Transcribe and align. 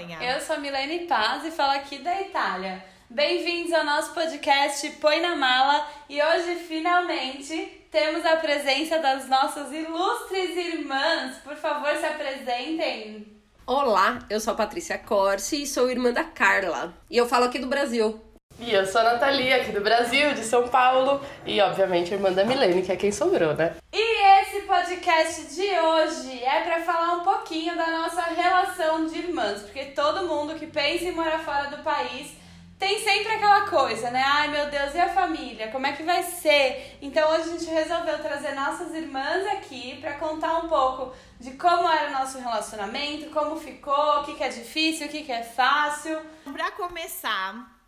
Alemanha. 0.00 0.18
Eu 0.22 0.40
sou 0.40 0.56
a 0.56 0.58
Milene 0.58 1.00
Paz 1.00 1.44
e 1.44 1.50
falo 1.50 1.72
aqui 1.72 1.98
da 1.98 2.20
Itália. 2.22 2.82
Bem-vindos 3.08 3.72
ao 3.72 3.84
nosso 3.84 4.14
podcast 4.14 4.88
Põe 4.92 5.20
na 5.20 5.36
Mala 5.36 5.86
e 6.08 6.22
hoje 6.22 6.56
finalmente 6.66 7.86
temos 7.90 8.24
a 8.24 8.36
presença 8.36 8.98
das 8.98 9.28
nossas 9.28 9.70
ilustres 9.70 10.56
irmãs. 10.56 11.36
Por 11.44 11.54
favor, 11.56 11.94
se 11.96 12.06
apresentem. 12.06 13.26
Olá, 13.66 14.20
eu 14.30 14.40
sou 14.40 14.54
a 14.54 14.56
Patrícia 14.56 14.96
Corsi 14.96 15.62
e 15.62 15.66
sou 15.66 15.90
irmã 15.90 16.12
da 16.12 16.24
Carla. 16.24 16.94
E 17.10 17.16
eu 17.16 17.28
falo 17.28 17.44
aqui 17.44 17.58
do 17.58 17.66
Brasil. 17.66 18.20
E 18.62 18.74
eu 18.74 18.84
sou 18.84 19.00
a 19.00 19.04
Nathalie, 19.04 19.54
aqui 19.54 19.72
do 19.72 19.80
Brasil, 19.80 20.34
de 20.34 20.44
São 20.44 20.68
Paulo. 20.68 21.22
E, 21.46 21.58
obviamente, 21.62 22.12
irmã 22.12 22.30
da 22.30 22.44
Milene, 22.44 22.82
que 22.82 22.92
é 22.92 22.96
quem 22.96 23.10
sobrou, 23.10 23.54
né? 23.54 23.74
E 23.90 24.42
esse 24.42 24.60
podcast 24.66 25.54
de 25.54 25.80
hoje 25.80 26.44
é 26.44 26.60
para 26.60 26.82
falar 26.82 27.14
um 27.14 27.24
pouquinho 27.24 27.74
da 27.74 27.86
nossa 27.86 28.20
relação 28.20 29.06
de 29.06 29.18
irmãs, 29.18 29.62
porque 29.62 29.86
todo 29.86 30.28
mundo 30.28 30.56
que 30.56 30.66
pensa 30.66 31.04
em 31.04 31.12
morar 31.12 31.38
fora 31.38 31.70
do 31.70 31.82
país 31.82 32.36
tem 32.78 32.98
sempre 32.98 33.32
aquela 33.32 33.66
coisa, 33.66 34.10
né? 34.10 34.22
Ai 34.26 34.48
meu 34.48 34.68
Deus, 34.68 34.94
e 34.94 34.98
a 34.98 35.08
família? 35.08 35.68
Como 35.68 35.86
é 35.86 35.92
que 35.92 36.02
vai 36.02 36.22
ser? 36.22 36.98
Então 37.00 37.30
hoje 37.32 37.42
a 37.42 37.58
gente 37.58 37.64
resolveu 37.64 38.18
trazer 38.18 38.54
nossas 38.54 38.94
irmãs 38.94 39.46
aqui 39.48 39.98
para 40.02 40.14
contar 40.14 40.58
um 40.58 40.68
pouco 40.68 41.14
de 41.38 41.52
como 41.52 41.90
era 41.90 42.10
o 42.10 42.12
nosso 42.12 42.38
relacionamento, 42.38 43.30
como 43.30 43.56
ficou, 43.56 44.20
o 44.20 44.24
que, 44.24 44.34
que 44.34 44.44
é 44.44 44.48
difícil, 44.48 45.06
o 45.06 45.10
que, 45.10 45.22
que 45.22 45.32
é 45.32 45.42
fácil. 45.42 46.20
Para 46.44 46.70
começar, 46.72 47.79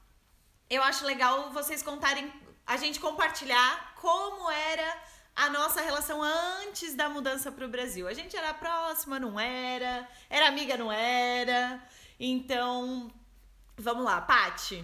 eu 0.72 0.82
acho 0.82 1.04
legal 1.04 1.50
vocês 1.50 1.82
contarem, 1.82 2.32
a 2.66 2.78
gente 2.78 2.98
compartilhar 2.98 3.94
como 4.00 4.50
era 4.50 4.96
a 5.36 5.50
nossa 5.50 5.82
relação 5.82 6.22
antes 6.22 6.94
da 6.94 7.10
mudança 7.10 7.52
para 7.52 7.66
o 7.66 7.68
Brasil. 7.68 8.08
A 8.08 8.14
gente 8.14 8.34
era 8.34 8.54
próxima, 8.54 9.20
não 9.20 9.38
era? 9.38 10.08
Era 10.30 10.48
amiga, 10.48 10.76
não 10.76 10.90
era? 10.90 11.78
Então, 12.18 13.10
vamos 13.76 14.04
lá, 14.04 14.20
Pati. 14.22 14.82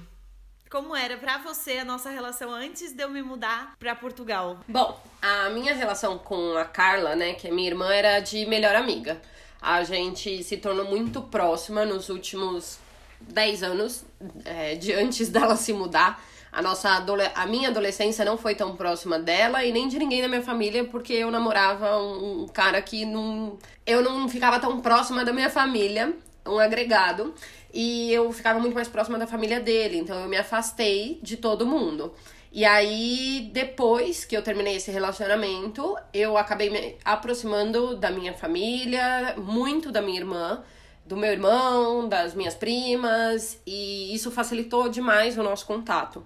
Como 0.70 0.94
era 0.94 1.16
para 1.16 1.38
você 1.38 1.78
a 1.78 1.84
nossa 1.84 2.10
relação 2.10 2.52
antes 2.52 2.92
de 2.92 3.02
eu 3.02 3.08
me 3.08 3.22
mudar 3.22 3.74
para 3.78 3.94
Portugal? 3.94 4.60
Bom, 4.68 5.02
a 5.22 5.48
minha 5.48 5.74
relação 5.74 6.18
com 6.18 6.58
a 6.58 6.66
Carla, 6.66 7.16
né, 7.16 7.32
que 7.32 7.48
é 7.48 7.50
minha 7.50 7.68
irmã, 7.68 7.91
era 7.91 8.20
de 8.20 8.44
melhor 8.44 8.76
amiga. 8.76 9.20
A 9.62 9.82
gente 9.82 10.44
se 10.44 10.58
tornou 10.58 10.84
muito 10.84 11.22
próxima 11.22 11.86
nos 11.86 12.10
últimos 12.10 12.78
10 13.20 13.62
anos, 13.62 14.05
é, 14.44 14.74
de 14.74 14.92
antes 14.92 15.28
dela 15.30 15.56
se 15.56 15.72
mudar. 15.72 16.22
A, 16.50 16.62
nossa 16.62 17.05
a 17.34 17.47
minha 17.47 17.69
adolescência 17.69 18.25
não 18.25 18.38
foi 18.38 18.55
tão 18.55 18.75
próxima 18.75 19.19
dela 19.19 19.64
e 19.64 19.70
nem 19.70 19.86
de 19.86 19.98
ninguém 19.98 20.22
da 20.22 20.28
minha 20.28 20.42
família, 20.42 20.84
porque 20.84 21.12
eu 21.12 21.30
namorava 21.30 21.98
um, 21.98 22.47
cara 22.48 22.80
que 22.80 23.05
não. 23.05 23.58
Eu 23.86 24.02
não 24.02 24.28
ficava 24.28 24.58
tão 24.58 24.80
próxima 24.80 25.25
da 25.25 25.33
minha 25.33 25.50
família, 25.50 26.14
um 26.47 26.58
agregado, 26.58 27.34
e 27.72 28.10
eu 28.12 28.33
ficava 28.33 28.58
muito 28.58 28.75
mais 28.75 28.88
próxima 28.88 29.19
da 29.19 29.27
família 29.27 29.60
dele, 29.60 29.98
então 29.98 30.19
eu 30.19 30.28
me 30.28 30.36
afastei 30.36 31.19
de 31.22 31.36
todo 31.36 31.66
mundo. 31.66 32.14
E 32.50 32.64
aí, 32.64 33.50
depois 33.53 34.25
que 34.25 34.34
eu 34.34 34.42
terminei 34.42 34.77
esse 34.77 34.91
relacionamento, 34.91 35.97
eu 36.14 36.38
acabei 36.38 36.70
me 36.70 36.97
aproximando 37.05 37.94
da 37.94 38.10
minha 38.10 38.32
família, 38.32 39.34
muito 39.36 39.92
da 39.92 40.00
minha 40.00 40.19
irmã 40.19 40.62
do 41.08 41.16
meu 41.16 41.32
irmão, 41.32 42.06
das 42.06 42.34
minhas 42.34 42.54
primas, 42.54 43.58
e 43.66 44.14
isso 44.14 44.30
facilitou 44.30 44.88
demais 44.88 45.38
o 45.38 45.42
nosso 45.42 45.66
contato. 45.66 46.22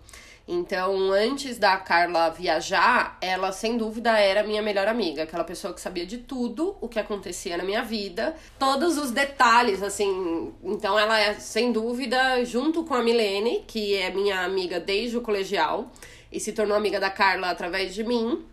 Então, 0.46 1.12
antes 1.12 1.56
da 1.56 1.76
Carla 1.76 2.28
viajar, 2.28 3.16
ela 3.20 3.52
sem 3.52 3.78
dúvida 3.78 4.18
era 4.18 4.42
minha 4.42 4.60
melhor 4.60 4.88
amiga, 4.88 5.22
aquela 5.22 5.44
pessoa 5.44 5.72
que 5.72 5.80
sabia 5.80 6.04
de 6.04 6.18
tudo 6.18 6.76
o 6.80 6.88
que 6.88 6.98
acontecia 6.98 7.56
na 7.56 7.62
minha 7.62 7.84
vida, 7.84 8.34
todos 8.58 8.98
os 8.98 9.12
detalhes, 9.12 9.82
assim. 9.84 10.52
Então, 10.64 10.98
ela 10.98 11.18
é 11.18 11.34
sem 11.34 11.70
dúvida, 11.70 12.44
junto 12.44 12.82
com 12.82 12.94
a 12.94 13.02
Milene, 13.02 13.64
que 13.68 13.94
é 13.94 14.10
minha 14.10 14.40
amiga 14.40 14.80
desde 14.80 15.16
o 15.16 15.20
colegial 15.20 15.92
e 16.32 16.40
se 16.40 16.52
tornou 16.52 16.76
amiga 16.76 16.98
da 16.98 17.10
Carla 17.10 17.50
através 17.50 17.94
de 17.94 18.02
mim, 18.02 18.44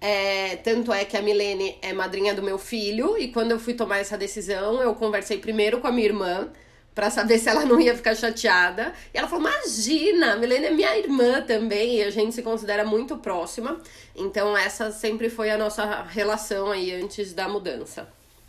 é, 0.00 0.56
tanto 0.56 0.92
é 0.92 1.04
que 1.04 1.16
a 1.16 1.22
Milene 1.22 1.78
é 1.80 1.92
madrinha 1.92 2.34
do 2.34 2.42
meu 2.42 2.58
filho, 2.58 3.16
e 3.18 3.28
quando 3.28 3.52
eu 3.52 3.58
fui 3.58 3.74
tomar 3.74 3.98
essa 3.98 4.16
decisão, 4.16 4.82
eu 4.82 4.94
conversei 4.94 5.38
primeiro 5.38 5.80
com 5.80 5.86
a 5.86 5.92
minha 5.92 6.06
irmã 6.06 6.50
para 6.94 7.10
saber 7.10 7.38
se 7.38 7.48
ela 7.48 7.64
não 7.66 7.78
ia 7.78 7.94
ficar 7.94 8.14
chateada. 8.14 8.94
E 9.12 9.18
ela 9.18 9.28
falou: 9.28 9.46
Imagina, 9.46 10.32
a 10.32 10.36
Milene 10.36 10.66
é 10.66 10.70
minha 10.70 10.98
irmã 10.98 11.42
também, 11.42 11.96
e 11.96 12.02
a 12.02 12.10
gente 12.10 12.34
se 12.34 12.42
considera 12.42 12.84
muito 12.84 13.18
próxima. 13.18 13.80
Então, 14.14 14.56
essa 14.56 14.90
sempre 14.90 15.28
foi 15.28 15.50
a 15.50 15.58
nossa 15.58 16.02
relação 16.04 16.70
aí 16.70 16.92
antes 16.92 17.32
da 17.34 17.48
mudança, 17.48 18.08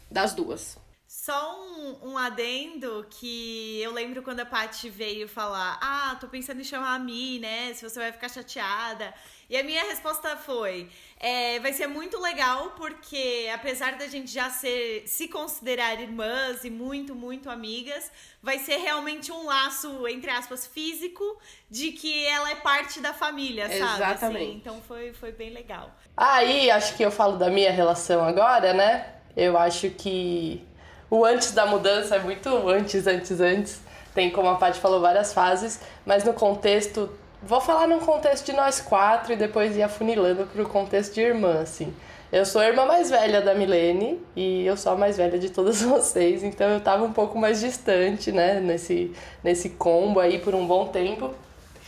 das 0.10 0.34
duas. 0.34 0.78
Só 1.28 1.60
um, 1.60 2.12
um 2.12 2.18
adendo 2.18 3.06
que 3.10 3.82
eu 3.82 3.92
lembro 3.92 4.24
quando 4.24 4.40
a 4.40 4.46
Paty 4.46 4.90
veio 4.90 5.28
falar: 5.28 5.78
Ah, 5.82 6.16
tô 6.22 6.26
pensando 6.30 6.62
em 6.62 6.64
chamar 6.64 6.96
a 6.96 7.00
Mi, 7.00 7.38
né? 7.38 7.74
Se 7.74 7.84
você 7.84 8.00
vai 8.00 8.14
ficar 8.14 8.30
chateada. 8.30 9.14
E 9.50 9.58
a 9.58 9.62
minha 9.62 9.84
resposta 9.84 10.38
foi: 10.38 10.90
é, 11.20 11.60
vai 11.60 11.74
ser 11.74 11.86
muito 11.88 12.18
legal, 12.18 12.72
porque 12.78 13.52
apesar 13.54 13.98
da 13.98 14.08
gente 14.08 14.32
já 14.32 14.50
ser, 14.50 15.04
se 15.06 15.28
considerar 15.28 16.00
irmãs 16.00 16.64
e 16.64 16.70
muito, 16.70 17.14
muito 17.14 17.50
amigas, 17.50 18.10
vai 18.42 18.58
ser 18.60 18.78
realmente 18.78 19.30
um 19.30 19.48
laço, 19.48 20.08
entre 20.08 20.30
aspas, 20.30 20.66
físico, 20.66 21.38
de 21.70 21.92
que 21.92 22.26
ela 22.26 22.52
é 22.52 22.56
parte 22.56 23.02
da 23.02 23.14
família, 23.14 23.68
sabe? 23.68 24.02
Exatamente. 24.02 24.44
Assim, 24.44 24.56
então 24.56 24.82
foi, 24.82 25.12
foi 25.12 25.34
bem 25.34 25.50
legal. 25.50 25.92
Aí, 26.16 26.72
acho 26.72 26.96
que 26.96 27.04
eu 27.04 27.12
falo 27.12 27.36
da 27.36 27.50
minha 27.50 27.72
relação 27.74 28.24
agora, 28.24 28.74
né? 28.74 29.16
Eu 29.36 29.58
acho 29.58 29.90
que 29.90 30.66
o 31.10 31.26
antes 31.26 31.52
da 31.52 31.66
mudança 31.66 32.16
é 32.16 32.20
muito 32.20 32.50
antes, 32.68 33.08
antes, 33.08 33.40
antes. 33.40 33.80
Tem, 34.14 34.32
como 34.32 34.50
a 34.50 34.56
Paty 34.56 34.80
falou, 34.80 35.00
várias 35.00 35.34
fases, 35.34 35.80
mas 36.06 36.24
no 36.24 36.34
contexto 36.34 37.10
Vou 37.42 37.62
falar 37.62 37.88
num 37.88 38.00
contexto 38.00 38.48
de 38.48 38.54
nós 38.54 38.82
quatro 38.82 39.32
e 39.32 39.36
depois 39.36 39.78
ir 39.78 39.84
afunilando 39.84 40.48
pro 40.48 40.68
contexto 40.68 41.14
de 41.14 41.22
irmã, 41.22 41.62
assim. 41.62 41.94
Eu 42.32 42.46
sou 42.46 42.60
a 42.60 42.68
irmã 42.68 42.86
mais 42.86 43.10
velha 43.10 43.42
da 43.42 43.54
Milene 43.54 44.20
e 44.36 44.66
eu 44.66 44.76
sou 44.76 44.94
a 44.94 44.96
mais 44.96 45.18
velha 45.18 45.38
de 45.38 45.50
todas 45.50 45.82
vocês, 45.84 46.44
então 46.44 46.68
eu 46.70 46.82
tava 46.82 47.04
um 47.04 47.14
pouco 47.14 47.38
mais 47.38 47.60
distante, 47.60 48.32
né, 48.32 48.60
nesse, 48.60 49.14
nesse 49.44 49.70
combo 49.70 50.20
aí 50.20 50.40
por 50.40 50.56
um 50.56 50.66
bom 50.66 50.88
tempo. 50.88 51.34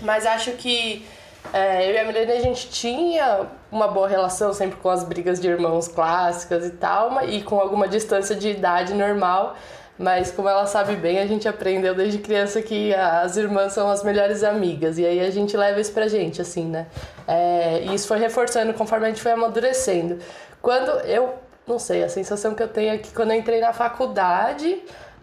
Mas 0.01 0.25
acho 0.25 0.51
que 0.51 1.05
é, 1.53 1.89
eu 1.89 1.93
e 1.93 1.97
a 1.97 2.05
Milene 2.05 2.31
a 2.31 2.39
gente 2.39 2.69
tinha 2.69 3.47
uma 3.71 3.87
boa 3.87 4.07
relação 4.07 4.53
sempre 4.53 4.77
com 4.77 4.89
as 4.89 5.03
brigas 5.03 5.39
de 5.39 5.47
irmãos 5.47 5.87
clássicas 5.87 6.65
e 6.65 6.71
tal, 6.71 7.23
e 7.25 7.41
com 7.41 7.59
alguma 7.59 7.87
distância 7.87 8.35
de 8.35 8.49
idade 8.49 8.93
normal. 8.93 9.55
Mas 9.97 10.31
como 10.31 10.47
ela 10.47 10.65
sabe 10.65 10.95
bem, 10.95 11.19
a 11.19 11.27
gente 11.27 11.45
aprendeu 11.45 11.93
desde 11.93 12.19
criança 12.19 12.61
que 12.61 12.95
as 12.95 13.35
irmãs 13.35 13.73
são 13.73 13.89
as 13.89 14.01
melhores 14.01 14.45
amigas. 14.45 14.97
E 14.97 15.05
aí 15.05 15.19
a 15.19 15.29
gente 15.29 15.57
leva 15.57 15.81
isso 15.81 15.91
pra 15.91 16.07
gente, 16.07 16.41
assim, 16.41 16.65
né? 16.65 16.87
É, 17.27 17.81
e 17.81 17.93
isso 17.93 18.07
foi 18.07 18.17
reforçando 18.17 18.73
conforme 18.73 19.07
a 19.07 19.09
gente 19.09 19.21
foi 19.21 19.33
amadurecendo. 19.33 20.17
Quando 20.61 20.89
eu, 21.01 21.33
não 21.67 21.77
sei, 21.77 22.01
a 22.01 22.07
sensação 22.07 22.55
que 22.55 22.63
eu 22.63 22.69
tenho 22.69 22.93
é 22.93 22.97
que 22.97 23.13
quando 23.13 23.31
eu 23.31 23.37
entrei 23.37 23.59
na 23.59 23.73
faculdade, 23.73 24.81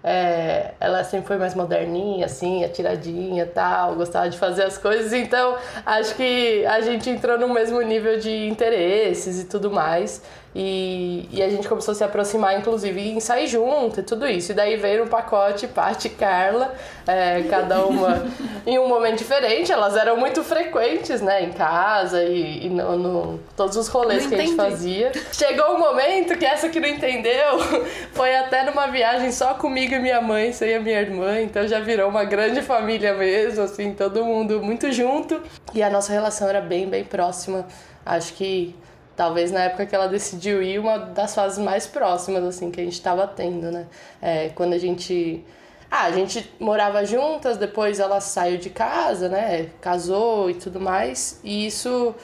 é, 0.08 0.70
ela 0.78 1.02
sempre 1.02 1.26
foi 1.26 1.36
mais 1.36 1.52
moderninha, 1.56 2.26
assim, 2.26 2.62
atiradinha 2.64 3.44
tal, 3.44 3.96
gostava 3.96 4.30
de 4.30 4.38
fazer 4.38 4.62
as 4.62 4.78
coisas, 4.78 5.12
então 5.12 5.56
acho 5.84 6.14
que 6.14 6.64
a 6.64 6.80
gente 6.80 7.10
entrou 7.10 7.36
no 7.36 7.52
mesmo 7.52 7.80
nível 7.80 8.16
de 8.16 8.46
interesses 8.46 9.42
e 9.42 9.46
tudo 9.46 9.68
mais. 9.68 10.22
E, 10.58 11.28
e 11.30 11.42
a 11.42 11.50
gente 11.50 11.68
começou 11.68 11.92
a 11.92 11.94
se 11.94 12.02
aproximar, 12.02 12.58
inclusive, 12.58 12.98
em 12.98 13.20
sair 13.20 13.46
junto 13.46 14.00
e 14.00 14.02
tudo 14.02 14.26
isso. 14.26 14.52
E 14.52 14.54
daí 14.54 14.76
veio 14.76 15.04
um 15.04 15.06
pacote, 15.06 15.68
Paty 15.68 16.06
e 16.06 16.10
Carla, 16.12 16.74
é, 17.06 17.42
cada 17.42 17.84
uma 17.84 18.24
em 18.66 18.78
um 18.78 18.88
momento 18.88 19.18
diferente. 19.18 19.70
Elas 19.70 19.94
eram 19.98 20.16
muito 20.16 20.42
frequentes, 20.42 21.20
né, 21.20 21.42
em 21.42 21.52
casa 21.52 22.24
e, 22.24 22.64
e 22.64 22.70
no, 22.70 22.96
no, 22.96 23.40
todos 23.54 23.76
os 23.76 23.86
rolês 23.88 24.22
não 24.22 24.30
que 24.30 24.36
entendi. 24.36 24.58
a 24.58 24.64
gente 24.64 24.70
fazia. 24.70 25.12
Chegou 25.30 25.74
um 25.74 25.78
momento 25.78 26.38
que 26.38 26.46
essa 26.46 26.70
que 26.70 26.80
não 26.80 26.88
entendeu 26.88 27.58
foi 28.14 28.34
até 28.34 28.64
numa 28.64 28.86
viagem 28.86 29.30
só 29.32 29.52
comigo 29.52 29.94
e 29.94 29.98
minha 29.98 30.22
mãe, 30.22 30.54
sem 30.54 30.74
a 30.74 30.80
minha 30.80 30.98
irmã. 30.98 31.38
Então 31.38 31.68
já 31.68 31.80
virou 31.80 32.08
uma 32.08 32.24
grande 32.24 32.62
família 32.62 33.12
mesmo, 33.12 33.62
assim, 33.62 33.92
todo 33.92 34.24
mundo 34.24 34.62
muito 34.62 34.90
junto. 34.90 35.38
E 35.74 35.82
a 35.82 35.90
nossa 35.90 36.14
relação 36.14 36.48
era 36.48 36.62
bem, 36.62 36.88
bem 36.88 37.04
próxima. 37.04 37.66
Acho 38.06 38.32
que 38.32 38.74
talvez 39.16 39.50
na 39.50 39.64
época 39.64 39.86
que 39.86 39.94
ela 39.94 40.06
decidiu 40.06 40.62
ir, 40.62 40.78
uma 40.78 40.98
das 40.98 41.34
fases 41.34 41.58
mais 41.58 41.86
próximas, 41.86 42.44
assim, 42.44 42.70
que 42.70 42.80
a 42.80 42.84
gente 42.84 42.92
estava 42.92 43.26
tendo, 43.26 43.72
né? 43.72 43.86
É, 44.20 44.50
quando 44.54 44.74
a 44.74 44.78
gente. 44.78 45.44
Ah, 45.90 46.04
a 46.04 46.12
gente 46.12 46.52
morava 46.60 47.04
juntas, 47.04 47.56
depois 47.56 48.00
ela 48.00 48.20
saiu 48.20 48.58
de 48.58 48.70
casa, 48.70 49.28
né? 49.28 49.68
Casou 49.80 50.50
e 50.50 50.54
tudo 50.54 50.80
mais, 50.80 51.40
e 51.42 51.66
isso 51.66 52.14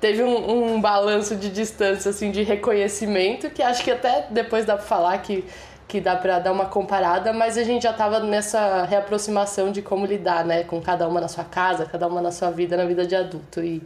teve 0.00 0.22
um, 0.22 0.74
um 0.74 0.80
balanço 0.80 1.36
de 1.36 1.48
distância, 1.50 2.10
assim, 2.10 2.30
de 2.30 2.42
reconhecimento, 2.42 3.48
que 3.50 3.62
acho 3.62 3.84
que 3.84 3.90
até 3.90 4.26
depois 4.30 4.64
dá 4.64 4.76
pra 4.76 4.84
falar 4.84 5.18
que, 5.18 5.44
que 5.86 6.00
dá 6.00 6.16
pra 6.16 6.38
dar 6.38 6.52
uma 6.52 6.66
comparada, 6.66 7.32
mas 7.32 7.56
a 7.56 7.62
gente 7.62 7.84
já 7.84 7.92
tava 7.92 8.20
nessa 8.20 8.84
reaproximação 8.84 9.70
de 9.70 9.80
como 9.82 10.04
lidar, 10.06 10.44
né? 10.44 10.64
Com 10.64 10.80
cada 10.80 11.06
uma 11.08 11.20
na 11.20 11.28
sua 11.28 11.44
casa, 11.44 11.86
cada 11.86 12.06
uma 12.06 12.20
na 12.20 12.32
sua 12.32 12.50
vida, 12.50 12.76
na 12.76 12.84
vida 12.84 13.06
de 13.06 13.14
adulto. 13.14 13.62
E 13.62 13.82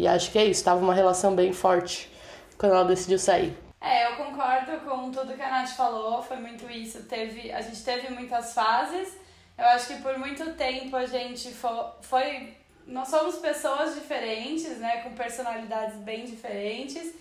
e 0.00 0.08
acho 0.08 0.30
que 0.32 0.38
é 0.38 0.46
isso, 0.46 0.64
tava 0.64 0.80
uma 0.80 0.94
relação 0.94 1.34
bem 1.34 1.52
forte 1.52 2.10
quando 2.56 2.72
ela 2.72 2.84
decidiu 2.84 3.18
sair. 3.18 3.54
É, 3.78 4.06
eu 4.06 4.16
concordo 4.16 4.78
com 4.80 5.10
tudo 5.10 5.34
que 5.34 5.42
a 5.42 5.50
Nath 5.50 5.70
falou, 5.70 6.22
foi 6.22 6.38
muito 6.38 6.70
isso. 6.70 7.02
Teve, 7.04 7.52
a 7.52 7.60
gente 7.60 7.82
teve 7.82 8.08
muitas 8.08 8.54
fases. 8.54 9.14
Eu 9.58 9.66
acho 9.66 9.88
que 9.88 10.02
por 10.02 10.18
muito 10.18 10.54
tempo 10.54 10.96
a 10.96 11.04
gente 11.04 11.52
foi, 11.52 11.84
foi 12.00 12.56
nós 12.86 13.08
somos 13.08 13.36
pessoas 13.36 13.94
diferentes, 13.94 14.78
né, 14.78 15.02
com 15.02 15.12
personalidades 15.12 15.96
bem 15.96 16.24
diferentes. 16.24 17.14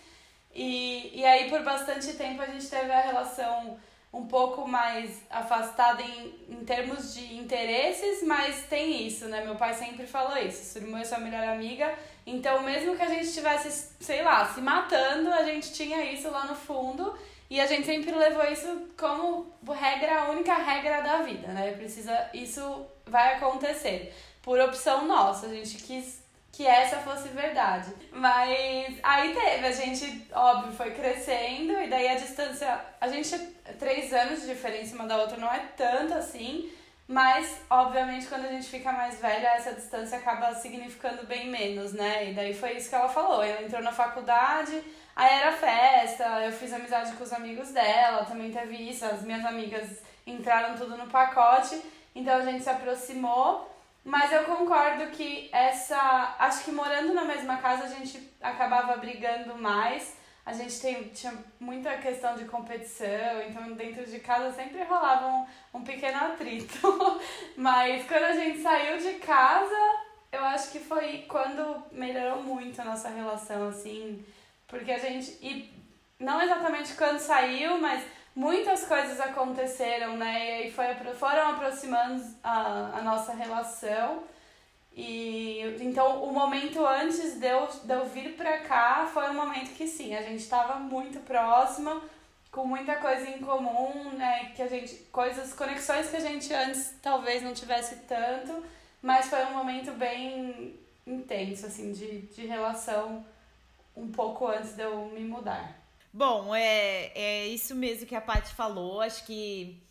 E, 0.55 1.11
e 1.19 1.25
aí 1.25 1.49
por 1.49 1.61
bastante 1.63 2.13
tempo 2.13 2.41
a 2.41 2.45
gente 2.45 2.67
teve 2.67 2.91
a 2.91 3.01
relação 3.01 3.77
um 4.11 4.25
pouco 4.25 4.67
mais 4.67 5.21
afastada 5.29 6.01
em, 6.01 6.33
em 6.49 6.65
termos 6.65 7.13
de 7.13 7.35
interesses, 7.35 8.23
mas 8.23 8.65
tem 8.67 9.05
isso, 9.05 9.25
né? 9.25 9.43
Meu 9.43 9.55
pai 9.55 9.73
sempre 9.75 10.07
falou 10.07 10.35
isso, 10.37 10.73
sua 10.73 10.81
irmã 10.81 10.99
é 10.99 11.05
sua 11.05 11.19
melhor 11.19 11.47
amiga, 11.47 11.93
então 12.29 12.61
mesmo 12.63 12.95
que 12.95 13.03
a 13.03 13.09
gente 13.09 13.25
estivesse, 13.25 13.91
sei 13.99 14.21
lá, 14.21 14.45
se 14.45 14.61
matando, 14.61 15.33
a 15.33 15.43
gente 15.43 15.73
tinha 15.73 16.03
isso 16.11 16.29
lá 16.29 16.45
no 16.45 16.55
fundo 16.55 17.17
e 17.49 17.59
a 17.59 17.65
gente 17.65 17.85
sempre 17.85 18.11
levou 18.11 18.45
isso 18.45 18.87
como 18.97 19.51
regra, 19.67 20.21
a 20.21 20.29
única 20.29 20.55
regra 20.55 21.01
da 21.01 21.21
vida, 21.23 21.47
né? 21.47 21.71
Precisa, 21.71 22.29
isso 22.33 22.85
vai 23.05 23.35
acontecer 23.35 24.13
por 24.41 24.59
opção 24.59 25.05
nossa, 25.05 25.47
a 25.47 25.49
gente 25.49 25.77
quis 25.77 26.19
que 26.51 26.65
essa 26.65 26.97
fosse 26.97 27.29
verdade. 27.29 27.93
Mas 28.11 28.97
aí 29.03 29.33
teve, 29.33 29.65
a 29.65 29.71
gente, 29.71 30.27
óbvio, 30.33 30.73
foi 30.73 30.91
crescendo 30.91 31.73
e 31.73 31.87
daí 31.87 32.07
a 32.09 32.15
distância. 32.15 32.79
A 32.99 33.07
gente, 33.07 33.37
três 33.77 34.11
anos 34.13 34.41
de 34.41 34.47
diferença 34.47 34.95
uma 34.95 35.05
da 35.05 35.17
outra 35.17 35.37
não 35.37 35.51
é 35.51 35.59
tanto 35.77 36.13
assim, 36.13 36.69
mas 37.09 37.61
obviamente 37.71 38.27
quando 38.27 38.45
a 38.45 38.51
gente 38.51 38.69
fica 38.69 38.91
mais 38.91 39.19
velha, 39.19 39.47
essa 39.55 39.73
distância 39.73 40.19
acaba 40.19 40.53
significando 40.53 41.25
bem 41.25 41.49
menos, 41.49 41.91
né? 41.91 42.29
E 42.29 42.35
daí 42.35 42.53
foi 42.53 42.73
isso 42.77 42.87
que 42.87 42.93
ela 42.93 43.09
falou. 43.09 43.41
Ela 43.41 43.63
entrou 43.63 43.81
na 43.81 43.91
faculdade, 43.91 44.79
aí 45.15 45.39
era 45.39 45.51
festa, 45.51 46.23
eu 46.45 46.51
fiz 46.51 46.71
amizade 46.71 47.13
com 47.13 47.23
os 47.23 47.33
amigos 47.33 47.71
dela, 47.71 48.25
também 48.25 48.51
teve 48.51 48.75
isso, 48.75 49.03
as 49.05 49.23
minhas 49.23 49.43
amigas 49.43 50.03
entraram 50.27 50.77
tudo 50.77 50.95
no 50.95 51.07
pacote, 51.07 51.81
então 52.13 52.37
a 52.37 52.41
gente 52.41 52.63
se 52.63 52.69
aproximou. 52.69 53.67
Mas 54.05 54.31
eu 54.31 54.43
concordo 54.43 55.07
que 55.07 55.49
essa. 55.51 56.35
Acho 56.37 56.63
que 56.63 56.71
morando 56.71 57.11
na 57.11 57.25
mesma 57.25 57.57
casa 57.57 57.85
a 57.85 57.87
gente 57.87 58.31
acabava 58.39 58.95
brigando 58.97 59.57
mais. 59.57 60.15
A 60.45 60.53
gente 60.53 60.79
tem, 60.81 61.03
tinha 61.09 61.33
muita 61.59 61.97
questão 61.97 62.35
de 62.35 62.45
competição, 62.45 63.41
então 63.47 63.73
dentro 63.73 64.05
de 64.05 64.19
casa 64.19 64.55
sempre 64.55 64.83
rolava 64.83 65.27
um, 65.27 65.45
um 65.75 65.83
pequeno 65.83 66.17
atrito. 66.17 66.79
Mas 67.55 68.07
quando 68.07 68.23
a 68.23 68.33
gente 68.33 68.59
saiu 68.61 68.97
de 68.97 69.19
casa, 69.19 69.75
eu 70.31 70.43
acho 70.45 70.71
que 70.71 70.79
foi 70.79 71.25
quando 71.27 71.83
melhorou 71.91 72.41
muito 72.41 72.81
a 72.81 72.85
nossa 72.85 73.09
relação, 73.09 73.69
assim. 73.69 74.25
Porque 74.67 74.91
a 74.91 74.97
gente. 74.97 75.37
E 75.41 75.73
não 76.19 76.41
exatamente 76.41 76.95
quando 76.95 77.19
saiu, 77.19 77.77
mas 77.77 78.03
muitas 78.35 78.85
coisas 78.85 79.19
aconteceram, 79.19 80.17
né? 80.17 80.33
E 80.33 80.51
aí 80.63 80.71
foi, 80.71 80.93
foram 81.15 81.51
aproximando 81.51 82.23
a, 82.43 82.97
a 82.97 83.01
nossa 83.01 83.33
relação. 83.33 84.23
E 85.01 85.61
então 85.79 86.25
o 86.25 86.33
momento 86.33 86.85
antes 86.85 87.39
de 87.39 87.47
eu, 87.47 87.69
de 87.85 87.93
eu 87.93 88.05
vir 88.05 88.35
pra 88.35 88.57
cá 88.57 89.09
foi 89.13 89.29
um 89.29 89.33
momento 89.33 89.73
que 89.73 89.87
sim, 89.87 90.13
a 90.13 90.21
gente 90.21 90.41
estava 90.41 90.77
muito 90.77 91.21
próxima, 91.21 92.01
com 92.51 92.65
muita 92.67 92.97
coisa 92.97 93.29
em 93.29 93.39
comum, 93.39 94.11
né? 94.17 94.51
Que 94.53 94.61
a 94.61 94.67
gente. 94.67 94.95
coisas, 95.09 95.53
conexões 95.53 96.09
que 96.09 96.17
a 96.17 96.19
gente 96.19 96.53
antes 96.53 96.95
talvez 97.01 97.41
não 97.41 97.53
tivesse 97.53 97.95
tanto, 98.09 98.61
mas 99.01 99.27
foi 99.27 99.45
um 99.45 99.53
momento 99.53 99.93
bem 99.93 100.77
intenso, 101.07 101.65
assim, 101.67 101.93
de, 101.93 102.23
de 102.23 102.45
relação 102.45 103.25
um 103.95 104.11
pouco 104.11 104.47
antes 104.47 104.75
de 104.75 104.83
eu 104.83 105.05
me 105.05 105.21
mudar. 105.21 105.77
Bom, 106.11 106.53
é, 106.53 107.11
é 107.15 107.47
isso 107.47 107.73
mesmo 107.73 108.05
que 108.05 108.15
a 108.15 108.21
Paty 108.21 108.53
falou. 108.53 108.99
Acho 108.99 109.25
que 109.25 109.81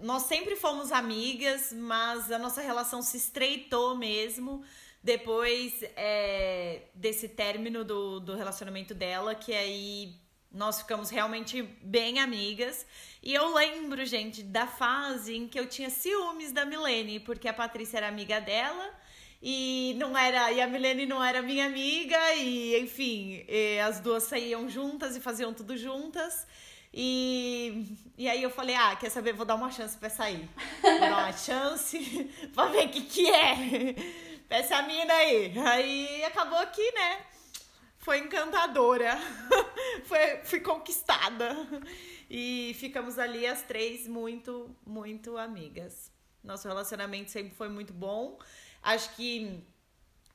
nós 0.00 0.24
sempre 0.24 0.56
fomos 0.56 0.92
amigas, 0.92 1.72
mas 1.72 2.30
a 2.30 2.38
nossa 2.38 2.60
relação 2.60 3.02
se 3.02 3.16
estreitou 3.16 3.96
mesmo 3.96 4.64
depois 5.02 5.82
é, 5.96 6.82
desse 6.94 7.28
término 7.28 7.84
do, 7.84 8.20
do 8.20 8.34
relacionamento 8.34 8.94
dela, 8.94 9.34
que 9.34 9.52
aí 9.52 10.14
nós 10.52 10.80
ficamos 10.80 11.10
realmente 11.10 11.62
bem 11.82 12.18
amigas. 12.18 12.86
E 13.22 13.32
eu 13.32 13.54
lembro, 13.54 14.04
gente, 14.04 14.42
da 14.42 14.66
fase 14.66 15.36
em 15.36 15.48
que 15.48 15.58
eu 15.58 15.66
tinha 15.66 15.88
ciúmes 15.88 16.52
da 16.52 16.64
Milene, 16.64 17.20
porque 17.20 17.48
a 17.48 17.54
Patrícia 17.54 17.98
era 17.98 18.08
amiga 18.08 18.40
dela 18.40 18.92
e 19.42 19.94
não 19.96 20.16
era 20.16 20.52
e 20.52 20.60
a 20.60 20.66
Milene 20.66 21.06
não 21.06 21.22
era 21.24 21.40
minha 21.40 21.64
amiga 21.64 22.34
e 22.34 22.78
enfim 22.78 23.42
e 23.48 23.78
as 23.80 23.98
duas 23.98 24.24
saíam 24.24 24.68
juntas 24.68 25.16
e 25.16 25.20
faziam 25.20 25.54
tudo 25.54 25.78
juntas 25.78 26.46
e, 26.92 27.96
e 28.18 28.28
aí 28.28 28.42
eu 28.42 28.50
falei 28.50 28.74
ah 28.74 28.96
quer 28.96 29.10
saber? 29.10 29.32
Vou 29.32 29.46
dar 29.46 29.54
uma 29.54 29.70
chance 29.70 29.96
para 29.96 30.10
sair 30.10 30.48
vou 30.82 31.00
dar 31.00 31.18
uma 31.18 31.32
chance 31.32 31.98
para 32.54 32.70
ver 32.70 32.86
o 32.86 32.90
que 32.90 33.02
que 33.02 33.30
é 33.30 33.94
essa 34.50 34.82
mina 34.82 35.12
aí. 35.14 35.52
Aí 35.58 36.24
acabou 36.24 36.58
aqui 36.58 36.92
né 36.92 37.26
foi 38.00 38.18
encantadora 38.18 39.18
foi 40.04 40.40
fui 40.44 40.60
conquistada. 40.60 41.54
E 42.28 42.74
ficamos 42.78 43.18
ali 43.18 43.46
as 43.46 43.62
três 43.62 44.08
muito 44.08 44.74
muito 44.86 45.36
amigas. 45.36 46.10
Nosso 46.42 46.66
relacionamento 46.66 47.30
sempre 47.30 47.54
foi 47.54 47.68
muito 47.68 47.92
bom. 47.92 48.38
Acho 48.82 49.14
que 49.14 49.62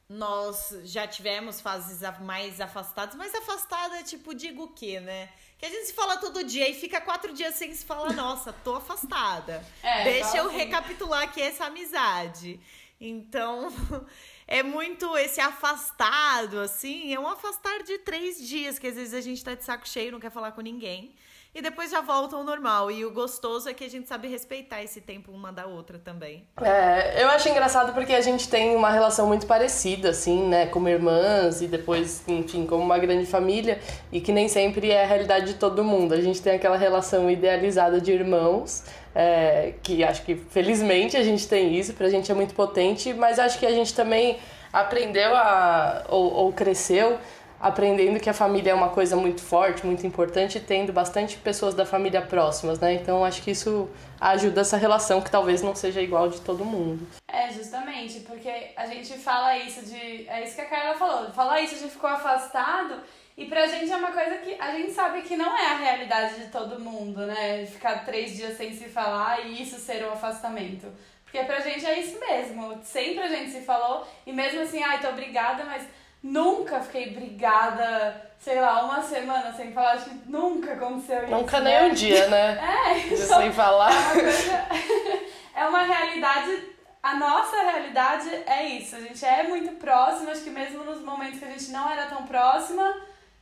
nós 0.07 0.69
já 0.84 1.07
tivemos 1.07 1.60
fases 1.60 2.02
mais 2.22 2.62
afastadas, 2.62 3.16
mas 3.16 3.34
afastada, 3.34 4.04
tipo, 4.04 4.36
digo 4.36 4.66
o 4.66 4.74
quê, 4.74 5.00
né? 5.00 5.34
Que 5.57 5.66
a 5.66 5.69
gente 5.69 5.88
se 5.88 5.94
fala 5.94 6.18
todo 6.18 6.44
dia 6.44 6.69
e 6.69 6.74
fica 6.74 7.00
quatro 7.00 7.34
dias 7.34 7.56
sem 7.56 7.74
se 7.74 7.86
falar, 7.86 8.13
nossa, 8.13 8.52
tô 8.52 8.75
afastada. 8.75 9.66
É, 9.81 10.04
Deixa 10.04 10.38
eu 10.38 10.48
assim. 10.48 10.57
recapitular 10.57 11.24
aqui 11.24 11.42
essa 11.42 11.66
amizade. 11.66 12.60
Então, 13.00 13.72
é 14.48 14.62
muito 14.63 15.18
esse 15.18 15.40
afastado, 15.40 16.60
assim, 16.60 17.13
é 17.13 17.19
um 17.19 17.28
afastar 17.28 17.84
de 17.84 17.98
três 18.00 18.46
dias, 18.46 18.78
que 18.78 18.88
às 18.88 18.96
vezes 18.96 19.13
a 19.13 19.22
gente 19.22 19.44
tá 19.44 19.56
de 19.56 19.63
saco 19.63 19.88
cheio, 19.88 20.12
não 20.12 20.19
quer 20.19 20.31
falar 20.31 20.52
com 20.52 20.62
ninguém 20.62 21.16
e 21.56 21.62
depois 21.62 21.90
já 21.90 22.02
volta 22.02 22.36
ao 22.36 22.44
normal. 22.44 22.92
E 22.92 23.06
o 23.06 23.12
gostoso 23.12 23.69
é 23.69 23.74
que 23.74 23.86
a 23.86 23.90
gente 23.90 24.10
sabe 24.10 24.28
respeitar 24.28 24.84
esse 24.84 25.00
tempo 25.00 25.31
uma 25.31 25.54
da 25.54 25.66
outra 25.66 25.98
também. 25.98 26.46
É, 26.62 27.24
eu 27.24 27.30
acho 27.30 27.48
engraçado 27.48 27.94
porque 27.94 28.13
a 28.13 28.19
gente 28.19 28.50
tem 28.50 28.75
uma 28.75 28.92
relação 28.92 29.25
muito 29.25 29.48
parecida, 29.48 30.10
assim, 30.10 30.50
né? 30.50 30.66
Como 30.66 30.90
irmãs 30.90 31.62
e 31.62 31.68
depois, 31.68 32.28
enfim, 32.28 32.66
como 32.66 32.83
uma 32.83 33.00
grande 33.00 33.26
família. 33.26 33.80
E 34.12 34.19
que 34.19 34.33
nem 34.33 34.50
sempre 34.50 34.92
é 34.92 35.06
a 35.06 35.07
realidade 35.07 35.45
de 35.45 35.54
todo 35.54 35.81
mundo. 35.81 36.14
A 36.14 36.19
gente 36.19 36.42
tem 36.42 36.56
aquela 36.56 36.76
relação 36.76 37.31
idealizada 37.31 38.02
de 38.02 38.12
irmãos. 38.12 38.83
É, 39.18 39.76
que 39.81 40.04
acho 40.04 40.24
que 40.24 40.35
felizmente 40.35 41.16
a 41.16 41.24
gente 41.24 41.47
tem 41.47 41.74
isso, 41.74 41.94
pra 41.94 42.09
gente 42.09 42.30
é 42.30 42.35
muito 42.35 42.54
potente, 42.54 43.14
mas 43.14 43.40
acho 43.40 43.57
que 43.57 43.66
a 43.66 43.71
gente 43.71 43.95
também 43.95 44.38
aprendeu 44.74 45.33
a, 45.33 46.04
ou, 46.09 46.33
ou 46.33 46.52
cresceu 46.52 47.18
aprendendo 47.59 48.19
que 48.19 48.30
a 48.30 48.33
família 48.33 48.71
é 48.71 48.74
uma 48.74 48.90
coisa 48.90 49.16
muito 49.16 49.42
forte, 49.42 49.85
muito 49.85 50.06
importante, 50.06 50.59
tendo 50.59 50.92
bastante 50.94 51.38
pessoas 51.38 51.74
da 51.74 51.85
família 51.85 52.21
próximas, 52.21 52.80
né? 52.80 52.94
Então 52.94 53.24
acho 53.24 53.42
que 53.42 53.52
isso 53.52 53.90
ajuda 54.19 54.62
essa 54.62 54.78
relação 54.78 55.21
que 55.21 55.31
talvez 55.31 55.62
não 55.62 55.76
seja 55.76 56.02
igual 56.02 56.30
de 56.30 56.42
todo 56.42 56.66
mundo. 56.66 57.07
É, 57.28 57.52
justamente, 57.52 58.21
porque 58.21 58.71
a 58.76 58.85
gente 58.85 59.14
fala 59.14 59.57
isso 59.57 59.85
de. 59.85 60.28
É 60.28 60.44
isso 60.44 60.56
que 60.56 60.62
a 60.62 60.66
Carla 60.66 60.95
falou, 60.95 61.31
fala 61.31 61.59
isso 61.59 61.76
de 61.76 61.90
ficou 61.90 62.09
afastado. 62.09 63.02
E 63.38 63.45
pra 63.45 63.68
gente 63.68 63.92
é 63.92 63.97
uma 63.97 64.14
coisa 64.14 64.38
que 64.38 64.56
a 64.57 64.71
gente 64.71 64.94
sabe 64.94 65.21
que 65.21 65.35
não 65.35 65.57
é 65.57 65.66
a 65.66 65.78
realidade 65.78 66.35
de 66.35 66.47
todo 66.47 66.80
mundo, 66.80 67.26
né? 67.26 67.66
Ficar 67.66 68.06
três 68.06 68.33
dias 68.33 68.56
sem 68.56 68.74
se 68.74 68.85
falar 68.85 69.45
e 69.45 69.62
isso 69.62 69.78
ser 69.78 70.06
um 70.06 70.14
afastamento. 70.14 70.88
Porque 71.26 71.44
pra 71.44 71.59
gente 71.59 71.85
é 71.85 72.00
isso 72.00 72.18
mesmo. 72.18 72.80
Sempre 72.81 73.24
a 73.24 73.28
gente 73.28 73.52
se 73.52 73.62
falou 73.62 74.07
e 74.26 74.31
mesmo 74.31 74.62
assim, 74.62 74.81
ai, 74.81 75.02
tô 75.02 75.09
obrigada, 75.09 75.66
mas 75.66 75.85
Nunca 76.26 76.80
fiquei 76.80 77.12
brigada, 77.12 78.32
sei 78.40 78.60
lá, 78.60 78.84
uma 78.84 79.00
semana 79.04 79.54
sem 79.54 79.72
falar. 79.72 79.92
Acho 79.92 80.06
que 80.06 80.28
nunca 80.28 80.74
aconteceu 80.74 81.22
isso. 81.22 81.32
Nunca 81.32 81.60
nem 81.60 81.74
né? 81.76 81.84
um 81.84 81.94
dia, 81.94 82.28
né? 82.30 82.58
É, 82.66 82.98
então, 83.14 83.38
sem 83.38 83.54
falar. 83.54 83.92
É 83.92 83.96
uma, 83.96 84.12
coisa, 84.12 84.68
é 85.56 85.68
uma 85.68 85.84
realidade. 85.84 86.64
A 87.04 87.14
nossa 87.14 87.62
realidade 87.62 88.28
é 88.48 88.66
isso. 88.70 88.96
A 88.96 89.02
gente 89.02 89.24
é 89.24 89.44
muito 89.44 89.74
próxima. 89.74 90.32
Acho 90.32 90.42
que 90.42 90.50
mesmo 90.50 90.84
nos 90.84 91.00
momentos 91.04 91.38
que 91.38 91.46
a 91.46 91.52
gente 91.52 91.70
não 91.70 91.88
era 91.88 92.08
tão 92.08 92.24
próxima, 92.24 92.92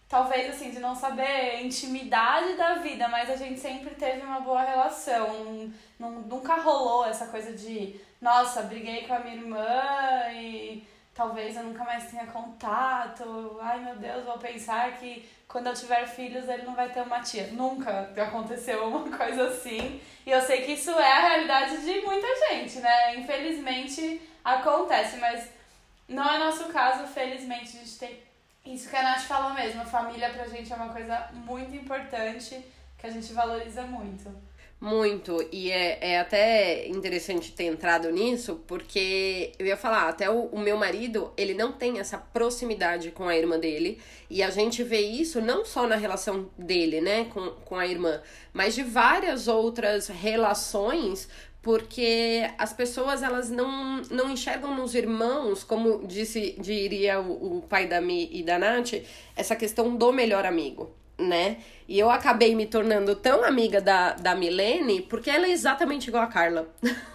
talvez 0.09 0.49
assim, 0.49 0.69
de 0.69 0.79
não 0.79 0.93
saber 0.93 1.63
intimidade 1.63 2.55
da 2.57 2.73
vida, 2.75 3.07
mas 3.07 3.29
a 3.29 3.37
gente 3.37 3.61
sempre 3.61 3.95
teve 3.95 4.25
uma 4.25 4.41
boa 4.41 4.61
relação. 4.61 5.71
Nunca 5.97 6.55
rolou 6.55 7.05
essa 7.05 7.27
coisa 7.27 7.53
de, 7.53 7.95
nossa, 8.21 8.63
briguei 8.63 9.07
com 9.07 9.13
a 9.13 9.19
minha 9.19 9.35
irmã 9.37 10.33
e 10.33 10.85
talvez 11.13 11.55
eu 11.55 11.63
nunca 11.63 11.83
mais 11.83 12.09
tenha 12.09 12.25
contato. 12.27 13.57
Ai 13.61 13.79
meu 13.79 13.95
Deus, 13.95 14.25
vou 14.25 14.37
pensar 14.37 14.97
que 14.97 15.27
quando 15.47 15.67
eu 15.67 15.73
tiver 15.73 16.07
filhos 16.07 16.49
ele 16.49 16.63
não 16.63 16.75
vai 16.75 16.89
ter 16.89 17.01
uma 17.01 17.21
tia. 17.21 17.47
Nunca 17.47 18.11
aconteceu 18.17 18.87
uma 18.87 19.09
coisa 19.15 19.47
assim. 19.47 20.01
E 20.25 20.31
eu 20.31 20.41
sei 20.41 20.61
que 20.61 20.73
isso 20.73 20.91
é 20.91 21.11
a 21.11 21.27
realidade 21.27 21.77
de 21.83 22.01
muita 22.01 22.27
gente, 22.47 22.79
né? 22.79 23.15
Infelizmente 23.17 24.21
acontece, 24.43 25.17
mas 25.17 25.49
não 26.07 26.27
é 26.27 26.37
nosso 26.37 26.65
caso, 26.65 27.07
felizmente 27.07 27.77
a 27.77 27.79
gente 27.79 27.97
tem 27.97 28.19
Isso 28.65 28.89
que 28.89 28.95
a 28.95 29.03
Nath 29.03 29.21
falou 29.21 29.53
mesmo, 29.53 29.81
a 29.81 29.85
família 29.85 30.29
pra 30.29 30.47
gente 30.47 30.71
é 30.71 30.75
uma 30.75 30.91
coisa 30.91 31.29
muito 31.33 31.75
importante 31.75 32.63
que 32.97 33.07
a 33.07 33.09
gente 33.09 33.33
valoriza 33.33 33.83
muito. 33.83 34.29
Muito, 34.83 35.47
e 35.49 35.71
é, 35.71 35.97
é 36.01 36.19
até 36.19 36.85
interessante 36.89 37.53
ter 37.53 37.67
entrado 37.67 38.11
nisso, 38.11 38.61
porque 38.67 39.53
eu 39.57 39.65
ia 39.65 39.77
falar, 39.77 40.09
até 40.09 40.29
o, 40.29 40.47
o, 40.47 40.59
meu 40.59 40.75
marido, 40.75 41.31
ele 41.37 41.53
não 41.53 41.71
tem 41.71 41.99
essa 41.99 42.17
proximidade 42.17 43.09
com 43.09 43.25
a 43.29 43.33
irmã 43.33 43.57
dele, 43.57 43.97
e 44.29 44.43
a 44.43 44.49
gente 44.49 44.83
vê 44.83 44.99
isso 44.99 45.39
não 45.39 45.63
só 45.63 45.87
na 45.87 45.95
relação 45.95 46.49
dele, 46.57 46.99
né, 46.99 47.23
com, 47.33 47.51
com 47.63 47.77
a 47.77 47.87
irmã, 47.87 48.21
mas 48.51 48.75
de 48.75 48.83
várias 48.83 49.47
outras 49.47 50.09
relações, 50.09 51.29
porque 51.61 52.45
as 52.57 52.73
pessoas 52.73 53.23
elas 53.23 53.49
não, 53.49 54.01
não 54.11 54.29
enxergam 54.29 54.75
nos 54.75 54.95
irmãos, 54.95 55.63
como 55.63 56.05
disse 56.05 56.57
diria 56.59 57.21
o, 57.21 57.59
o 57.59 57.61
pai 57.61 57.87
da 57.87 58.01
Mi 58.01 58.27
e 58.33 58.43
da 58.43 58.59
Nath, 58.59 58.95
essa 59.33 59.55
questão 59.55 59.95
do 59.95 60.11
melhor 60.11 60.45
amigo 60.45 60.93
né? 61.23 61.57
E 61.87 61.97
eu 61.99 62.09
acabei 62.09 62.55
me 62.55 62.65
tornando 62.65 63.15
tão 63.15 63.43
amiga 63.43 63.81
da, 63.81 64.13
da 64.13 64.35
Milene 64.35 65.01
porque 65.01 65.29
ela 65.29 65.47
é 65.47 65.51
exatamente 65.51 66.07
igual 66.07 66.23
a 66.23 66.27
Carla. 66.27 66.67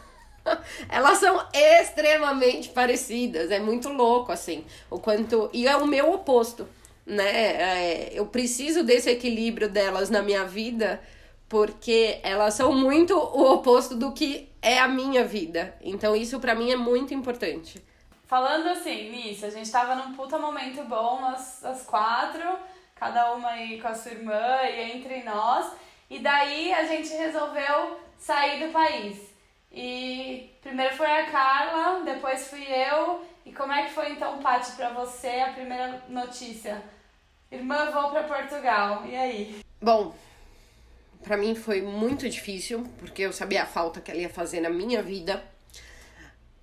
Elas 0.88 1.18
são 1.18 1.46
extremamente 1.52 2.70
parecidas, 2.70 3.50
é 3.50 3.58
muito 3.58 3.90
louco, 3.90 4.32
assim. 4.32 4.64
O 4.90 4.98
quanto. 4.98 5.50
E 5.52 5.68
é 5.68 5.76
o 5.76 5.86
meu 5.86 6.10
oposto, 6.10 6.66
né? 7.04 7.30
É, 7.30 8.10
eu 8.14 8.24
preciso 8.24 8.82
desse 8.82 9.10
equilíbrio 9.10 9.68
delas 9.68 10.08
na 10.08 10.22
minha 10.22 10.44
vida 10.44 11.00
porque 11.48 12.20
elas 12.22 12.54
são 12.54 12.72
muito 12.72 13.16
o 13.16 13.52
oposto 13.52 13.94
do 13.94 14.12
que 14.12 14.48
é 14.60 14.78
a 14.78 14.86
minha 14.86 15.24
vida. 15.24 15.74
Então, 15.80 16.14
isso 16.14 16.38
para 16.38 16.54
mim 16.54 16.70
é 16.70 16.76
muito 16.76 17.14
importante. 17.14 17.82
Falando 18.26 18.68
assim, 18.68 19.10
nisso, 19.10 19.46
a 19.46 19.50
gente 19.50 19.70
tava 19.70 19.94
num 19.94 20.14
puta 20.14 20.38
momento 20.38 20.84
bom, 20.84 21.24
as, 21.24 21.64
as 21.64 21.82
quatro 21.84 22.44
cada 22.98 23.32
uma 23.34 23.50
aí 23.50 23.80
com 23.80 23.88
a 23.88 23.94
sua 23.94 24.12
irmã 24.12 24.62
e 24.62 24.96
entre 24.96 25.22
nós. 25.22 25.72
E 26.10 26.18
daí 26.18 26.72
a 26.72 26.84
gente 26.84 27.08
resolveu 27.10 28.00
sair 28.18 28.66
do 28.66 28.72
país. 28.72 29.28
E 29.70 30.50
primeiro 30.62 30.94
foi 30.96 31.06
a 31.06 31.30
Carla, 31.30 32.04
depois 32.04 32.48
fui 32.48 32.64
eu. 32.64 33.24
E 33.44 33.52
como 33.52 33.72
é 33.72 33.84
que 33.84 33.92
foi 33.92 34.12
então, 34.12 34.38
Paty, 34.38 34.72
para 34.72 34.90
você 34.90 35.40
a 35.40 35.52
primeira 35.52 36.02
notícia? 36.08 36.82
Irmã, 37.50 37.90
vou 37.90 38.10
para 38.10 38.24
Portugal. 38.24 39.06
E 39.06 39.16
aí? 39.16 39.60
Bom, 39.80 40.14
para 41.22 41.36
mim 41.36 41.54
foi 41.54 41.80
muito 41.80 42.28
difícil, 42.28 42.86
porque 42.98 43.22
eu 43.22 43.32
sabia 43.32 43.62
a 43.62 43.66
falta 43.66 44.00
que 44.00 44.10
ela 44.10 44.20
ia 44.20 44.28
fazer 44.28 44.60
na 44.60 44.70
minha 44.70 45.02
vida. 45.02 45.42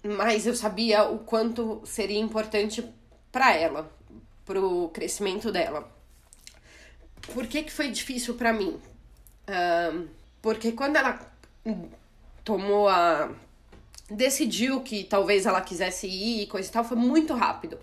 Mas 0.04 0.46
eu 0.46 0.54
sabia 0.54 1.04
o 1.04 1.20
quanto 1.20 1.82
seria 1.86 2.20
importante 2.20 2.88
para 3.32 3.56
ela, 3.56 3.92
pro 4.46 4.90
crescimento 4.94 5.52
dela. 5.52 5.95
Por 7.34 7.48
que, 7.48 7.64
que 7.64 7.72
foi 7.72 7.90
difícil 7.90 8.36
para 8.36 8.54
mim? 8.54 8.80
Uh, 9.48 10.08
porque 10.42 10.72
quando 10.72 10.96
ela 10.96 11.20
tomou 12.44 12.88
a. 12.88 13.30
decidiu 14.10 14.82
que 14.82 15.04
talvez 15.04 15.46
ela 15.46 15.62
quisesse 15.62 16.08
ir 16.08 16.44
e 16.44 16.48
coisa 16.48 16.70
e 16.70 16.72
tal, 16.72 16.84
foi 16.84 16.98
muito 16.98 17.34
rápido, 17.34 17.78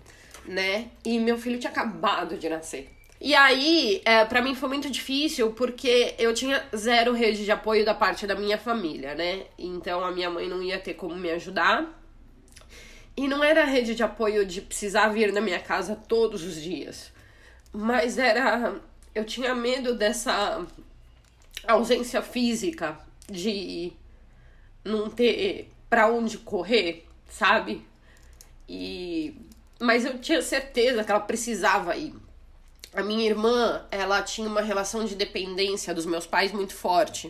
né? 0.45 0.89
E 1.05 1.19
meu 1.19 1.37
filho 1.37 1.59
tinha 1.59 1.71
acabado 1.71 2.37
de 2.37 2.47
nascer. 2.49 2.89
E 3.19 3.33
aí, 3.35 4.01
é, 4.03 4.25
para 4.25 4.41
mim 4.41 4.53
foi 4.53 4.67
muito 4.67 4.89
difícil 4.89 5.51
porque 5.53 6.13
eu 6.17 6.33
tinha 6.33 6.61
zero 6.75 7.13
rede 7.13 7.45
de 7.45 7.51
apoio 7.51 7.85
da 7.85 7.93
parte 7.93 8.27
da 8.27 8.35
minha 8.35 8.57
família, 8.57 9.15
né? 9.15 9.43
Então 9.57 10.03
a 10.03 10.11
minha 10.11 10.29
mãe 10.29 10.47
não 10.49 10.61
ia 10.61 10.79
ter 10.79 10.93
como 10.95 11.15
me 11.15 11.29
ajudar. 11.31 12.01
E 13.15 13.27
não 13.27 13.43
era 13.43 13.63
rede 13.63 13.93
de 13.95 14.03
apoio 14.03 14.45
de 14.45 14.59
precisar 14.61 15.07
vir 15.09 15.31
na 15.31 15.39
minha 15.39 15.59
casa 15.59 15.95
todos 15.95 16.43
os 16.43 16.61
dias. 16.61 17.13
Mas 17.71 18.17
era 18.17 18.75
eu 19.13 19.25
tinha 19.25 19.53
medo 19.53 19.95
dessa 19.95 20.65
ausência 21.67 22.21
física 22.21 22.97
de 23.27 23.93
não 24.83 25.09
ter 25.09 25.71
para 25.89 26.09
onde 26.09 26.37
correr, 26.37 27.05
sabe? 27.29 27.85
E 28.67 29.35
mas 29.79 30.05
eu 30.05 30.17
tinha 30.17 30.41
certeza 30.41 31.03
que 31.03 31.11
ela 31.11 31.19
precisava 31.19 31.95
ir. 31.95 32.15
A 32.93 33.03
minha 33.03 33.25
irmã, 33.25 33.85
ela 33.91 34.21
tinha 34.21 34.47
uma 34.47 34.61
relação 34.61 35.03
de 35.03 35.13
dependência 35.13 35.93
dos 35.93 36.05
meus 36.05 36.25
pais 36.25 36.51
muito 36.53 36.73
forte. 36.73 37.29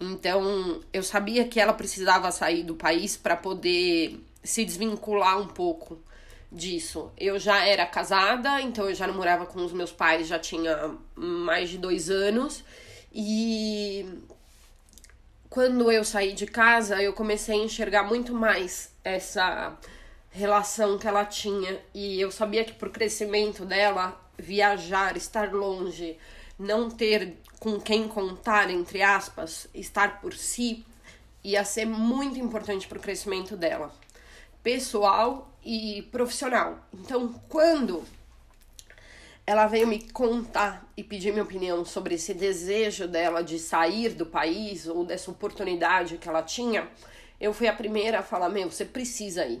Então, 0.00 0.80
eu 0.92 1.02
sabia 1.02 1.46
que 1.46 1.60
ela 1.60 1.74
precisava 1.74 2.30
sair 2.30 2.62
do 2.62 2.74
país 2.74 3.16
para 3.16 3.36
poder 3.36 4.18
se 4.42 4.64
desvincular 4.64 5.38
um 5.38 5.46
pouco 5.46 6.00
disso. 6.52 7.10
Eu 7.16 7.38
já 7.38 7.64
era 7.66 7.86
casada, 7.86 8.60
então 8.60 8.88
eu 8.88 8.94
já 8.94 9.06
não 9.06 9.14
morava 9.14 9.46
com 9.46 9.64
os 9.64 9.72
meus 9.72 9.90
pais, 9.90 10.28
já 10.28 10.38
tinha 10.38 10.94
mais 11.16 11.70
de 11.70 11.78
dois 11.78 12.10
anos. 12.10 12.62
E 13.12 14.06
quando 15.48 15.90
eu 15.90 16.04
saí 16.04 16.32
de 16.32 16.46
casa, 16.46 17.02
eu 17.02 17.12
comecei 17.12 17.60
a 17.60 17.64
enxergar 17.64 18.04
muito 18.04 18.34
mais 18.34 18.92
essa 19.02 19.76
relação 20.30 20.98
que 20.98 21.08
ela 21.08 21.24
tinha. 21.24 21.80
E 21.94 22.20
eu 22.20 22.30
sabia 22.30 22.64
que 22.64 22.74
pro 22.74 22.90
crescimento 22.90 23.64
dela, 23.64 24.20
viajar, 24.38 25.16
estar 25.16 25.52
longe, 25.52 26.18
não 26.58 26.90
ter 26.90 27.38
com 27.58 27.80
quem 27.80 28.08
contar, 28.08 28.70
entre 28.70 29.02
aspas, 29.02 29.68
estar 29.74 30.20
por 30.20 30.34
si, 30.34 30.84
ia 31.42 31.64
ser 31.64 31.86
muito 31.86 32.38
importante 32.38 32.86
pro 32.86 33.00
crescimento 33.00 33.56
dela 33.56 33.92
pessoal 34.62 35.51
e 35.64 36.02
profissional. 36.10 36.78
Então, 36.92 37.32
quando 37.48 38.04
ela 39.46 39.66
veio 39.66 39.86
me 39.86 40.00
contar 40.10 40.86
e 40.96 41.02
pedir 41.02 41.32
minha 41.32 41.42
opinião 41.42 41.84
sobre 41.84 42.14
esse 42.14 42.32
desejo 42.32 43.08
dela 43.08 43.42
de 43.42 43.58
sair 43.58 44.10
do 44.10 44.26
país 44.26 44.86
ou 44.86 45.04
dessa 45.04 45.30
oportunidade 45.30 46.18
que 46.18 46.28
ela 46.28 46.42
tinha, 46.42 46.88
eu 47.40 47.52
fui 47.52 47.66
a 47.66 47.72
primeira 47.72 48.20
a 48.20 48.22
falar: 48.22 48.48
Meu, 48.48 48.70
você 48.70 48.84
precisa 48.84 49.44
ir. 49.46 49.60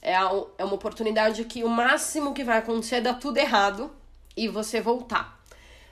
É, 0.00 0.14
é 0.14 0.64
uma 0.64 0.74
oportunidade 0.74 1.44
que 1.44 1.62
o 1.62 1.68
máximo 1.68 2.34
que 2.34 2.42
vai 2.42 2.58
acontecer 2.58 2.96
é 2.96 3.00
dar 3.00 3.14
tudo 3.14 3.38
errado 3.38 3.92
e 4.36 4.48
você 4.48 4.80
voltar. 4.80 5.40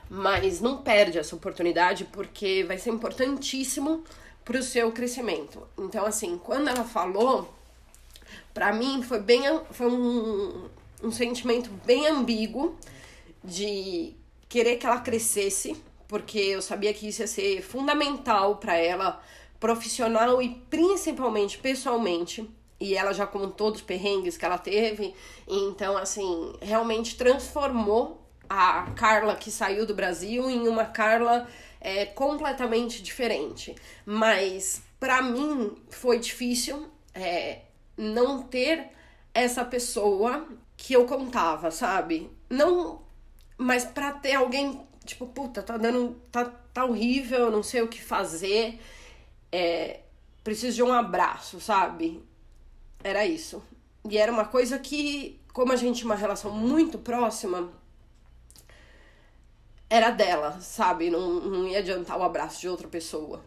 Mas 0.09 0.61
não 0.61 0.79
perde 0.79 1.19
essa 1.19 1.37
oportunidade 1.37 2.05
porque 2.07 2.65
vai 2.65 2.77
ser 2.77 2.91
importantíssimo 2.91 4.03
para 4.45 4.59
o 4.59 4.63
seu 4.63 4.91
crescimento. 4.91 5.65
Então, 5.79 6.05
assim, 6.05 6.37
quando 6.37 6.67
ela 6.67 6.83
falou, 6.83 7.55
para 8.53 8.73
mim 8.73 9.03
foi 9.03 9.21
bem 9.21 9.43
foi 9.71 9.87
um, 9.87 10.69
um 11.03 11.11
sentimento 11.11 11.71
bem 11.85 12.07
ambíguo 12.07 12.77
de 13.43 14.15
querer 14.49 14.77
que 14.77 14.87
ela 14.87 15.01
crescesse, 15.01 15.83
porque 16.09 16.39
eu 16.39 16.61
sabia 16.61 16.93
que 16.93 17.09
isso 17.09 17.23
ia 17.23 17.27
ser 17.27 17.63
fundamental 17.63 18.57
para 18.57 18.77
ela, 18.77 19.23
profissional 19.59 20.43
e 20.43 20.51
principalmente 20.69 21.59
pessoalmente. 21.59 22.49
E 22.79 22.95
ela 22.95 23.13
já 23.13 23.27
contou 23.27 23.71
dos 23.71 23.83
perrengues 23.83 24.37
que 24.37 24.45
ela 24.45 24.57
teve, 24.57 25.15
então 25.47 25.99
assim, 25.99 26.55
realmente 26.63 27.17
transformou 27.17 28.27
a 28.49 28.91
Carla 28.97 29.37
que 29.37 29.51
saiu 29.51 29.87
do 29.87 29.95
Brasil 29.95 30.51
em 30.51 30.67
uma 30.67 30.85
Carla 30.87 31.47
é, 31.81 32.07
completamente 32.07 33.03
diferente. 33.03 33.77
Mas 34.05 34.83
para 34.99 35.23
mim 35.23 35.77
foi 35.91 36.19
difícil. 36.19 36.89
É, 37.15 37.61
não 38.01 38.43
ter 38.43 38.89
essa 39.35 39.65
pessoa 39.65 40.49
que 40.77 40.95
eu 40.95 41.07
contava, 41.07 41.71
sabe? 41.71 42.31
Não, 42.49 43.03
mas 43.59 43.85
para 43.85 44.13
ter 44.13 44.35
alguém, 44.35 44.81
tipo, 45.05 45.27
puta, 45.27 45.63
tá 45.63 45.77
dando, 45.77 46.17
tá, 46.33 46.47
tá 46.73 46.85
horrível, 46.85 47.51
não 47.51 47.63
sei 47.63 47.83
o 47.83 47.89
que 47.89 48.03
fazer, 48.03 48.81
é, 49.53 50.01
preciso 50.43 50.77
de 50.77 50.83
um 50.83 50.93
abraço, 50.93 51.61
sabe? 51.61 52.25
Era 53.05 53.27
isso. 53.27 53.63
E 54.09 54.17
era 54.17 54.33
uma 54.33 54.47
coisa 54.47 54.79
que, 54.79 55.39
como 55.53 55.73
a 55.73 55.77
gente 55.77 55.99
tinha 55.99 56.07
uma 56.07 56.15
relação 56.15 56.51
muito 56.51 56.99
próxima, 56.99 57.71
era 59.91 60.11
dela, 60.11 60.59
sabe? 60.61 61.11
Não, 61.11 61.35
não 61.41 61.69
ia 61.69 61.81
adiantar 61.81 62.19
o 62.19 62.23
abraço 62.23 62.61
de 62.61 62.69
outra 62.69 62.89
pessoa. 62.89 63.45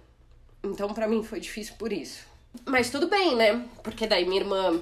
Então, 0.63 0.93
para 0.93 1.07
mim, 1.07 1.24
foi 1.24 1.39
difícil 1.39 1.75
por 1.79 1.91
isso. 1.91 2.32
Mas 2.65 2.89
tudo 2.89 3.07
bem, 3.07 3.36
né? 3.36 3.65
Porque 3.81 4.05
daí 4.07 4.25
minha 4.25 4.41
irmã 4.41 4.79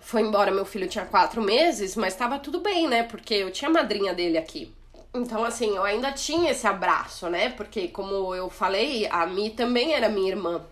foi 0.00 0.22
embora, 0.22 0.50
meu 0.50 0.64
filho 0.64 0.88
tinha 0.88 1.04
quatro 1.04 1.42
meses, 1.42 1.96
mas 1.96 2.14
tava 2.14 2.38
tudo 2.38 2.60
bem, 2.60 2.86
né? 2.88 3.02
Porque 3.02 3.34
eu 3.34 3.50
tinha 3.50 3.68
a 3.68 3.72
madrinha 3.72 4.14
dele 4.14 4.38
aqui. 4.38 4.74
Então, 5.12 5.44
assim, 5.44 5.74
eu 5.74 5.82
ainda 5.82 6.12
tinha 6.12 6.50
esse 6.50 6.66
abraço, 6.66 7.28
né? 7.28 7.50
Porque, 7.50 7.88
como 7.88 8.34
eu 8.34 8.50
falei, 8.50 9.06
a 9.08 9.26
Mi 9.26 9.50
também 9.50 9.94
era 9.94 10.08
minha 10.08 10.28
irmã. 10.28 10.64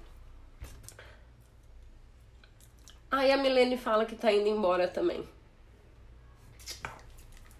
Aí 3.10 3.32
a 3.32 3.36
Milene 3.36 3.76
fala 3.76 4.04
que 4.04 4.14
tá 4.14 4.32
indo 4.32 4.48
embora 4.48 4.88
também. 4.88 5.26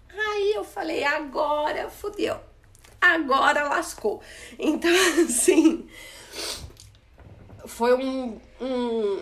Aí 0.09 0.53
eu 0.55 0.63
falei, 0.63 1.03
agora 1.03 1.89
fudeu. 1.89 2.39
Agora 3.01 3.67
lascou. 3.67 4.21
Então, 4.59 4.91
assim 5.25 5.87
foi 7.77 7.93
um, 7.93 8.39
um 8.59 9.21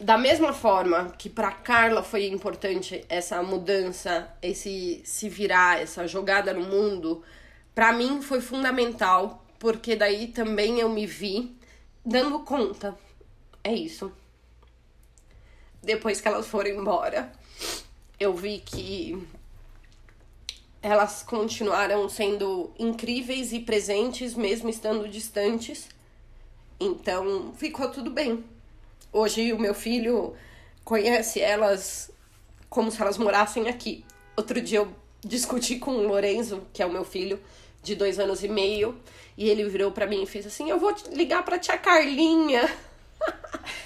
da 0.00 0.16
mesma 0.16 0.54
forma 0.54 1.10
que 1.18 1.28
para 1.28 1.52
Carla 1.52 2.02
foi 2.02 2.26
importante 2.26 3.04
essa 3.06 3.42
mudança, 3.42 4.34
esse 4.40 5.02
se 5.04 5.28
virar, 5.28 5.78
essa 5.78 6.06
jogada 6.06 6.54
no 6.54 6.62
mundo, 6.62 7.22
para 7.74 7.92
mim 7.92 8.22
foi 8.22 8.40
fundamental, 8.40 9.44
porque 9.58 9.94
daí 9.94 10.28
também 10.28 10.80
eu 10.80 10.88
me 10.88 11.06
vi 11.06 11.54
dando 12.02 12.40
conta. 12.40 12.96
É 13.62 13.74
isso. 13.74 14.10
Depois 15.82 16.18
que 16.18 16.28
elas 16.28 16.46
foram 16.46 16.70
embora, 16.70 17.30
eu 18.18 18.34
vi 18.34 18.62
que 18.64 19.22
elas 20.80 21.22
continuaram 21.22 22.08
sendo 22.08 22.72
incríveis 22.78 23.52
e 23.52 23.60
presentes, 23.60 24.34
mesmo 24.34 24.70
estando 24.70 25.06
distantes. 25.06 25.90
Então, 26.84 27.52
ficou 27.56 27.88
tudo 27.90 28.10
bem. 28.10 28.44
Hoje, 29.12 29.52
o 29.52 29.58
meu 29.58 29.72
filho 29.72 30.34
conhece 30.84 31.40
elas 31.40 32.10
como 32.68 32.90
se 32.90 33.00
elas 33.00 33.18
morassem 33.18 33.68
aqui. 33.68 34.04
Outro 34.36 34.60
dia, 34.60 34.78
eu 34.80 34.92
discuti 35.24 35.76
com 35.76 35.92
o 35.92 36.06
Lorenzo, 36.08 36.66
que 36.72 36.82
é 36.82 36.86
o 36.86 36.92
meu 36.92 37.04
filho, 37.04 37.38
de 37.82 37.94
dois 37.94 38.18
anos 38.18 38.42
e 38.42 38.48
meio, 38.48 38.98
e 39.36 39.48
ele 39.48 39.68
virou 39.68 39.92
para 39.92 40.06
mim 40.06 40.22
e 40.22 40.26
fez 40.26 40.44
assim: 40.44 40.70
Eu 40.70 40.80
vou 40.80 40.92
ligar 41.12 41.44
pra 41.44 41.58
tia 41.58 41.78
Carlinha. 41.78 42.68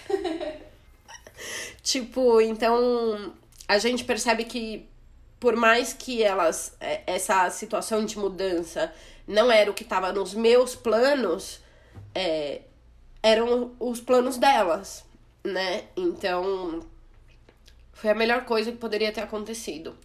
tipo, 1.83 2.41
então 2.41 3.35
a 3.69 3.79
gente 3.79 4.05
percebe 4.05 4.45
que 4.45 4.89
por 5.39 5.55
mais 5.55 5.93
que 5.93 6.23
elas 6.23 6.75
é, 6.81 7.03
essa 7.07 7.51
situação 7.51 8.07
de 8.07 8.19
mudança 8.19 8.93
não 9.27 9.51
era 9.53 9.71
o 9.71 9.75
que 9.75 9.83
estava 9.83 10.13
nos 10.13 10.33
meus 10.35 10.75
planos, 10.75 11.61
é, 12.15 12.63
eram 13.27 13.75
os 13.81 14.01
planos 14.01 14.37
delas, 14.37 15.05
né? 15.43 15.87
Então 15.97 16.81
foi 17.93 18.11
a 18.11 18.15
melhor 18.15 18.45
coisa 18.45 18.71
que 18.71 18.79
poderia 18.79 19.11
ter 19.11 19.23
acontecido. 19.23 19.97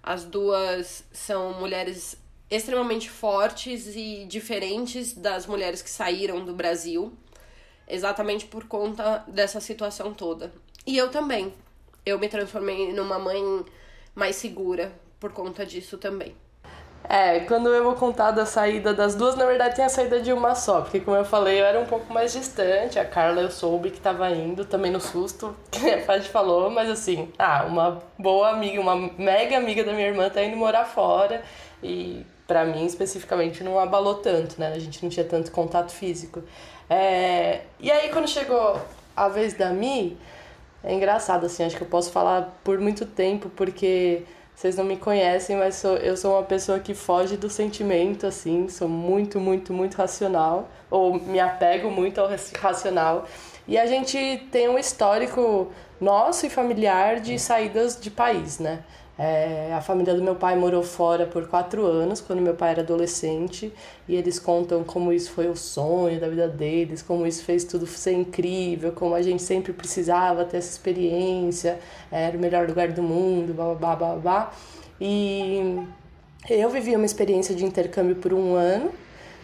As 0.00 0.22
duas 0.24 1.02
são 1.10 1.54
mulheres 1.54 2.16
extremamente 2.48 3.10
fortes 3.10 3.96
e 3.96 4.24
diferentes 4.26 5.12
das 5.12 5.44
mulheres 5.44 5.82
que 5.82 5.90
saíram 5.90 6.44
do 6.44 6.54
Brasil, 6.54 7.12
exatamente 7.88 8.46
por 8.46 8.68
conta 8.68 9.24
dessa 9.26 9.60
situação 9.60 10.14
toda. 10.14 10.52
E 10.86 10.96
eu 10.96 11.10
também. 11.10 11.52
Eu 12.06 12.16
me 12.16 12.28
transformei 12.28 12.92
numa 12.92 13.18
mãe 13.18 13.42
mais 14.14 14.36
segura 14.36 14.92
por 15.18 15.32
conta 15.32 15.66
disso 15.66 15.98
também. 15.98 16.32
É, 17.04 17.40
quando 17.40 17.70
eu 17.70 17.82
vou 17.82 17.94
contar 17.94 18.32
da 18.32 18.44
saída 18.44 18.92
das 18.92 19.14
duas, 19.14 19.34
na 19.34 19.46
verdade 19.46 19.74
tem 19.76 19.84
a 19.84 19.88
saída 19.88 20.20
de 20.20 20.30
uma 20.30 20.54
só, 20.54 20.82
porque 20.82 21.00
como 21.00 21.16
eu 21.16 21.24
falei, 21.24 21.58
eu 21.58 21.64
era 21.64 21.80
um 21.80 21.86
pouco 21.86 22.12
mais 22.12 22.34
distante, 22.34 22.98
a 22.98 23.04
Carla 23.04 23.40
eu 23.40 23.50
soube 23.50 23.90
que 23.90 23.98
tava 23.98 24.30
indo, 24.30 24.64
também 24.66 24.90
no 24.90 25.00
susto, 25.00 25.56
que 25.72 25.88
a 25.88 26.04
Paty 26.04 26.28
falou, 26.28 26.70
mas 26.70 26.90
assim, 26.90 27.32
ah, 27.38 27.64
uma 27.66 28.02
boa 28.18 28.50
amiga, 28.50 28.78
uma 28.78 28.94
mega 29.16 29.56
amiga 29.56 29.82
da 29.82 29.94
minha 29.94 30.06
irmã 30.06 30.28
tá 30.28 30.42
indo 30.42 30.56
morar 30.56 30.84
fora, 30.84 31.42
e 31.82 32.26
para 32.46 32.66
mim 32.66 32.84
especificamente 32.84 33.64
não 33.64 33.78
abalou 33.78 34.16
tanto, 34.16 34.60
né, 34.60 34.72
a 34.74 34.78
gente 34.78 35.02
não 35.02 35.08
tinha 35.08 35.24
tanto 35.24 35.50
contato 35.50 35.92
físico. 35.92 36.42
É, 36.90 37.62
e 37.80 37.90
aí 37.90 38.10
quando 38.10 38.28
chegou 38.28 38.78
a 39.16 39.28
vez 39.28 39.54
da 39.54 39.70
Mi, 39.70 40.18
é 40.84 40.92
engraçado, 40.92 41.46
assim, 41.46 41.64
acho 41.64 41.76
que 41.76 41.82
eu 41.82 41.88
posso 41.88 42.12
falar 42.12 42.60
por 42.62 42.78
muito 42.78 43.06
tempo, 43.06 43.48
porque 43.50 44.24
vocês 44.58 44.74
não 44.74 44.84
me 44.84 44.96
conhecem, 44.96 45.56
mas 45.56 45.76
sou, 45.76 45.96
eu 45.98 46.16
sou 46.16 46.32
uma 46.34 46.42
pessoa 46.42 46.80
que 46.80 46.92
foge 46.92 47.36
do 47.36 47.48
sentimento, 47.48 48.26
assim, 48.26 48.68
sou 48.68 48.88
muito, 48.88 49.38
muito, 49.38 49.72
muito 49.72 49.94
racional, 49.94 50.68
ou 50.90 51.14
me 51.14 51.38
apego 51.38 51.88
muito 51.92 52.20
ao 52.20 52.28
racional. 52.60 53.24
E 53.68 53.78
a 53.78 53.86
gente 53.86 54.48
tem 54.50 54.68
um 54.68 54.76
histórico 54.76 55.72
nosso 56.00 56.44
e 56.44 56.50
familiar 56.50 57.20
de 57.20 57.38
saídas 57.38 58.00
de 58.00 58.10
país, 58.10 58.58
né? 58.58 58.80
É, 59.18 59.74
a 59.74 59.80
família 59.80 60.14
do 60.14 60.22
meu 60.22 60.36
pai 60.36 60.54
morou 60.54 60.84
fora 60.84 61.26
por 61.26 61.48
quatro 61.48 61.84
anos, 61.84 62.20
quando 62.20 62.40
meu 62.40 62.54
pai 62.54 62.70
era 62.70 62.82
adolescente, 62.82 63.72
e 64.06 64.14
eles 64.14 64.38
contam 64.38 64.84
como 64.84 65.12
isso 65.12 65.32
foi 65.32 65.48
o 65.48 65.56
sonho 65.56 66.20
da 66.20 66.28
vida 66.28 66.46
deles, 66.46 67.02
como 67.02 67.26
isso 67.26 67.42
fez 67.42 67.64
tudo 67.64 67.84
ser 67.84 68.12
incrível, 68.12 68.92
como 68.92 69.16
a 69.16 69.22
gente 69.22 69.42
sempre 69.42 69.72
precisava 69.72 70.44
ter 70.44 70.58
essa 70.58 70.70
experiência, 70.70 71.80
era 72.12 72.36
o 72.36 72.40
melhor 72.40 72.68
lugar 72.68 72.92
do 72.92 73.02
mundo, 73.02 73.52
blá 73.52 73.96
blá 73.96 74.14
blá. 74.14 74.52
E 75.00 75.82
eu 76.48 76.70
vivi 76.70 76.94
uma 76.94 77.06
experiência 77.06 77.56
de 77.56 77.64
intercâmbio 77.64 78.14
por 78.14 78.32
um 78.32 78.54
ano 78.54 78.92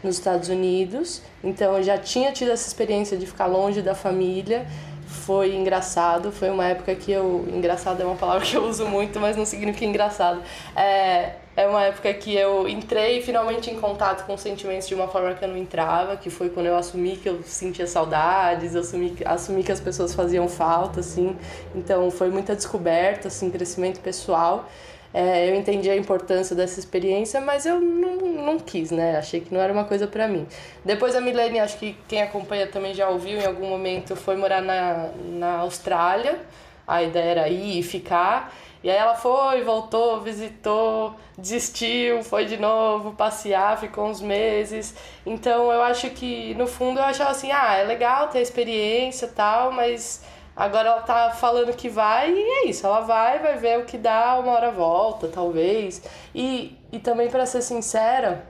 nos 0.05 0.17
Estados 0.17 0.49
Unidos, 0.49 1.21
então 1.43 1.77
eu 1.77 1.83
já 1.83 1.99
tinha 1.99 2.31
tido 2.31 2.53
essa 2.53 2.69
experiência 2.69 3.17
de 3.17 3.27
ficar 3.27 3.47
longe 3.47 3.83
da 3.83 3.95
família 3.95 4.67
foi 5.15 5.55
engraçado. 5.55 6.31
Foi 6.33 6.51
uma 6.51 6.67
época 6.67 6.95
que 6.95 7.11
eu. 7.11 7.47
Engraçado 7.53 8.03
é 8.03 8.05
uma 8.05 8.17
palavra 8.17 8.45
que 8.45 8.57
eu 8.57 8.65
uso 8.65 8.87
muito, 8.87 9.19
mas 9.21 9.37
não 9.37 9.45
significa 9.45 9.85
engraçado. 9.85 10.43
É, 10.77 11.37
é 11.57 11.67
uma 11.67 11.83
época 11.85 12.13
que 12.15 12.35
eu 12.35 12.69
entrei 12.69 13.23
finalmente 13.23 13.71
em 13.71 13.81
contato 13.81 14.27
com 14.27 14.37
sentimentos 14.37 14.89
de 14.89 14.95
uma 14.95 15.07
forma 15.09 15.33
que 15.35 15.45
eu 15.45 15.49
não 15.49 15.57
entrava, 15.57 16.17
que 16.17 16.29
foi 16.29 16.51
quando 16.51 16.67
eu 16.67 16.77
assumi 16.77 17.17
que 17.17 17.29
eu 17.29 17.43
sentia 17.45 17.87
saudades, 17.87 18.75
assumi, 18.75 19.17
assumi 19.25 19.63
que 19.63 19.73
as 19.73 19.81
pessoas 19.81 20.15
faziam 20.15 20.49
falta, 20.49 21.01
assim. 21.01 21.37
Então 21.75 22.11
foi 22.11 22.29
muita 22.29 22.57
descoberta, 22.57 23.29
assim, 23.29 23.51
crescimento 23.51 24.01
pessoal. 24.01 24.69
É, 25.15 25.49
eu 25.49 25.55
entendi 25.55 25.89
a 25.89 25.97
importância 25.97 26.57
dessa 26.57 26.81
experiência, 26.81 27.41
mas 27.41 27.65
eu 27.65 27.81
não, 27.81 28.17
não 28.17 28.59
quis, 28.59 28.91
né? 28.91 29.17
Achei 29.17 29.41
que 29.41 29.55
não 29.55 29.61
era 29.61 29.73
uma 29.73 29.85
coisa 29.85 30.09
para 30.09 30.27
mim. 30.27 30.45
Depois 30.85 31.15
a 31.15 31.21
Milene, 31.21 31.61
acho 31.61 31.79
que 31.79 31.97
quem 32.09 32.21
acompanha 32.21 32.67
também 32.67 32.93
já 32.93 33.09
ouviu 33.09 33.39
em 33.39 33.47
algum 33.47 33.69
momento, 33.69 34.17
foi 34.17 34.35
morar 34.35 34.61
na, 34.61 35.11
na 35.25 35.59
Austrália. 35.59 36.41
A 36.85 37.01
ideia 37.01 37.31
era 37.31 37.49
ir 37.49 37.79
e 37.79 37.83
ficar. 37.85 38.53
E 38.83 38.91
aí 38.91 38.97
ela 38.97 39.15
foi, 39.15 39.63
voltou, 39.63 40.21
visitou, 40.21 41.15
desistiu, 41.39 42.25
foi 42.25 42.45
de 42.45 42.57
novo 42.57 43.13
passear, 43.13 43.79
ficou 43.79 44.07
uns 44.07 44.21
meses. 44.21 44.97
Então 45.25 45.71
eu 45.71 45.81
acho 45.81 46.11
que 46.11 46.55
no 46.55 46.67
fundo 46.67 46.99
eu 46.99 47.05
achava 47.05 47.31
assim, 47.31 47.53
ah, 47.53 47.77
é 47.77 47.85
legal 47.85 48.29
ter 48.29 48.41
experiência 48.41 49.29
tal, 49.29 49.71
mas 49.71 50.23
Agora 50.57 50.89
ela 50.89 51.03
tá 51.03 51.31
falando 51.31 51.75
que 51.75 51.89
vai 51.89 52.33
e 52.33 52.41
é 52.41 52.67
isso, 52.69 52.87
ela 52.87 53.01
vai, 53.01 53.41
vai 53.41 53.57
ver 53.57 53.81
o 53.81 53.85
que 53.85 53.99
dá, 53.99 54.39
uma 54.39 54.53
hora 54.53 54.71
volta, 54.71 55.27
talvez. 55.27 56.01
E, 56.35 56.79
e 56.93 56.99
também, 57.01 57.29
para 57.29 57.45
ser 57.45 57.61
sincera, 57.61 58.47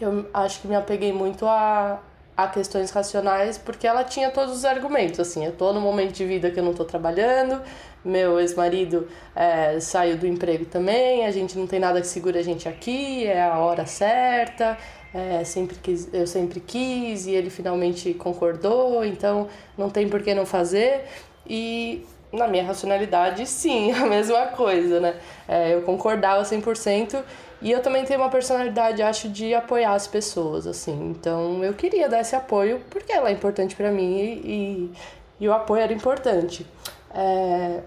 eu 0.00 0.28
acho 0.34 0.60
que 0.60 0.68
me 0.68 0.74
apeguei 0.74 1.10
muito 1.10 1.46
a, 1.46 2.00
a 2.36 2.48
questões 2.48 2.90
racionais, 2.90 3.56
porque 3.56 3.86
ela 3.86 4.04
tinha 4.04 4.30
todos 4.30 4.54
os 4.56 4.64
argumentos, 4.64 5.20
assim, 5.20 5.44
eu 5.44 5.52
tô 5.52 5.72
no 5.72 5.80
momento 5.80 6.12
de 6.12 6.24
vida 6.26 6.50
que 6.50 6.60
eu 6.60 6.64
não 6.64 6.74
tô 6.74 6.84
trabalhando, 6.84 7.62
meu 8.04 8.40
ex-marido 8.40 9.08
é, 9.34 9.78
saiu 9.80 10.18
do 10.18 10.26
emprego 10.26 10.64
também, 10.66 11.24
a 11.24 11.30
gente 11.30 11.56
não 11.56 11.66
tem 11.66 11.78
nada 11.78 12.00
que 12.00 12.06
segura 12.06 12.40
a 12.40 12.42
gente 12.42 12.68
aqui, 12.68 13.26
é 13.26 13.42
a 13.42 13.58
hora 13.58 13.86
certa, 13.86 14.76
é, 15.14 15.44
sempre 15.44 15.76
quis, 15.82 16.08
eu 16.12 16.26
sempre 16.26 16.60
quis 16.60 17.26
e 17.26 17.32
ele 17.32 17.50
finalmente 17.50 18.14
concordou, 18.14 19.04
então 19.04 19.48
não 19.76 19.90
tem 19.90 20.08
por 20.08 20.22
que 20.22 20.34
não 20.34 20.46
fazer. 20.46 21.04
E 21.46 22.06
na 22.32 22.48
minha 22.48 22.64
racionalidade, 22.64 23.46
sim, 23.46 23.92
a 23.96 24.06
mesma 24.06 24.46
coisa, 24.48 25.00
né? 25.00 25.16
É, 25.46 25.74
eu 25.74 25.82
concordava 25.82 26.42
100% 26.42 27.22
e 27.60 27.70
eu 27.70 27.80
também 27.80 28.04
tenho 28.04 28.20
uma 28.20 28.30
personalidade, 28.30 29.02
acho, 29.02 29.28
de 29.28 29.54
apoiar 29.54 29.94
as 29.94 30.06
pessoas, 30.06 30.66
assim. 30.66 31.10
Então 31.10 31.62
eu 31.62 31.74
queria 31.74 32.08
dar 32.08 32.20
esse 32.20 32.34
apoio 32.34 32.80
porque 32.90 33.12
ela 33.12 33.28
é 33.28 33.32
importante 33.32 33.76
para 33.76 33.90
mim 33.90 34.18
e, 34.18 34.92
e, 35.40 35.48
o 35.48 35.52
apoio 35.52 35.82
era 35.82 35.92
importante. 35.92 36.66
É, 37.14 37.80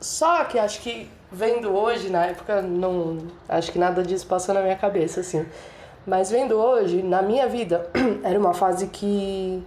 só 0.00 0.44
que 0.44 0.58
acho 0.58 0.80
que 0.82 1.08
vendo 1.32 1.74
hoje, 1.74 2.10
na 2.10 2.26
época, 2.26 2.62
não 2.62 3.18
acho 3.48 3.72
que 3.72 3.78
nada 3.78 4.02
disso 4.02 4.26
passou 4.26 4.54
na 4.54 4.62
minha 4.62 4.76
cabeça, 4.76 5.20
assim. 5.20 5.44
Mas 6.08 6.30
vendo 6.30 6.54
hoje, 6.54 7.02
na 7.02 7.20
minha 7.20 7.46
vida, 7.46 7.86
era 8.24 8.38
uma 8.38 8.54
fase 8.54 8.86
que, 8.86 9.62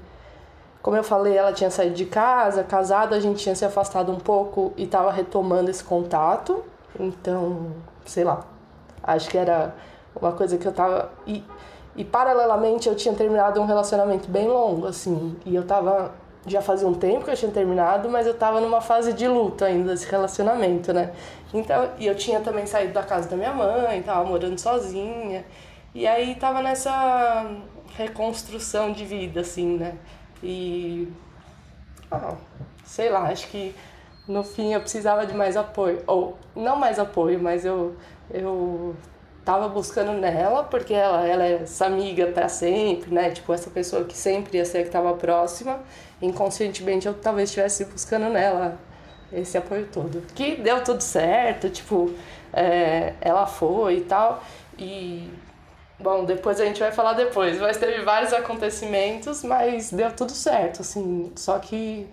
como 0.81 0.97
eu 0.97 1.03
falei, 1.03 1.37
ela 1.37 1.53
tinha 1.53 1.69
saído 1.69 1.93
de 1.93 2.07
casa, 2.07 2.63
casada, 2.63 3.15
a 3.15 3.19
gente 3.19 3.43
tinha 3.43 3.53
se 3.53 3.63
afastado 3.63 4.11
um 4.11 4.17
pouco 4.17 4.73
e 4.75 4.87
tava 4.87 5.11
retomando 5.11 5.69
esse 5.69 5.83
contato. 5.83 6.63
Então, 6.99 7.67
sei 8.07 8.23
lá, 8.23 8.43
acho 9.03 9.29
que 9.29 9.37
era 9.37 9.75
uma 10.19 10.31
coisa 10.31 10.57
que 10.57 10.65
eu 10.65 10.71
tava. 10.71 11.11
E, 11.27 11.43
e 11.95 12.03
paralelamente 12.03 12.89
eu 12.89 12.95
tinha 12.95 13.13
terminado 13.13 13.61
um 13.61 13.65
relacionamento 13.67 14.27
bem 14.27 14.47
longo, 14.47 14.87
assim, 14.87 15.35
e 15.45 15.55
eu 15.55 15.63
tava. 15.63 16.11
Já 16.47 16.59
fazia 16.59 16.87
um 16.87 16.95
tempo 16.95 17.23
que 17.23 17.29
eu 17.29 17.37
tinha 17.37 17.51
terminado, 17.51 18.09
mas 18.09 18.25
eu 18.25 18.33
tava 18.33 18.59
numa 18.59 18.81
fase 18.81 19.13
de 19.13 19.27
luto 19.27 19.63
ainda 19.63 19.91
desse 19.91 20.09
relacionamento, 20.09 20.91
né? 20.91 21.11
Então, 21.53 21.87
e 21.99 22.07
eu 22.07 22.15
tinha 22.15 22.39
também 22.39 22.65
saído 22.65 22.93
da 22.93 23.03
casa 23.03 23.29
da 23.29 23.37
minha 23.37 23.53
mãe, 23.53 24.01
tava 24.01 24.23
morando 24.23 24.57
sozinha. 24.57 25.45
E 25.93 26.07
aí 26.07 26.35
tava 26.35 26.61
nessa 26.61 27.51
reconstrução 27.95 28.91
de 28.91 29.05
vida, 29.05 29.41
assim, 29.41 29.77
né? 29.77 29.97
E. 30.41 31.07
Ah, 32.09 32.35
sei 32.85 33.09
lá, 33.09 33.29
acho 33.29 33.47
que 33.49 33.75
no 34.27 34.43
fim 34.43 34.73
eu 34.73 34.79
precisava 34.81 35.25
de 35.25 35.33
mais 35.33 35.57
apoio. 35.57 36.01
Ou, 36.07 36.37
não 36.55 36.75
mais 36.77 36.99
apoio, 36.99 37.39
mas 37.41 37.65
eu. 37.65 37.95
eu 38.29 38.95
tava 39.43 39.67
buscando 39.67 40.13
nela, 40.13 40.63
porque 40.63 40.93
ela, 40.93 41.27
ela 41.27 41.43
é 41.43 41.63
essa 41.63 41.87
amiga 41.87 42.27
para 42.27 42.47
sempre, 42.47 43.13
né? 43.13 43.31
Tipo, 43.31 43.53
essa 43.53 43.69
pessoa 43.69 44.03
que 44.03 44.15
sempre 44.15 44.57
ia 44.57 44.65
ser 44.65 44.83
que 44.83 44.89
tava 44.89 45.13
próxima. 45.15 45.79
Inconscientemente 46.21 47.07
eu 47.07 47.13
talvez 47.15 47.49
estivesse 47.49 47.85
buscando 47.85 48.29
nela 48.29 48.77
esse 49.31 49.57
apoio 49.57 49.87
todo. 49.91 50.21
Que 50.35 50.55
deu 50.57 50.83
tudo 50.83 51.01
certo, 51.01 51.69
tipo, 51.69 52.13
é, 52.53 53.13
ela 53.21 53.47
foi 53.47 53.97
e 53.97 54.01
tal. 54.01 54.43
E, 54.77 55.29
bom, 56.01 56.25
depois 56.25 56.59
a 56.59 56.65
gente 56.65 56.79
vai 56.79 56.91
falar 56.91 57.13
depois, 57.13 57.59
mas 57.59 57.77
teve 57.77 58.03
vários 58.03 58.33
acontecimentos, 58.33 59.43
mas 59.43 59.91
deu 59.91 60.11
tudo 60.11 60.31
certo, 60.31 60.81
assim. 60.81 61.31
Só 61.35 61.59
que 61.59 62.07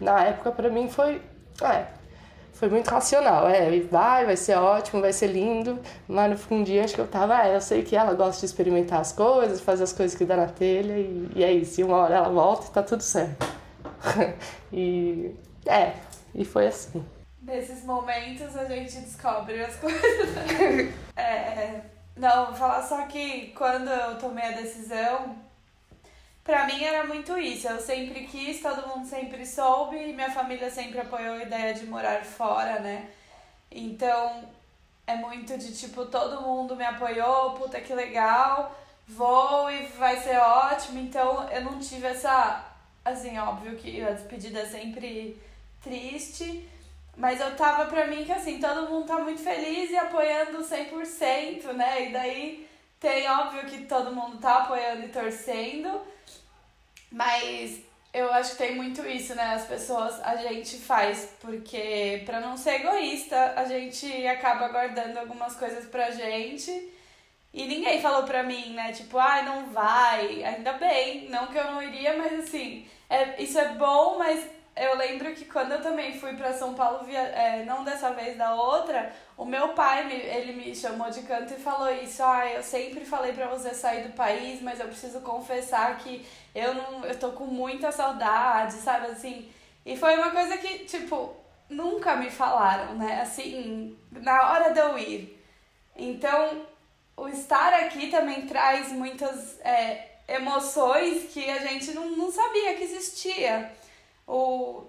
na 0.00 0.24
época 0.24 0.50
para 0.50 0.68
mim 0.68 0.88
foi. 0.88 1.20
É, 1.62 1.86
foi 2.52 2.68
muito 2.68 2.88
racional. 2.88 3.48
É, 3.48 3.80
vai, 3.80 4.24
vai 4.24 4.36
ser 4.36 4.56
ótimo, 4.56 5.00
vai 5.00 5.12
ser 5.12 5.28
lindo. 5.28 5.80
Mas 6.08 6.30
no 6.30 6.38
fundinho 6.38 6.84
acho 6.84 6.94
que 6.94 7.00
eu 7.00 7.08
tava, 7.08 7.46
é, 7.46 7.54
eu 7.56 7.60
sei 7.60 7.82
que 7.82 7.96
ela 7.96 8.14
gosta 8.14 8.40
de 8.40 8.46
experimentar 8.46 9.00
as 9.00 9.12
coisas, 9.12 9.60
fazer 9.60 9.84
as 9.84 9.92
coisas 9.92 10.16
que 10.16 10.24
dá 10.24 10.36
na 10.36 10.46
telha 10.46 10.98
e, 10.98 11.30
e 11.34 11.44
é 11.44 11.52
isso. 11.52 11.80
E 11.80 11.84
uma 11.84 11.96
hora 11.96 12.14
ela 12.16 12.28
volta 12.28 12.66
e 12.66 12.70
tá 12.70 12.82
tudo 12.82 13.02
certo. 13.02 13.46
e 14.72 15.34
é, 15.66 15.92
e 16.34 16.44
foi 16.44 16.66
assim. 16.66 17.04
Nesses 17.40 17.84
momentos 17.84 18.56
a 18.56 18.64
gente 18.66 19.00
descobre 19.00 19.60
as 19.64 19.74
coisas. 19.76 20.30
Né? 20.30 20.92
é, 21.16 21.80
não, 22.16 22.46
vou 22.46 22.54
falar 22.54 22.82
só 22.82 23.06
que 23.06 23.48
quando 23.56 23.88
eu 23.88 24.18
tomei 24.18 24.44
a 24.44 24.56
decisão, 24.56 25.36
pra 26.44 26.66
mim 26.66 26.82
era 26.82 27.04
muito 27.04 27.36
isso. 27.38 27.68
Eu 27.68 27.80
sempre 27.80 28.26
quis, 28.26 28.60
todo 28.60 28.88
mundo 28.88 29.06
sempre 29.06 29.46
soube, 29.46 29.96
e 29.96 30.12
minha 30.12 30.30
família 30.30 30.70
sempre 30.70 31.00
apoiou 31.00 31.34
a 31.36 31.42
ideia 31.42 31.74
de 31.74 31.86
morar 31.86 32.24
fora, 32.24 32.80
né? 32.80 33.10
Então 33.70 34.44
é 35.06 35.16
muito 35.16 35.56
de 35.58 35.74
tipo, 35.76 36.06
todo 36.06 36.42
mundo 36.42 36.76
me 36.76 36.84
apoiou, 36.84 37.52
puta 37.52 37.80
que 37.80 37.94
legal, 37.94 38.74
vou 39.08 39.70
e 39.70 39.86
vai 39.98 40.16
ser 40.20 40.36
ótimo. 40.38 41.00
Então 41.00 41.48
eu 41.50 41.62
não 41.62 41.78
tive 41.78 42.06
essa. 42.06 42.66
Assim, 43.04 43.36
óbvio 43.38 43.76
que 43.76 44.00
a 44.02 44.12
despedida 44.12 44.60
é 44.60 44.66
sempre 44.66 45.36
triste. 45.82 46.68
Mas 47.16 47.40
eu 47.40 47.54
tava 47.56 47.86
pra 47.86 48.06
mim 48.06 48.24
que 48.24 48.32
assim, 48.32 48.58
todo 48.58 48.88
mundo 48.88 49.06
tá 49.06 49.18
muito 49.18 49.42
feliz 49.42 49.90
e 49.90 49.96
apoiando 49.96 50.58
100%, 50.64 51.72
né? 51.74 52.08
E 52.08 52.12
daí 52.12 52.68
tem 52.98 53.28
óbvio 53.28 53.66
que 53.66 53.84
todo 53.84 54.14
mundo 54.14 54.38
tá 54.38 54.58
apoiando 54.58 55.04
e 55.04 55.08
torcendo. 55.08 56.00
Mas 57.10 57.82
eu 58.12 58.32
acho 58.32 58.52
que 58.52 58.58
tem 58.58 58.74
muito 58.74 59.06
isso, 59.06 59.34
né? 59.34 59.54
As 59.54 59.66
pessoas, 59.66 60.20
a 60.22 60.36
gente 60.36 60.78
faz 60.78 61.34
porque 61.40 62.22
pra 62.24 62.40
não 62.40 62.56
ser 62.56 62.80
egoísta, 62.80 63.54
a 63.56 63.64
gente 63.64 64.26
acaba 64.26 64.68
guardando 64.68 65.18
algumas 65.18 65.54
coisas 65.56 65.86
pra 65.86 66.10
gente. 66.10 66.70
E 67.52 67.66
ninguém 67.66 68.00
falou 68.00 68.22
pra 68.22 68.42
mim, 68.42 68.72
né? 68.74 68.92
Tipo, 68.92 69.18
ai, 69.18 69.40
ah, 69.40 69.44
não 69.44 69.66
vai. 69.70 70.42
Ainda 70.44 70.72
bem, 70.74 71.28
não 71.28 71.48
que 71.48 71.58
eu 71.58 71.64
não 71.64 71.82
iria, 71.82 72.16
mas 72.16 72.32
assim, 72.40 72.86
é, 73.10 73.42
isso 73.42 73.58
é 73.58 73.74
bom, 73.74 74.18
mas 74.18 74.46
eu 74.74 74.96
lembro 74.96 75.34
que 75.34 75.44
quando 75.44 75.72
eu 75.72 75.82
também 75.82 76.18
fui 76.18 76.34
para 76.34 76.52
São 76.52 76.72
Paulo, 76.74 77.04
via, 77.04 77.20
é, 77.20 77.64
não 77.64 77.84
dessa 77.84 78.10
vez, 78.12 78.38
da 78.38 78.54
outra, 78.54 79.12
o 79.36 79.44
meu 79.44 79.70
pai, 79.70 80.04
me, 80.04 80.14
ele 80.14 80.52
me 80.54 80.74
chamou 80.74 81.10
de 81.10 81.22
canto 81.22 81.52
e 81.52 81.60
falou 81.60 81.90
isso, 81.90 82.22
ah, 82.22 82.46
eu 82.46 82.62
sempre 82.62 83.04
falei 83.04 83.32
para 83.32 83.48
você 83.48 83.74
sair 83.74 84.04
do 84.04 84.14
país, 84.14 84.62
mas 84.62 84.80
eu 84.80 84.86
preciso 84.86 85.20
confessar 85.20 85.98
que 85.98 86.26
eu 86.54 86.74
não, 86.74 87.04
eu 87.04 87.18
tô 87.18 87.32
com 87.32 87.44
muita 87.44 87.92
saudade, 87.92 88.74
sabe, 88.74 89.08
assim, 89.08 89.50
e 89.84 89.96
foi 89.96 90.16
uma 90.16 90.30
coisa 90.30 90.56
que, 90.56 90.80
tipo, 90.86 91.36
nunca 91.68 92.16
me 92.16 92.30
falaram, 92.30 92.94
né, 92.94 93.20
assim, 93.20 93.98
na 94.10 94.52
hora 94.52 94.70
de 94.70 94.80
eu 94.80 94.98
ir. 94.98 95.38
Então, 95.94 96.66
o 97.14 97.28
estar 97.28 97.74
aqui 97.74 98.08
também 98.08 98.46
traz 98.46 98.90
muitas 98.90 99.60
é, 99.60 100.12
emoções 100.28 101.30
que 101.30 101.50
a 101.50 101.58
gente 101.58 101.92
não, 101.92 102.10
não 102.16 102.32
sabia 102.32 102.74
que 102.74 102.84
existia 102.84 103.70
o 104.26 104.86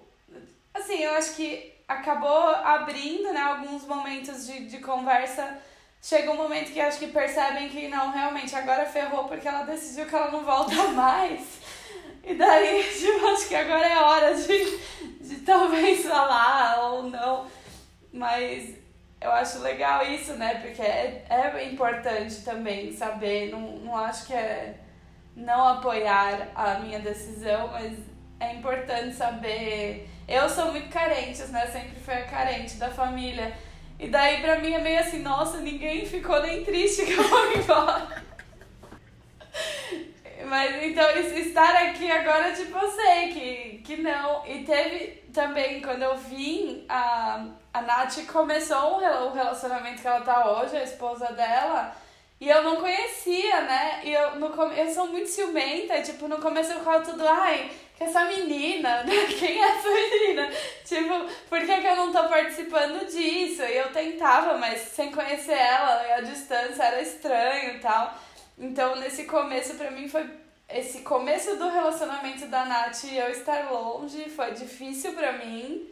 assim, 0.72 0.98
eu 1.02 1.14
acho 1.14 1.34
que 1.36 1.72
acabou 1.86 2.48
abrindo, 2.48 3.32
né, 3.32 3.40
alguns 3.40 3.86
momentos 3.86 4.46
de, 4.46 4.66
de 4.66 4.78
conversa. 4.78 5.58
Chega 6.02 6.30
um 6.30 6.36
momento 6.36 6.72
que 6.72 6.80
acho 6.80 6.98
que 6.98 7.06
percebem 7.06 7.68
que 7.68 7.88
não, 7.88 8.10
realmente, 8.10 8.54
agora 8.54 8.84
ferrou 8.84 9.24
porque 9.24 9.48
ela 9.48 9.62
decidiu 9.62 10.06
que 10.06 10.14
ela 10.14 10.30
não 10.30 10.44
volta 10.44 10.74
mais. 10.92 11.60
E 12.22 12.34
daí, 12.34 12.82
tipo, 12.98 13.26
acho 13.26 13.48
que 13.48 13.54
agora 13.54 13.86
é 13.86 13.98
hora 13.98 14.34
de, 14.34 14.78
de 15.20 15.36
talvez 15.36 16.04
falar 16.04 16.90
ou 16.90 17.04
não. 17.04 17.46
Mas 18.12 18.74
eu 19.20 19.30
acho 19.32 19.60
legal 19.60 20.04
isso, 20.06 20.34
né? 20.34 20.56
Porque 20.56 20.82
é, 20.82 21.24
é 21.28 21.68
importante 21.70 22.42
também 22.42 22.92
saber. 22.92 23.50
Não, 23.50 23.60
não 23.60 23.96
acho 23.96 24.26
que 24.26 24.34
é 24.34 24.74
não 25.36 25.66
apoiar 25.66 26.48
a 26.54 26.78
minha 26.78 27.00
decisão, 27.00 27.68
mas 27.68 27.98
é 28.40 28.54
importante 28.54 29.14
saber. 29.14 30.08
Eu 30.26 30.48
sou 30.48 30.70
muito 30.72 30.88
carente, 30.88 31.42
né? 31.44 31.66
Sempre 31.66 32.00
fui 32.00 32.14
a 32.14 32.24
carente 32.24 32.76
da 32.76 32.90
família. 32.90 33.54
E 33.98 34.08
daí 34.08 34.40
pra 34.40 34.58
mim 34.58 34.72
é 34.72 34.78
meio 34.78 35.00
assim, 35.00 35.20
nossa, 35.20 35.58
ninguém 35.58 36.04
ficou 36.04 36.42
nem 36.42 36.64
triste 36.64 37.06
que 37.06 37.12
eu 37.12 37.28
vou 37.28 37.52
embora. 37.52 38.22
Mas 40.46 40.82
então 40.82 41.08
estar 41.10 41.74
aqui 41.74 42.10
agora, 42.10 42.52
tipo, 42.52 42.76
eu 42.76 42.90
sei 42.90 43.28
que, 43.32 43.78
que 43.84 44.02
não. 44.02 44.44
E 44.46 44.64
teve 44.64 45.24
também, 45.32 45.80
quando 45.80 46.02
eu 46.02 46.16
vim, 46.16 46.84
a, 46.88 47.46
a 47.72 47.82
Nath 47.82 48.26
começou 48.26 48.98
o 48.98 49.32
relacionamento 49.32 50.02
que 50.02 50.08
ela 50.08 50.20
tá 50.20 50.50
hoje, 50.50 50.76
a 50.76 50.82
esposa 50.82 51.32
dela. 51.32 51.96
E 52.40 52.48
eu 52.48 52.62
não 52.62 52.76
conhecia, 52.76 53.62
né? 53.62 54.00
E 54.04 54.12
eu, 54.12 54.36
no, 54.36 54.46
eu 54.72 54.90
sou 54.92 55.06
muito 55.06 55.28
ciumenta, 55.28 56.02
tipo, 56.02 56.28
no 56.28 56.38
começo 56.38 56.72
eu 56.72 56.80
ficava 56.80 57.02
tudo, 57.02 57.26
ai, 57.26 57.70
que 57.96 58.04
essa 58.04 58.24
menina, 58.24 59.02
né? 59.04 59.26
Quem 59.38 59.62
é 59.62 59.68
essa 59.68 59.88
menina? 59.88 60.50
Tipo, 60.84 61.26
por 61.48 61.60
que, 61.60 61.80
que 61.80 61.86
eu 61.86 61.96
não 61.96 62.12
tô 62.12 62.28
participando 62.28 63.06
disso? 63.06 63.62
E 63.62 63.76
eu 63.76 63.92
tentava, 63.92 64.58
mas 64.58 64.80
sem 64.80 65.12
conhecer 65.12 65.52
ela, 65.52 66.16
a 66.16 66.20
distância 66.20 66.82
era 66.82 67.00
estranho 67.00 67.76
e 67.76 67.78
tal. 67.78 68.14
Então, 68.58 68.96
nesse 68.96 69.24
começo, 69.24 69.74
pra 69.74 69.90
mim, 69.90 70.08
foi. 70.08 70.28
Esse 70.66 71.02
começo 71.02 71.56
do 71.56 71.68
relacionamento 71.68 72.46
da 72.46 72.64
Nath 72.64 73.04
e 73.04 73.18
eu 73.18 73.28
estar 73.28 73.70
longe 73.70 74.30
foi 74.30 74.52
difícil 74.52 75.12
pra 75.12 75.32
mim. 75.32 75.90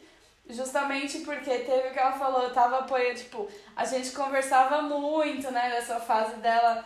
Justamente 0.48 1.18
porque 1.20 1.50
teve 1.58 1.88
o 1.88 1.92
que 1.92 1.98
ela 1.98 2.12
falou, 2.12 2.42
eu 2.42 2.52
tava 2.52 2.78
apoiando, 2.80 3.18
tipo, 3.18 3.48
a 3.76 3.84
gente 3.84 4.10
conversava 4.10 4.82
muito, 4.82 5.50
né, 5.52 5.68
nessa 5.68 6.00
fase 6.00 6.36
dela 6.36 6.84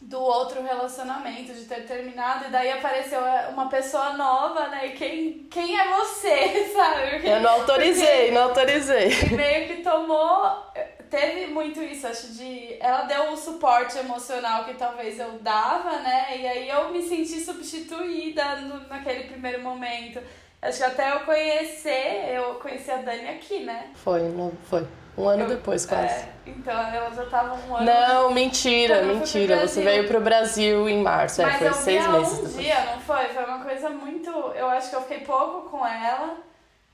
do 0.00 0.20
outro 0.20 0.62
relacionamento, 0.62 1.52
de 1.52 1.64
ter 1.64 1.84
terminado, 1.84 2.46
e 2.46 2.50
daí 2.50 2.70
apareceu 2.70 3.20
uma 3.50 3.68
pessoa 3.68 4.12
nova, 4.12 4.68
né? 4.68 4.86
E 4.86 4.90
quem, 4.92 5.46
quem 5.50 5.78
é 5.78 5.88
você, 5.96 6.70
sabe? 6.72 7.10
Porque, 7.10 7.28
eu 7.28 7.40
não 7.40 7.50
autorizei, 7.50 8.18
porque, 8.18 8.30
não 8.30 8.42
autorizei. 8.42 9.08
E 9.08 9.34
meio 9.34 9.66
que 9.66 9.82
tomou. 9.82 10.68
Teve 11.10 11.46
muito 11.46 11.82
isso, 11.82 12.06
acho, 12.06 12.34
de. 12.34 12.76
Ela 12.80 13.02
deu 13.02 13.32
o 13.32 13.36
suporte 13.36 13.98
emocional 13.98 14.64
que 14.64 14.74
talvez 14.74 15.18
eu 15.18 15.38
dava, 15.40 15.98
né? 16.00 16.36
E 16.38 16.46
aí 16.46 16.68
eu 16.68 16.90
me 16.90 17.02
senti 17.02 17.40
substituída 17.40 18.56
no, 18.56 18.86
naquele 18.88 19.24
primeiro 19.24 19.62
momento. 19.62 20.20
Acho 20.60 20.78
que 20.78 20.84
até 20.84 21.12
eu 21.12 21.20
conhecer, 21.20 22.34
eu 22.34 22.54
conheci 22.56 22.90
a 22.90 22.96
Dani 22.98 23.28
aqui, 23.28 23.60
né? 23.60 23.90
Foi, 23.94 24.22
não 24.22 24.52
foi. 24.68 24.86
Um 25.18 25.28
ano 25.28 25.42
eu, 25.42 25.48
depois, 25.48 25.84
quase. 25.84 26.06
É, 26.06 26.28
então, 26.46 26.80
ela 26.80 27.10
já 27.10 27.24
tava 27.26 27.54
um 27.54 27.76
ano. 27.76 27.84
Não, 27.84 28.30
mentira, 28.30 29.02
mentira. 29.02 29.66
Você 29.66 29.82
veio 29.82 30.06
pro 30.06 30.20
Brasil 30.20 30.88
em 30.88 31.02
março, 31.02 31.42
é, 31.42 31.46
Mas 31.46 31.54
é, 31.56 31.58
foi 31.58 31.72
seis 31.72 32.06
meses. 32.06 32.32
um 32.32 32.36
depois. 32.36 32.56
dia, 32.56 32.80
não 32.84 33.00
foi? 33.00 33.24
Foi 33.26 33.44
uma 33.44 33.64
coisa 33.64 33.90
muito. 33.90 34.30
Eu 34.30 34.68
acho 34.68 34.90
que 34.90 34.96
eu 34.96 35.02
fiquei 35.02 35.20
pouco 35.20 35.68
com 35.70 35.84
ela, 35.84 36.36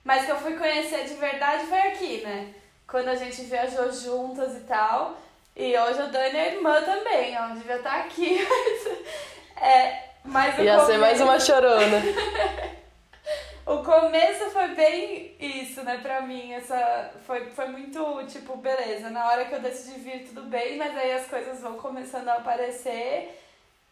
mas 0.02 0.24
que 0.24 0.32
eu 0.32 0.38
fui 0.38 0.54
conhecer 0.56 1.04
de 1.04 1.14
verdade 1.14 1.66
foi 1.66 1.78
aqui, 1.78 2.22
né? 2.24 2.48
Quando 2.88 3.08
a 3.08 3.14
gente 3.14 3.42
viajou 3.42 3.92
juntas 3.92 4.56
e 4.56 4.60
tal. 4.60 5.18
E 5.54 5.76
hoje 5.78 6.00
a 6.00 6.06
Dani 6.06 6.36
é 6.36 6.54
irmã 6.54 6.80
também, 6.82 7.34
ela 7.34 7.54
devia 7.54 7.76
estar 7.76 8.00
aqui. 8.00 8.44
é, 9.60 9.98
mas 10.24 10.58
Ia 10.58 10.80
ser 10.80 10.96
mais 10.96 11.20
uma 11.20 11.38
chorona. 11.38 12.02
o 13.66 13.82
começo 13.82 14.50
foi 14.50 14.68
bem 14.74 15.36
isso, 15.40 15.82
né, 15.82 15.98
pra 16.02 16.20
mim. 16.20 16.52
Essa 16.52 17.12
foi, 17.26 17.46
foi 17.50 17.68
muito 17.68 18.26
tipo, 18.26 18.56
beleza, 18.56 19.10
na 19.10 19.26
hora 19.28 19.46
que 19.46 19.54
eu 19.54 19.60
decidi 19.60 20.00
vir, 20.00 20.26
tudo 20.26 20.42
bem, 20.42 20.76
mas 20.76 20.96
aí 20.96 21.12
as 21.12 21.26
coisas 21.26 21.60
vão 21.60 21.74
começando 21.78 22.28
a 22.28 22.34
aparecer. 22.34 23.40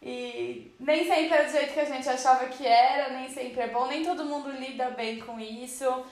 E 0.03 0.75
nem 0.81 1.07
sempre 1.07 1.39
é 1.39 1.45
do 1.45 1.53
jeito 1.53 1.73
que 1.73 1.81
a 1.81 1.85
gente 1.85 2.09
achava 2.09 2.47
que 2.47 2.67
era, 2.67 3.11
nem 3.11 3.29
sempre 3.31 3.61
é 3.61 3.69
bom, 3.69 3.87
nem 3.87 4.05
todo 4.05 4.25
mundo 4.25 4.51
lida 4.51 4.91
bem 4.91 5.21
com 5.21 5.39
isso. 5.39 6.05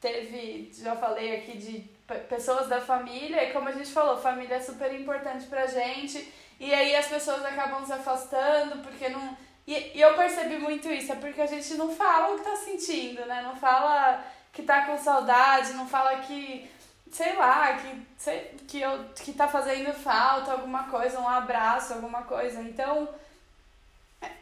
Teve, 0.00 0.70
já 0.74 0.94
falei 0.94 1.36
aqui 1.36 1.56
de 1.56 1.90
pessoas 2.28 2.68
da 2.68 2.80
família, 2.80 3.42
e 3.42 3.52
como 3.52 3.68
a 3.68 3.72
gente 3.72 3.90
falou, 3.90 4.18
família 4.18 4.56
é 4.56 4.60
super 4.60 4.92
importante 4.92 5.46
pra 5.46 5.66
gente. 5.66 6.30
E 6.60 6.72
aí 6.72 6.94
as 6.94 7.06
pessoas 7.06 7.44
acabam 7.44 7.84
se 7.84 7.92
afastando 7.92 8.82
porque 8.82 9.08
não 9.08 9.36
e, 9.66 9.92
e 9.94 10.00
eu 10.00 10.14
percebi 10.14 10.58
muito 10.58 10.88
isso, 10.88 11.12
é 11.12 11.16
porque 11.16 11.40
a 11.40 11.46
gente 11.46 11.74
não 11.74 11.94
fala 11.94 12.34
o 12.34 12.38
que 12.38 12.44
tá 12.44 12.56
sentindo, 12.56 13.24
né? 13.26 13.42
Não 13.42 13.56
fala 13.56 14.22
que 14.52 14.62
tá 14.62 14.86
com 14.86 14.98
saudade, 14.98 15.72
não 15.72 15.88
fala 15.88 16.16
que 16.16 16.68
sei 17.12 17.36
lá, 17.36 17.74
que, 17.74 18.06
sei, 18.16 18.56
que, 18.66 18.80
eu, 18.80 19.04
que 19.14 19.34
tá 19.34 19.46
fazendo 19.46 19.92
falta 19.92 20.52
alguma 20.52 20.84
coisa, 20.84 21.20
um 21.20 21.28
abraço, 21.28 21.92
alguma 21.92 22.22
coisa. 22.22 22.60
Então, 22.62 23.08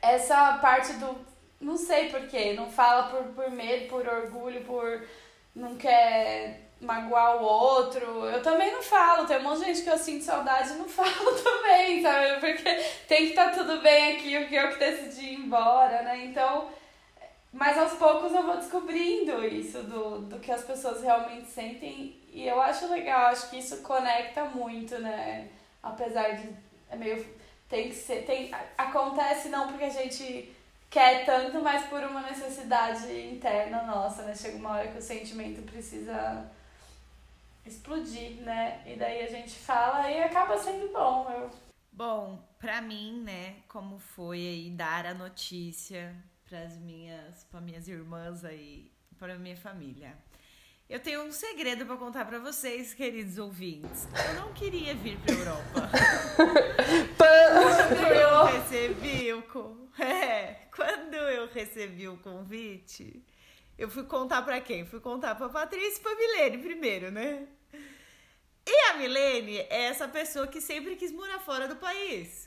essa 0.01 0.59
parte 0.59 0.93
do. 0.95 1.29
Não 1.61 1.77
sei 1.77 2.09
porquê, 2.09 2.55
não 2.55 2.71
fala 2.71 3.09
por, 3.11 3.23
por 3.35 3.51
medo, 3.51 3.89
por 3.89 4.07
orgulho, 4.07 4.65
por. 4.65 5.07
não 5.55 5.77
quer 5.77 6.70
magoar 6.81 7.37
o 7.37 7.45
outro. 7.45 8.25
Eu 8.27 8.43
também 8.43 8.73
não 8.73 8.83
falo, 8.83 9.27
tem 9.27 9.39
um 9.39 9.43
monte 9.43 9.61
de 9.61 9.67
gente 9.67 9.83
que 9.83 9.91
eu 9.91 9.99
sinto 9.99 10.25
saudade 10.25 10.73
e 10.73 10.77
não 10.77 10.89
falo 10.89 11.33
também, 11.43 12.03
sabe? 12.03 12.41
Porque 12.41 12.75
tem 13.07 13.25
que 13.25 13.31
estar 13.31 13.51
tá 13.51 13.59
tudo 13.59 13.81
bem 13.83 14.17
aqui, 14.17 14.39
o 14.39 14.49
que 14.49 14.55
eu 14.55 14.69
que 14.71 14.79
decidi 14.79 15.27
ir 15.27 15.35
embora, 15.35 16.03
né? 16.03 16.25
Então. 16.25 16.69
Mas 17.53 17.77
aos 17.77 17.95
poucos 17.95 18.33
eu 18.33 18.45
vou 18.45 18.57
descobrindo 18.57 19.45
isso 19.45 19.83
do, 19.83 20.21
do 20.21 20.39
que 20.39 20.53
as 20.53 20.63
pessoas 20.63 21.03
realmente 21.03 21.49
sentem 21.49 22.17
e 22.33 22.47
eu 22.47 22.63
acho 22.63 22.89
legal, 22.89 23.27
acho 23.27 23.51
que 23.51 23.59
isso 23.59 23.79
conecta 23.79 24.45
muito, 24.45 24.97
né? 25.01 25.49
Apesar 25.83 26.37
de 26.37 26.49
é 26.89 26.97
meio 26.97 27.27
tem 27.69 27.89
que 27.89 27.95
ser 27.95 28.25
tem 28.25 28.53
acontece 28.79 29.49
não 29.49 29.67
porque 29.67 29.85
a 29.85 29.91
gente 29.91 30.55
quer 30.89 31.25
tanto, 31.25 31.61
mas 31.61 31.87
por 31.87 32.03
uma 32.03 32.21
necessidade 32.23 33.13
interna 33.13 33.83
nossa, 33.83 34.23
né? 34.23 34.35
Chega 34.35 34.57
uma 34.57 34.77
hora 34.77 34.89
que 34.89 34.99
o 34.99 35.03
sentimento 35.03 35.63
precisa 35.63 36.49
explodir, 37.65 38.41
né? 38.43 38.83
E 38.87 38.97
daí 38.97 39.23
a 39.23 39.29
gente 39.29 39.53
fala 39.53 40.11
e 40.11 40.23
acaba 40.23 40.59
sendo 40.59 40.93
bom. 40.93 41.31
Eu... 41.31 41.51
Bom, 41.93 42.43
pra 42.59 42.81
mim, 42.81 43.23
né, 43.23 43.57
como 43.69 43.99
foi 43.99 44.39
aí 44.39 44.71
dar 44.71 45.07
a 45.07 45.15
notícia 45.15 46.15
para 46.49 46.63
as 46.63 46.77
minhas, 46.79 47.45
para 47.45 47.61
minhas 47.61 47.89
irmãs 47.89 48.45
aí, 48.45 48.91
para 49.19 49.39
minha 49.39 49.57
família. 49.57 50.17
Eu 50.89 50.99
tenho 50.99 51.23
um 51.23 51.31
segredo 51.31 51.87
para 51.87 51.97
contar 51.97 52.25
para 52.25 52.41
vocês, 52.41 52.93
queridos 52.93 53.39
ouvintes. 53.39 54.09
Eu 54.29 54.35
não 54.35 54.53
queria 54.53 54.93
vir 54.95 55.17
para 55.21 55.35
Europa. 55.35 55.91
quando 57.17 58.07
eu 58.13 58.45
recebi 58.47 59.33
o 59.33 59.43
é, 60.03 60.69
quando 60.75 61.15
eu 61.15 61.47
recebi 61.49 62.09
o 62.09 62.17
convite, 62.17 63.23
eu 63.81 63.89
fui 63.89 64.05
contar 64.05 64.43
para 64.43 64.61
quem? 64.61 64.85
Fui 64.85 65.01
contar 65.01 65.35
para 65.35 65.49
Patrícia 65.49 65.99
e 65.99 66.03
para 66.03 66.15
Milene 66.15 66.59
primeiro, 66.59 67.11
né? 67.11 67.49
E 68.67 68.91
a 68.91 68.95
Milene 68.99 69.57
é 69.57 69.85
essa 69.85 70.07
pessoa 70.07 70.47
que 70.47 70.61
sempre 70.61 70.97
quis 70.97 71.11
morar 71.11 71.39
fora 71.39 71.67
do 71.67 71.77
país. 71.77 72.47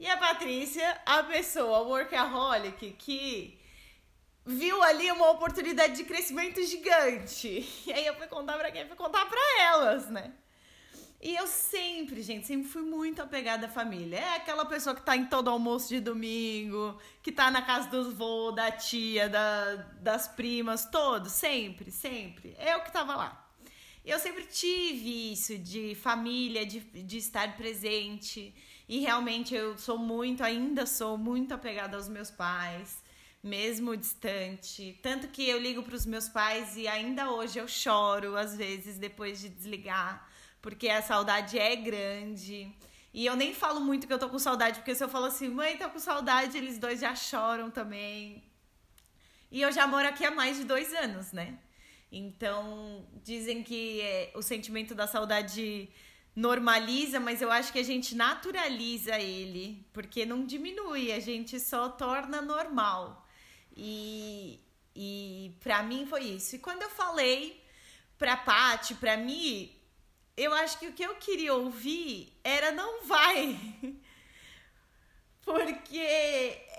E 0.00 0.08
a 0.08 0.16
Patrícia, 0.16 0.98
a 1.04 1.22
pessoa 1.24 1.82
workaholic 1.82 2.90
que 2.92 3.60
viu 4.46 4.82
ali 4.82 5.12
uma 5.12 5.30
oportunidade 5.30 5.94
de 5.94 6.04
crescimento 6.04 6.64
gigante. 6.64 7.68
E 7.86 7.92
aí 7.92 8.06
eu 8.06 8.14
fui 8.14 8.26
contar 8.26 8.56
pra 8.56 8.72
quem? 8.72 8.86
Fui 8.86 8.96
contar 8.96 9.26
pra 9.26 9.60
elas, 9.60 10.08
né? 10.08 10.32
E 11.22 11.36
eu 11.36 11.46
sempre, 11.46 12.20
gente, 12.20 12.48
sempre 12.48 12.68
fui 12.68 12.82
muito 12.82 13.22
apegada 13.22 13.66
à 13.66 13.70
família. 13.70 14.18
É 14.18 14.36
aquela 14.36 14.64
pessoa 14.64 14.92
que 14.92 15.02
tá 15.02 15.16
em 15.16 15.24
todo 15.24 15.48
almoço 15.48 15.88
de 15.88 16.00
domingo, 16.00 16.98
que 17.22 17.30
tá 17.30 17.48
na 17.48 17.62
casa 17.62 17.88
dos 17.88 18.12
vô, 18.12 18.50
da 18.50 18.72
tia, 18.72 19.28
da, 19.28 19.76
das 20.00 20.26
primas, 20.26 20.84
todos, 20.84 21.30
sempre, 21.30 21.92
sempre. 21.92 22.56
É 22.58 22.74
eu 22.74 22.80
que 22.80 22.92
tava 22.92 23.14
lá. 23.14 23.48
Eu 24.04 24.18
sempre 24.18 24.44
tive 24.46 25.32
isso 25.32 25.56
de 25.56 25.94
família, 25.94 26.66
de, 26.66 26.80
de 26.80 27.18
estar 27.18 27.56
presente. 27.56 28.52
E 28.88 28.98
realmente 28.98 29.54
eu 29.54 29.78
sou 29.78 29.96
muito, 29.96 30.42
ainda 30.42 30.86
sou 30.86 31.16
muito 31.16 31.54
apegada 31.54 31.96
aos 31.96 32.08
meus 32.08 32.32
pais 32.32 33.00
mesmo 33.42 33.96
distante. 33.96 34.98
Tanto 35.02 35.28
que 35.28 35.48
eu 35.48 35.58
ligo 35.58 35.82
para 35.82 35.96
os 35.96 36.06
meus 36.06 36.28
pais 36.28 36.76
e 36.76 36.86
ainda 36.86 37.30
hoje 37.30 37.58
eu 37.58 37.66
choro, 37.66 38.36
às 38.36 38.56
vezes, 38.56 38.98
depois 38.98 39.40
de 39.40 39.48
desligar, 39.48 40.28
porque 40.62 40.88
a 40.88 41.02
saudade 41.02 41.58
é 41.58 41.76
grande. 41.76 42.72
E 43.12 43.26
eu 43.26 43.36
nem 43.36 43.52
falo 43.52 43.80
muito 43.80 44.06
que 44.06 44.12
eu 44.12 44.18
tô 44.18 44.28
com 44.28 44.38
saudade, 44.38 44.78
porque 44.78 44.94
se 44.94 45.04
eu 45.04 45.08
falo 45.08 45.26
assim, 45.26 45.48
mãe, 45.48 45.76
tô 45.76 45.90
com 45.90 45.98
saudade, 45.98 46.56
eles 46.56 46.78
dois 46.78 47.00
já 47.00 47.14
choram 47.14 47.70
também. 47.70 48.42
E 49.50 49.60
eu 49.60 49.70
já 49.70 49.86
moro 49.86 50.08
aqui 50.08 50.24
há 50.24 50.30
mais 50.30 50.56
de 50.56 50.64
dois 50.64 50.94
anos, 50.94 51.32
né? 51.32 51.58
Então, 52.10 53.06
dizem 53.22 53.62
que 53.62 54.00
é, 54.00 54.32
o 54.34 54.40
sentimento 54.40 54.94
da 54.94 55.06
saudade 55.06 55.90
normaliza, 56.34 57.20
mas 57.20 57.42
eu 57.42 57.50
acho 57.50 57.72
que 57.72 57.78
a 57.78 57.84
gente 57.84 58.14
naturaliza 58.14 59.18
ele, 59.18 59.86
porque 59.92 60.24
não 60.24 60.46
diminui, 60.46 61.12
a 61.12 61.20
gente 61.20 61.60
só 61.60 61.90
torna 61.90 62.40
normal. 62.40 63.26
E, 63.76 64.60
e 64.96 65.54
para 65.60 65.82
mim 65.82 66.06
foi 66.06 66.24
isso. 66.24 66.56
E 66.56 66.58
quando 66.58 66.82
eu 66.82 66.90
falei 66.90 67.62
pra 68.16 68.36
Paty, 68.36 68.94
pra 68.94 69.16
mim, 69.16 69.70
eu 70.36 70.52
acho 70.54 70.78
que 70.78 70.86
o 70.86 70.92
que 70.92 71.02
eu 71.02 71.14
queria 71.16 71.54
ouvir 71.54 72.32
era 72.42 72.72
não 72.72 73.04
vai. 73.04 73.58
Porque 75.44 75.98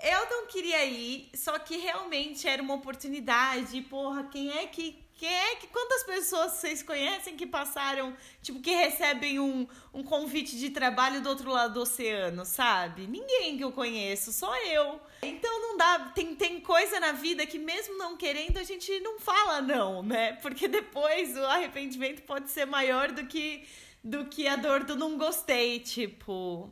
eu 0.02 0.30
não 0.30 0.46
queria 0.46 0.84
ir, 0.86 1.30
só 1.34 1.58
que 1.58 1.76
realmente 1.76 2.48
era 2.48 2.62
uma 2.62 2.74
oportunidade. 2.74 3.80
Porra, 3.82 4.24
quem 4.24 4.50
é 4.50 4.66
que 4.66 5.03
quem 5.16 5.32
é 5.32 5.56
que. 5.56 5.68
Quantas 5.68 6.02
pessoas 6.02 6.52
vocês 6.52 6.82
conhecem 6.82 7.36
que 7.36 7.46
passaram, 7.46 8.16
tipo, 8.42 8.60
que 8.60 8.70
recebem 8.70 9.38
um, 9.38 9.66
um 9.92 10.02
convite 10.02 10.58
de 10.58 10.70
trabalho 10.70 11.20
do 11.20 11.28
outro 11.28 11.50
lado 11.50 11.74
do 11.74 11.80
oceano, 11.80 12.44
sabe? 12.44 13.06
Ninguém 13.06 13.56
que 13.56 13.64
eu 13.64 13.72
conheço, 13.72 14.32
só 14.32 14.54
eu. 14.62 15.00
Então 15.22 15.60
não 15.60 15.76
dá. 15.76 16.12
Tem, 16.14 16.34
tem 16.34 16.60
coisa 16.60 16.98
na 17.00 17.12
vida 17.12 17.46
que, 17.46 17.58
mesmo 17.58 17.96
não 17.96 18.16
querendo, 18.16 18.58
a 18.58 18.64
gente 18.64 18.98
não 19.00 19.18
fala 19.18 19.60
não, 19.60 20.02
né? 20.02 20.34
Porque 20.34 20.66
depois 20.68 21.36
o 21.36 21.44
arrependimento 21.44 22.22
pode 22.22 22.50
ser 22.50 22.66
maior 22.66 23.12
do 23.12 23.26
que, 23.26 23.66
do 24.02 24.26
que 24.26 24.48
a 24.48 24.56
dor 24.56 24.84
do 24.84 24.96
não 24.96 25.16
gostei, 25.16 25.80
tipo. 25.80 26.70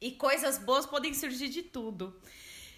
E 0.00 0.12
coisas 0.12 0.58
boas 0.58 0.86
podem 0.86 1.12
surgir 1.12 1.48
de 1.48 1.62
tudo. 1.62 2.20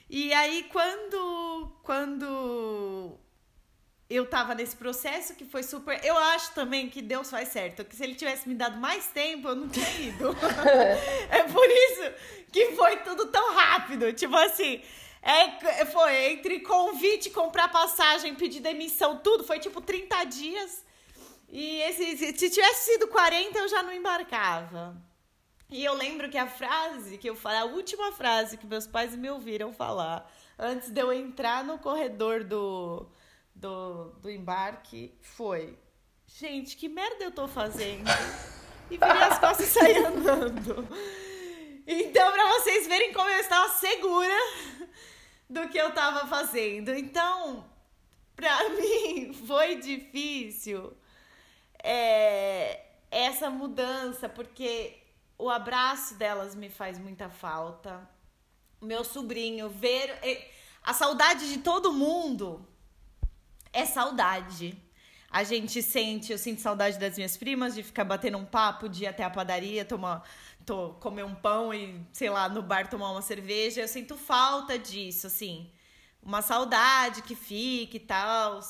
E 0.08 0.32
aí, 0.32 0.64
quando. 0.72 1.78
Quando 1.82 3.18
eu 4.10 4.26
tava 4.26 4.56
nesse 4.56 4.74
processo 4.74 5.36
que 5.36 5.44
foi 5.44 5.62
super. 5.62 6.04
Eu 6.04 6.18
acho 6.18 6.52
também 6.52 6.90
que 6.90 7.00
Deus 7.00 7.30
faz 7.30 7.48
certo. 7.48 7.84
Que 7.84 7.94
se 7.94 8.02
ele 8.02 8.16
tivesse 8.16 8.48
me 8.48 8.56
dado 8.56 8.76
mais 8.76 9.06
tempo, 9.06 9.48
eu 9.48 9.54
não 9.54 9.68
tinha 9.68 9.88
ido. 10.00 10.30
é 11.30 11.44
por 11.44 11.64
isso 11.64 12.12
que 12.50 12.72
foi 12.72 12.96
tudo 12.98 13.26
tão 13.28 13.54
rápido. 13.54 14.12
Tipo 14.12 14.36
assim. 14.36 14.82
É, 15.22 15.84
foi 15.84 16.32
entre 16.32 16.60
convite, 16.60 17.28
comprar 17.28 17.68
passagem, 17.68 18.34
pedir 18.34 18.60
demissão, 18.60 19.18
tudo. 19.18 19.44
Foi 19.44 19.60
tipo 19.60 19.80
30 19.80 20.24
dias. 20.24 20.84
E 21.48 21.80
esse, 21.82 22.16
se 22.16 22.50
tivesse 22.50 22.92
sido 22.92 23.06
40, 23.08 23.58
eu 23.58 23.68
já 23.68 23.82
não 23.82 23.92
embarcava. 23.92 24.96
E 25.68 25.84
eu 25.84 25.94
lembro 25.94 26.28
que 26.28 26.38
a 26.38 26.48
frase 26.48 27.16
que 27.16 27.28
eu 27.30 27.36
falei, 27.36 27.58
a 27.58 27.64
última 27.64 28.10
frase 28.12 28.56
que 28.56 28.66
meus 28.66 28.86
pais 28.86 29.14
me 29.14 29.30
ouviram 29.30 29.72
falar, 29.72 30.28
antes 30.58 30.90
de 30.90 31.00
eu 31.00 31.12
entrar 31.12 31.62
no 31.62 31.78
corredor 31.78 32.42
do, 32.42 33.06
do, 33.60 34.06
do 34.20 34.30
embarque 34.30 35.14
foi: 35.20 35.78
gente, 36.26 36.76
que 36.76 36.88
merda 36.88 37.24
eu 37.24 37.30
tô 37.30 37.46
fazendo? 37.46 38.08
E 38.90 38.96
virei 38.96 39.22
as 39.22 39.38
costas 39.38 39.68
e 39.68 39.70
saí 39.70 40.04
andando. 40.04 40.88
Então, 41.86 42.32
pra 42.32 42.48
vocês 42.54 42.88
verem 42.88 43.12
como 43.12 43.28
eu 43.28 43.40
estava 43.40 43.68
segura 43.74 44.34
do 45.48 45.68
que 45.68 45.78
eu 45.78 45.92
tava 45.92 46.26
fazendo. 46.26 46.92
Então, 46.92 47.68
pra 48.34 48.68
mim 48.70 49.32
foi 49.46 49.76
difícil 49.76 50.96
é, 51.82 52.84
essa 53.10 53.50
mudança, 53.50 54.28
porque 54.28 54.96
o 55.38 55.50
abraço 55.50 56.14
delas 56.14 56.54
me 56.54 56.70
faz 56.70 56.98
muita 56.98 57.28
falta. 57.28 58.08
Meu 58.80 59.04
sobrinho, 59.04 59.68
ver 59.68 60.18
a 60.82 60.94
saudade 60.94 61.52
de 61.52 61.58
todo 61.58 61.92
mundo 61.92 62.66
é 63.72 63.84
saudade. 63.86 64.76
A 65.30 65.44
gente 65.44 65.80
sente, 65.82 66.32
eu 66.32 66.38
sinto 66.38 66.60
saudade 66.60 66.98
das 66.98 67.16
minhas 67.16 67.36
primas, 67.36 67.74
de 67.74 67.82
ficar 67.84 68.04
batendo 68.04 68.36
um 68.38 68.44
papo, 68.44 68.88
de 68.88 69.04
ir 69.04 69.06
até 69.06 69.22
a 69.22 69.30
padaria, 69.30 69.84
tomar, 69.84 70.28
to, 70.66 70.96
comer 71.00 71.24
um 71.24 71.34
pão 71.34 71.72
e, 71.72 72.04
sei 72.12 72.28
lá, 72.28 72.48
no 72.48 72.62
bar 72.62 72.88
tomar 72.90 73.12
uma 73.12 73.22
cerveja. 73.22 73.80
Eu 73.80 73.88
sinto 73.88 74.16
falta 74.16 74.78
disso, 74.78 75.28
assim. 75.28 75.70
Uma 76.22 76.42
saudade 76.42 77.22
que 77.22 77.36
fica 77.36 77.96
e 77.96 78.00
tal. 78.00 78.60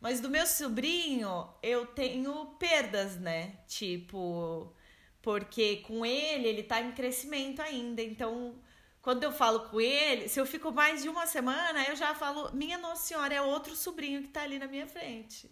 Mas 0.00 0.20
do 0.20 0.28
meu 0.28 0.46
sobrinho, 0.46 1.48
eu 1.62 1.86
tenho 1.86 2.46
perdas, 2.58 3.16
né? 3.20 3.58
Tipo, 3.68 4.74
porque 5.22 5.76
com 5.86 6.04
ele, 6.04 6.48
ele 6.48 6.64
tá 6.64 6.80
em 6.80 6.90
crescimento 6.90 7.62
ainda. 7.62 8.02
Então, 8.02 8.56
quando 9.02 9.24
eu 9.24 9.32
falo 9.32 9.68
com 9.68 9.80
ele, 9.80 10.28
se 10.28 10.40
eu 10.40 10.46
fico 10.46 10.70
mais 10.70 11.02
de 11.02 11.08
uma 11.08 11.26
semana, 11.26 11.84
eu 11.88 11.96
já 11.96 12.14
falo, 12.14 12.50
minha 12.54 12.78
Nossa 12.78 13.04
Senhora, 13.04 13.34
é 13.34 13.42
outro 13.42 13.74
sobrinho 13.74 14.22
que 14.22 14.28
está 14.28 14.42
ali 14.42 14.60
na 14.60 14.68
minha 14.68 14.86
frente. 14.86 15.50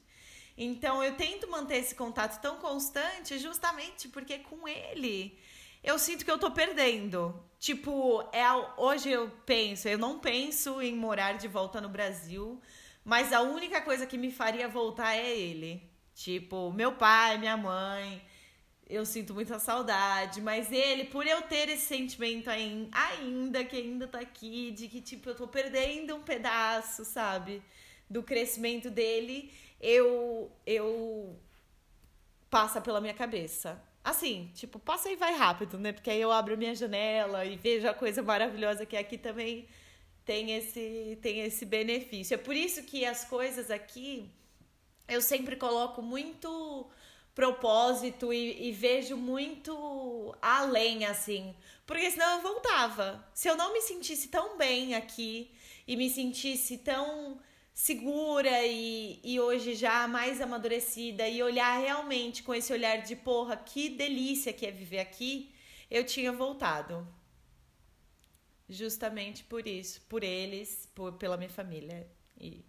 Então 0.56 1.02
eu 1.02 1.16
tento 1.16 1.50
manter 1.50 1.78
esse 1.78 1.94
contato 1.94 2.40
tão 2.40 2.58
constante 2.58 3.38
justamente 3.38 4.08
porque 4.08 4.38
com 4.38 4.68
ele 4.68 5.38
eu 5.82 5.98
sinto 5.98 6.24
que 6.24 6.30
eu 6.30 6.38
tô 6.38 6.50
perdendo. 6.50 7.42
Tipo, 7.58 8.22
é, 8.32 8.46
hoje 8.76 9.10
eu 9.10 9.30
penso, 9.44 9.88
eu 9.88 9.98
não 9.98 10.18
penso 10.18 10.80
em 10.80 10.94
morar 10.94 11.32
de 11.32 11.48
volta 11.48 11.80
no 11.80 11.88
Brasil, 11.88 12.60
mas 13.04 13.32
a 13.32 13.40
única 13.40 13.80
coisa 13.80 14.06
que 14.06 14.16
me 14.18 14.30
faria 14.30 14.68
voltar 14.68 15.16
é 15.16 15.36
ele. 15.36 15.90
Tipo, 16.14 16.70
meu 16.72 16.92
pai, 16.92 17.38
minha 17.38 17.56
mãe, 17.56 18.22
eu 18.90 19.06
sinto 19.06 19.32
muita 19.32 19.58
saudade, 19.58 20.40
mas 20.40 20.70
ele, 20.72 21.04
por 21.04 21.26
eu 21.26 21.42
ter 21.42 21.68
esse 21.68 21.86
sentimento 21.86 22.50
ainda, 22.50 23.64
que 23.64 23.76
ainda 23.76 24.08
tá 24.08 24.18
aqui, 24.20 24.72
de 24.72 24.88
que, 24.88 25.00
tipo, 25.00 25.30
eu 25.30 25.34
tô 25.34 25.46
perdendo 25.46 26.16
um 26.16 26.22
pedaço, 26.22 27.04
sabe? 27.04 27.62
Do 28.08 28.22
crescimento 28.22 28.90
dele, 28.90 29.52
eu, 29.80 30.50
eu 30.66 31.38
passa 32.50 32.80
pela 32.80 33.00
minha 33.00 33.14
cabeça. 33.14 33.80
Assim, 34.02 34.50
tipo, 34.54 34.78
passa 34.78 35.08
e 35.10 35.16
vai 35.16 35.34
rápido, 35.36 35.78
né? 35.78 35.92
Porque 35.92 36.10
aí 36.10 36.20
eu 36.20 36.32
abro 36.32 36.58
minha 36.58 36.74
janela 36.74 37.44
e 37.44 37.56
vejo 37.56 37.86
a 37.88 37.94
coisa 37.94 38.22
maravilhosa 38.22 38.84
que 38.84 38.96
aqui 38.96 39.16
também 39.16 39.68
tem 40.24 40.52
esse, 40.56 41.18
tem 41.22 41.40
esse 41.42 41.64
benefício. 41.64 42.34
É 42.34 42.38
por 42.38 42.56
isso 42.56 42.82
que 42.82 43.04
as 43.04 43.24
coisas 43.24 43.70
aqui 43.70 44.28
eu 45.06 45.20
sempre 45.20 45.56
coloco 45.56 46.00
muito 46.00 46.88
propósito 47.34 48.32
e, 48.32 48.68
e, 48.68 48.72
vejo 48.72 49.16
muito 49.16 50.36
além, 50.42 51.04
assim. 51.04 51.54
Porque 51.86 52.10
senão 52.10 52.36
eu 52.36 52.42
voltava. 52.42 53.26
Se 53.34 53.48
eu 53.48 53.56
não 53.56 53.72
me 53.72 53.80
sentisse 53.80 54.28
tão 54.28 54.56
bem 54.56 54.94
aqui 54.94 55.50
e 55.86 55.96
me 55.96 56.10
sentisse 56.10 56.78
tão 56.78 57.40
segura 57.72 58.66
e, 58.66 59.20
e 59.24 59.40
hoje 59.40 59.74
já 59.74 60.06
mais 60.06 60.40
amadurecida 60.40 61.28
e 61.28 61.42
olhar 61.42 61.78
realmente 61.80 62.42
com 62.42 62.54
esse 62.54 62.72
olhar 62.72 62.98
de 63.02 63.16
porra, 63.16 63.56
que 63.56 63.88
delícia 63.88 64.52
que 64.52 64.66
é 64.66 64.70
viver 64.70 65.00
aqui, 65.00 65.54
eu 65.90 66.04
tinha 66.04 66.32
voltado. 66.32 67.06
Justamente 68.68 69.42
por 69.44 69.66
isso, 69.66 70.00
por 70.02 70.22
eles, 70.22 70.88
por, 70.94 71.14
pela 71.14 71.36
minha 71.36 71.50
família. 71.50 72.08
E 72.38 72.64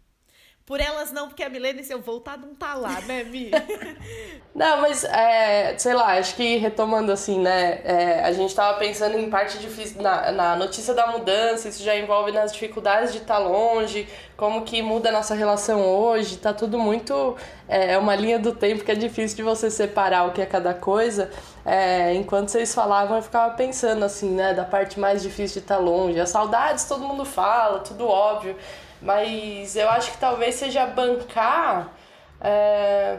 por 0.71 0.79
elas 0.79 1.11
não, 1.11 1.27
porque 1.27 1.43
a 1.43 1.49
Milene, 1.49 1.83
se 1.83 1.93
eu 1.93 1.99
voltar, 1.99 2.37
não 2.37 2.55
tá 2.55 2.75
lá, 2.75 3.01
né, 3.01 3.25
Mi? 3.25 3.51
não, 4.55 4.79
mas, 4.79 5.03
é, 5.03 5.77
sei 5.77 5.93
lá, 5.93 6.17
acho 6.17 6.33
que 6.33 6.55
retomando 6.55 7.11
assim, 7.11 7.41
né, 7.41 7.81
é, 7.83 8.23
a 8.23 8.31
gente 8.31 8.55
tava 8.55 8.79
pensando 8.79 9.19
em 9.19 9.29
parte 9.29 9.57
difícil, 9.57 10.01
na, 10.01 10.31
na 10.31 10.55
notícia 10.55 10.93
da 10.93 11.07
mudança, 11.07 11.67
isso 11.67 11.83
já 11.83 11.93
envolve 11.97 12.31
nas 12.31 12.53
dificuldades 12.53 13.11
de 13.11 13.17
estar 13.17 13.33
tá 13.33 13.39
longe, 13.41 14.07
como 14.37 14.61
que 14.61 14.81
muda 14.81 15.09
a 15.09 15.11
nossa 15.11 15.35
relação 15.35 15.81
hoje, 15.81 16.37
tá 16.37 16.53
tudo 16.53 16.79
muito, 16.79 17.35
é, 17.67 17.95
é 17.95 17.97
uma 17.97 18.15
linha 18.15 18.39
do 18.39 18.55
tempo 18.55 18.85
que 18.85 18.91
é 18.93 18.95
difícil 18.95 19.35
de 19.35 19.43
você 19.43 19.69
separar 19.69 20.23
o 20.29 20.31
que 20.31 20.41
é 20.41 20.45
cada 20.45 20.73
coisa, 20.73 21.29
é, 21.65 22.13
enquanto 22.13 22.47
vocês 22.47 22.73
falavam, 22.73 23.17
eu 23.17 23.21
ficava 23.21 23.53
pensando 23.55 24.05
assim, 24.05 24.29
né, 24.29 24.53
da 24.53 24.63
parte 24.63 24.97
mais 24.97 25.21
difícil 25.21 25.59
de 25.59 25.65
estar 25.65 25.75
tá 25.75 25.81
longe, 25.81 26.17
as 26.17 26.29
saudades 26.29 26.85
todo 26.85 27.03
mundo 27.03 27.25
fala, 27.25 27.79
tudo 27.79 28.07
óbvio, 28.07 28.55
mas 29.01 29.75
eu 29.75 29.89
acho 29.89 30.11
que 30.11 30.17
talvez 30.17 30.55
seja 30.55 30.85
bancar. 30.85 31.91
É, 32.39 33.17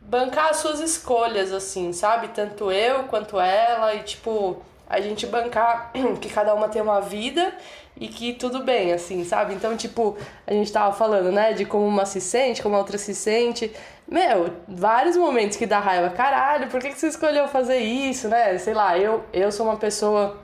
bancar 0.00 0.50
as 0.50 0.58
suas 0.58 0.80
escolhas, 0.80 1.52
assim, 1.52 1.92
sabe? 1.92 2.28
Tanto 2.28 2.70
eu 2.70 3.04
quanto 3.04 3.40
ela, 3.40 3.94
e 3.94 4.02
tipo, 4.02 4.62
a 4.88 5.00
gente 5.00 5.26
bancar 5.26 5.90
que 6.20 6.28
cada 6.28 6.54
uma 6.54 6.68
tem 6.68 6.82
uma 6.82 7.00
vida 7.00 7.52
e 7.96 8.08
que 8.08 8.32
tudo 8.34 8.62
bem, 8.62 8.92
assim, 8.92 9.24
sabe? 9.24 9.54
Então, 9.54 9.76
tipo, 9.76 10.16
a 10.46 10.52
gente 10.52 10.72
tava 10.72 10.92
falando, 10.92 11.30
né, 11.30 11.52
de 11.52 11.64
como 11.64 11.86
uma 11.86 12.04
se 12.04 12.20
sente, 12.20 12.62
como 12.62 12.74
a 12.74 12.78
outra 12.78 12.98
se 12.98 13.14
sente. 13.14 13.72
Meu, 14.06 14.50
vários 14.68 15.16
momentos 15.16 15.56
que 15.56 15.66
dá 15.66 15.78
raiva, 15.78 16.10
caralho, 16.10 16.68
por 16.68 16.80
que, 16.80 16.90
que 16.90 16.98
você 16.98 17.08
escolheu 17.08 17.48
fazer 17.48 17.78
isso, 17.78 18.28
né? 18.28 18.58
Sei 18.58 18.74
lá, 18.74 18.98
eu, 18.98 19.24
eu 19.32 19.50
sou 19.52 19.66
uma 19.66 19.76
pessoa 19.76 20.38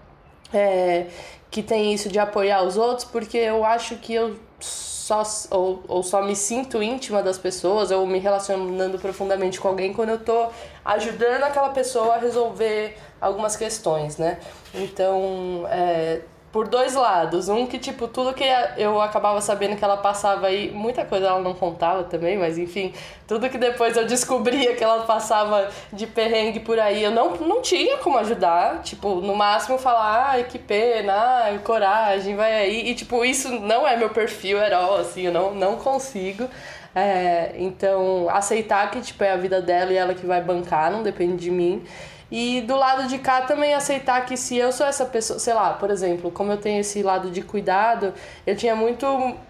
é, 0.52 1.06
que 1.50 1.62
tem 1.62 1.92
isso 1.92 2.08
de 2.08 2.18
apoiar 2.18 2.62
os 2.62 2.76
outros, 2.76 3.04
porque 3.04 3.36
eu 3.36 3.64
acho 3.64 3.96
que 3.96 4.14
eu 4.14 4.36
só 4.60 5.22
ou, 5.50 5.82
ou 5.88 6.02
só 6.04 6.22
me 6.22 6.36
sinto 6.36 6.80
íntima 6.80 7.20
das 7.22 7.36
pessoas 7.36 7.90
ou 7.90 8.06
me 8.06 8.20
relacionando 8.20 8.96
profundamente 8.98 9.60
com 9.60 9.66
alguém 9.66 9.92
quando 9.92 10.10
eu 10.10 10.18
tô 10.18 10.48
ajudando 10.84 11.42
aquela 11.42 11.70
pessoa 11.70 12.14
a 12.14 12.18
resolver 12.18 12.96
algumas 13.20 13.56
questões, 13.56 14.16
né? 14.16 14.38
Então, 14.72 15.66
é, 15.68 16.20
por 16.52 16.66
dois 16.68 16.94
lados. 16.94 17.48
Um 17.48 17.66
que, 17.66 17.78
tipo, 17.78 18.08
tudo 18.08 18.34
que 18.34 18.44
eu 18.76 19.00
acabava 19.00 19.40
sabendo 19.40 19.76
que 19.76 19.84
ela 19.84 19.96
passava 19.96 20.48
aí, 20.48 20.70
muita 20.72 21.04
coisa 21.04 21.26
ela 21.26 21.40
não 21.40 21.54
contava 21.54 22.04
também, 22.04 22.36
mas 22.36 22.58
enfim, 22.58 22.92
tudo 23.26 23.48
que 23.48 23.58
depois 23.58 23.96
eu 23.96 24.06
descobria 24.06 24.74
que 24.74 24.82
ela 24.82 25.04
passava 25.04 25.68
de 25.92 26.06
perrengue 26.06 26.60
por 26.60 26.78
aí, 26.78 27.02
eu 27.04 27.10
não, 27.10 27.36
não 27.36 27.62
tinha 27.62 27.98
como 27.98 28.18
ajudar. 28.18 28.82
Tipo, 28.82 29.16
no 29.16 29.34
máximo 29.34 29.78
falar, 29.78 30.30
ai, 30.30 30.44
que 30.44 30.58
pena, 30.58 31.12
ai, 31.12 31.58
coragem, 31.60 32.34
vai 32.34 32.52
aí. 32.52 32.90
E, 32.90 32.94
tipo, 32.94 33.24
isso 33.24 33.48
não 33.60 33.86
é 33.86 33.96
meu 33.96 34.10
perfil 34.10 34.58
herói, 34.58 35.00
assim, 35.00 35.22
eu 35.22 35.32
não, 35.32 35.54
não 35.54 35.76
consigo. 35.76 36.48
É, 36.94 37.52
então, 37.56 38.28
aceitar 38.30 38.90
que, 38.90 39.00
tipo, 39.00 39.22
é 39.22 39.30
a 39.30 39.36
vida 39.36 39.62
dela 39.62 39.92
e 39.92 39.96
ela 39.96 40.14
que 40.14 40.26
vai 40.26 40.42
bancar, 40.42 40.90
não 40.90 41.02
depende 41.04 41.36
de 41.36 41.50
mim. 41.50 41.84
E 42.30 42.60
do 42.60 42.76
lado 42.76 43.08
de 43.08 43.18
cá 43.18 43.42
também 43.42 43.74
aceitar 43.74 44.24
que 44.24 44.36
se 44.36 44.56
eu 44.56 44.70
sou 44.70 44.86
essa 44.86 45.04
pessoa, 45.04 45.38
sei 45.38 45.52
lá, 45.52 45.72
por 45.72 45.90
exemplo, 45.90 46.30
como 46.30 46.52
eu 46.52 46.56
tenho 46.56 46.80
esse 46.80 47.02
lado 47.02 47.30
de 47.30 47.42
cuidado, 47.42 48.14
eu 48.46 48.56
tinha 48.56 48.76
muito 48.76 49.04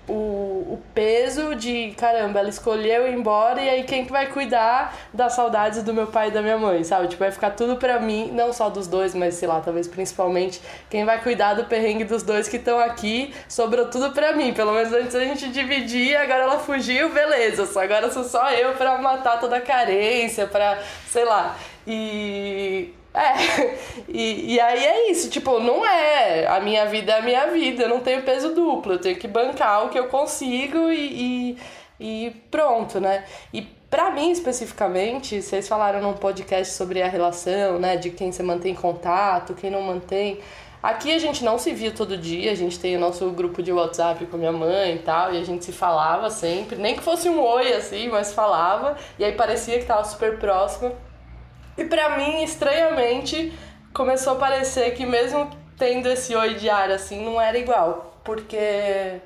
o, 0.09 0.13
o 0.13 0.83
peso 0.95 1.55
de, 1.55 1.95
caramba, 1.97 2.39
ela 2.39 2.49
escolheu 2.49 3.07
ir 3.07 3.15
embora 3.15 3.61
e 3.61 3.69
aí 3.69 3.83
quem 3.85 4.07
que 4.07 4.11
vai 4.11 4.27
cuidar 4.27 4.97
das 5.13 5.35
saudades 5.35 5.83
do 5.83 5.93
meu 5.93 6.07
pai 6.07 6.29
e 6.29 6.31
da 6.31 6.41
minha 6.41 6.57
mãe, 6.57 6.83
sabe? 6.83 7.09
Tipo, 7.09 7.21
vai 7.21 7.31
ficar 7.31 7.51
tudo 7.51 7.77
pra 7.77 8.01
mim, 8.01 8.31
não 8.33 8.53
só 8.53 8.71
dos 8.71 8.87
dois, 8.87 9.15
mas 9.15 9.35
sei 9.35 9.47
lá, 9.47 9.61
talvez 9.61 9.87
principalmente 9.87 10.61
quem 10.89 11.05
vai 11.05 11.23
cuidar 11.23 11.55
do 11.55 11.65
perrengue 11.65 12.05
dos 12.05 12.23
dois 12.23 12.49
que 12.49 12.57
estão 12.57 12.79
aqui, 12.79 13.35
sobrou 13.49 13.87
tudo 13.87 14.13
pra 14.13 14.33
mim. 14.33 14.55
Pelo 14.55 14.73
menos 14.73 14.93
antes 14.93 15.15
a 15.15 15.25
gente 15.25 15.49
dividia, 15.51 16.23
agora 16.23 16.45
ela 16.45 16.59
fugiu, 16.59 17.11
beleza. 17.11 17.69
Agora 17.81 18.11
sou 18.11 18.25
só 18.25 18.51
eu 18.53 18.73
pra 18.75 18.99
matar 18.99 19.39
toda 19.39 19.57
a 19.57 19.61
carência, 19.61 20.47
pra, 20.47 20.79
sei 21.07 21.25
lá. 21.25 21.57
E. 21.87 22.95
É, 23.13 23.77
e, 24.09 24.55
e 24.55 24.61
aí 24.61 24.85
é 24.85 25.11
isso, 25.11 25.29
tipo, 25.31 25.59
não 25.59 25.85
é. 25.85 26.47
A 26.47 26.61
minha 26.61 26.87
vida 26.87 27.13
é 27.13 27.19
a 27.19 27.23
minha 27.23 27.47
vida, 27.49 27.85
eu 27.85 27.89
não 27.89 28.01
tenho 28.01 28.23
peso 28.23 28.55
duplo, 28.55 28.95
eu 28.95 29.01
tenho 29.01 29.17
que 29.17 29.27
bancar 29.27 29.87
o 29.87 29.89
que 29.89 29.99
eu 29.99 30.09
consigo 30.09 30.91
e, 30.91 31.57
e, 32.01 32.27
e 32.27 32.31
pronto, 32.51 33.01
né? 33.01 33.25
E 33.53 33.63
para 33.91 34.11
mim 34.13 34.31
especificamente, 34.31 35.43
vocês 35.43 35.67
falaram 35.67 36.01
num 36.01 36.13
podcast 36.13 36.73
sobre 36.75 37.03
a 37.03 37.09
relação, 37.09 37.81
né, 37.81 37.97
de 37.97 38.11
quem 38.11 38.31
você 38.31 38.41
mantém 38.41 38.73
contato, 38.73 39.55
quem 39.55 39.69
não 39.69 39.83
mantém. 39.83 40.39
Aqui 40.81 41.13
a 41.13 41.19
gente 41.19 41.45
não 41.45 41.59
se 41.59 41.73
via 41.73 41.91
todo 41.91 42.17
dia, 42.17 42.53
a 42.53 42.55
gente 42.55 42.79
tem 42.79 42.97
o 42.97 43.01
nosso 43.01 43.29
grupo 43.33 43.63
de 43.63 43.73
WhatsApp 43.73 44.25
com 44.27 44.37
minha 44.37 44.53
mãe 44.53 44.95
e 44.95 44.99
tal, 45.01 45.35
e 45.35 45.39
a 45.39 45.45
gente 45.45 45.65
se 45.65 45.73
falava 45.73 46.31
sempre, 46.31 46.77
nem 46.77 46.95
que 46.95 47.03
fosse 47.03 47.29
um 47.29 47.39
oi 47.39 47.73
assim, 47.73 48.09
mas 48.09 48.33
falava, 48.33 48.97
e 49.19 49.25
aí 49.25 49.33
parecia 49.33 49.79
que 49.79 49.85
tava 49.85 50.05
super 50.05 50.39
próxima. 50.39 50.93
E 51.81 51.85
para 51.87 52.19
mim, 52.19 52.45
estranhamente, 52.45 53.59
começou 53.95 54.35
a 54.35 54.37
parecer 54.37 54.91
que 54.91 55.07
mesmo 55.07 55.49
tendo 55.79 56.11
esse 56.11 56.37
oi 56.37 56.53
diário 56.57 56.95
assim, 56.95 57.25
não 57.25 57.41
era 57.41 57.57
igual. 57.57 58.21
Porque 58.23 59.19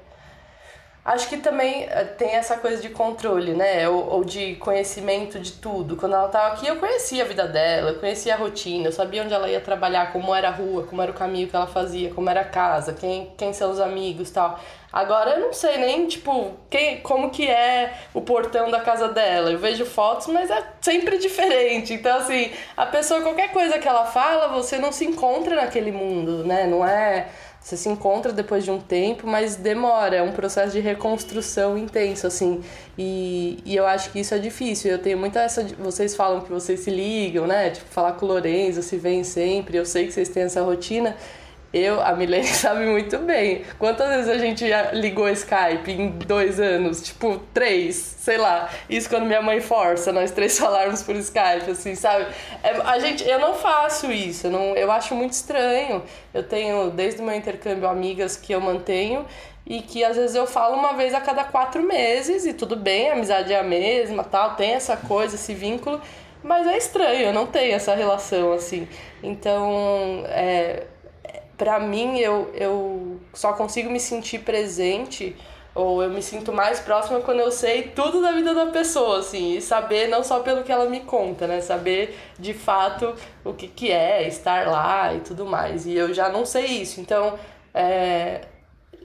acho 1.04 1.28
que 1.28 1.38
também 1.38 1.82
eh, 1.82 2.04
tem 2.16 2.30
essa 2.30 2.56
coisa 2.56 2.80
de 2.80 2.90
controle, 2.90 3.54
né? 3.54 3.88
Ou, 3.88 4.08
ou, 4.08 4.24
de 4.24 4.54
conhecimento 4.54 5.40
de 5.40 5.50
tudo. 5.54 5.96
Quando 5.96 6.14
ela 6.14 6.28
tava 6.28 6.54
aqui, 6.54 6.68
eu 6.68 6.76
conhecia 6.76 7.24
a 7.24 7.26
vida 7.26 7.48
dela, 7.48 7.90
eu 7.90 7.98
conhecia 7.98 8.34
a 8.34 8.36
rotina, 8.36 8.86
eu 8.86 8.92
sabia 8.92 9.24
onde 9.24 9.34
ela 9.34 9.48
ia 9.50 9.60
trabalhar, 9.60 10.12
como 10.12 10.32
era 10.32 10.46
a 10.46 10.52
rua, 10.52 10.84
como 10.84 11.02
era 11.02 11.10
o 11.10 11.14
caminho 11.14 11.48
que 11.48 11.56
ela 11.56 11.66
fazia, 11.66 12.14
como 12.14 12.30
era 12.30 12.42
a 12.42 12.44
casa, 12.44 12.92
quem, 12.92 13.32
quem 13.36 13.52
são 13.52 13.72
os 13.72 13.80
amigos 13.80 14.30
tal. 14.30 14.60
Agora 14.94 15.32
eu 15.32 15.40
não 15.40 15.52
sei 15.52 15.76
nem, 15.76 16.06
tipo, 16.06 16.52
quem, 16.70 17.00
como 17.00 17.28
que 17.28 17.48
é 17.48 17.94
o 18.14 18.20
portão 18.20 18.70
da 18.70 18.80
casa 18.80 19.08
dela. 19.08 19.50
Eu 19.50 19.58
vejo 19.58 19.84
fotos, 19.84 20.28
mas 20.28 20.48
é 20.48 20.62
sempre 20.80 21.18
diferente. 21.18 21.94
Então, 21.94 22.16
assim, 22.16 22.52
a 22.76 22.86
pessoa, 22.86 23.20
qualquer 23.20 23.50
coisa 23.50 23.76
que 23.80 23.88
ela 23.88 24.04
fala, 24.04 24.46
você 24.46 24.78
não 24.78 24.92
se 24.92 25.04
encontra 25.04 25.56
naquele 25.56 25.90
mundo, 25.90 26.44
né? 26.44 26.68
Não 26.68 26.86
é. 26.86 27.26
Você 27.60 27.76
se 27.76 27.88
encontra 27.88 28.32
depois 28.32 28.62
de 28.62 28.70
um 28.70 28.78
tempo, 28.78 29.26
mas 29.26 29.56
demora, 29.56 30.14
é 30.14 30.22
um 30.22 30.30
processo 30.30 30.70
de 30.70 30.78
reconstrução 30.78 31.76
intenso, 31.76 32.28
assim. 32.28 32.62
E, 32.96 33.58
e 33.64 33.74
eu 33.74 33.84
acho 33.86 34.12
que 34.12 34.20
isso 34.20 34.32
é 34.32 34.38
difícil. 34.38 34.92
Eu 34.92 34.98
tenho 35.00 35.18
muita 35.18 35.40
essa. 35.40 35.64
Vocês 35.80 36.14
falam 36.14 36.42
que 36.42 36.52
vocês 36.52 36.78
se 36.78 36.90
ligam, 36.90 37.48
né? 37.48 37.70
Tipo, 37.70 37.86
falar 37.90 38.12
com 38.12 38.26
o 38.26 38.28
Lorenzo, 38.28 38.80
se 38.80 38.96
veem 38.96 39.24
sempre. 39.24 39.76
Eu 39.76 39.84
sei 39.84 40.06
que 40.06 40.12
vocês 40.12 40.28
têm 40.28 40.44
essa 40.44 40.62
rotina. 40.62 41.16
Eu, 41.74 42.00
a 42.00 42.14
Milene 42.14 42.46
sabe 42.54 42.86
muito 42.86 43.18
bem. 43.18 43.64
Quantas 43.80 44.08
vezes 44.08 44.28
a 44.28 44.38
gente 44.38 44.64
ligou 44.92 45.28
Skype 45.28 45.90
em 45.90 46.08
dois 46.10 46.60
anos? 46.60 47.02
Tipo, 47.02 47.40
três, 47.52 47.96
sei 47.96 48.38
lá. 48.38 48.70
Isso 48.88 49.08
quando 49.08 49.26
minha 49.26 49.42
mãe 49.42 49.60
força 49.60 50.12
nós 50.12 50.30
três 50.30 50.56
falarmos 50.56 51.02
por 51.02 51.16
Skype, 51.16 51.68
assim, 51.68 51.96
sabe? 51.96 52.26
É, 52.62 52.80
a 52.80 53.00
gente, 53.00 53.28
eu 53.28 53.40
não 53.40 53.54
faço 53.54 54.12
isso, 54.12 54.46
eu, 54.46 54.52
não, 54.52 54.76
eu 54.76 54.88
acho 54.92 55.16
muito 55.16 55.32
estranho. 55.32 56.04
Eu 56.32 56.44
tenho, 56.44 56.90
desde 56.90 57.20
o 57.20 57.24
meu 57.24 57.34
intercâmbio, 57.34 57.88
amigas 57.88 58.36
que 58.36 58.52
eu 58.52 58.60
mantenho 58.60 59.26
e 59.66 59.82
que 59.82 60.04
às 60.04 60.16
vezes 60.16 60.36
eu 60.36 60.46
falo 60.46 60.76
uma 60.76 60.92
vez 60.92 61.12
a 61.12 61.20
cada 61.20 61.42
quatro 61.42 61.82
meses 61.82 62.46
e 62.46 62.52
tudo 62.52 62.76
bem, 62.76 63.10
a 63.10 63.14
amizade 63.14 63.52
é 63.52 63.58
a 63.58 63.64
mesma, 63.64 64.22
tal, 64.22 64.54
tem 64.54 64.74
essa 64.74 64.96
coisa, 64.96 65.34
esse 65.34 65.54
vínculo, 65.54 66.00
mas 66.40 66.68
é 66.68 66.76
estranho, 66.76 67.28
eu 67.28 67.32
não 67.32 67.46
tenho 67.46 67.74
essa 67.74 67.94
relação 67.94 68.52
assim. 68.52 68.86
Então, 69.22 70.22
é, 70.28 70.84
para 71.56 71.78
mim, 71.80 72.18
eu, 72.18 72.50
eu 72.54 73.20
só 73.32 73.52
consigo 73.52 73.90
me 73.90 74.00
sentir 74.00 74.40
presente 74.40 75.36
ou 75.74 76.02
eu 76.02 76.10
me 76.10 76.22
sinto 76.22 76.52
mais 76.52 76.78
próxima 76.78 77.20
quando 77.20 77.40
eu 77.40 77.50
sei 77.50 77.82
tudo 77.82 78.22
da 78.22 78.30
vida 78.30 78.54
da 78.54 78.66
pessoa, 78.66 79.18
assim, 79.18 79.56
e 79.56 79.60
saber 79.60 80.08
não 80.08 80.22
só 80.22 80.40
pelo 80.40 80.62
que 80.62 80.70
ela 80.70 80.88
me 80.88 81.00
conta, 81.00 81.48
né? 81.48 81.60
Saber 81.60 82.16
de 82.38 82.54
fato 82.54 83.12
o 83.44 83.52
que, 83.52 83.66
que 83.66 83.90
é 83.90 84.26
estar 84.28 84.68
lá 84.68 85.12
e 85.12 85.20
tudo 85.20 85.44
mais. 85.44 85.84
E 85.84 85.94
eu 85.94 86.14
já 86.14 86.28
não 86.28 86.46
sei 86.46 86.66
isso, 86.66 87.00
então 87.00 87.36
é, 87.74 88.42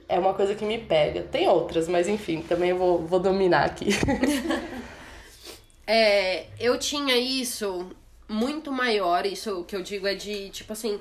é 0.08 0.18
uma 0.18 0.32
coisa 0.32 0.54
que 0.54 0.64
me 0.64 0.78
pega. 0.78 1.22
Tem 1.22 1.48
outras, 1.48 1.88
mas 1.88 2.06
enfim, 2.08 2.40
também 2.40 2.72
vou, 2.72 2.98
vou 2.98 3.18
dominar 3.18 3.64
aqui. 3.64 3.88
é, 5.84 6.46
eu 6.60 6.78
tinha 6.78 7.16
isso 7.16 7.90
muito 8.28 8.70
maior, 8.70 9.26
isso 9.26 9.64
que 9.64 9.74
eu 9.74 9.82
digo 9.82 10.06
é 10.06 10.14
de 10.14 10.50
tipo 10.50 10.72
assim. 10.72 11.00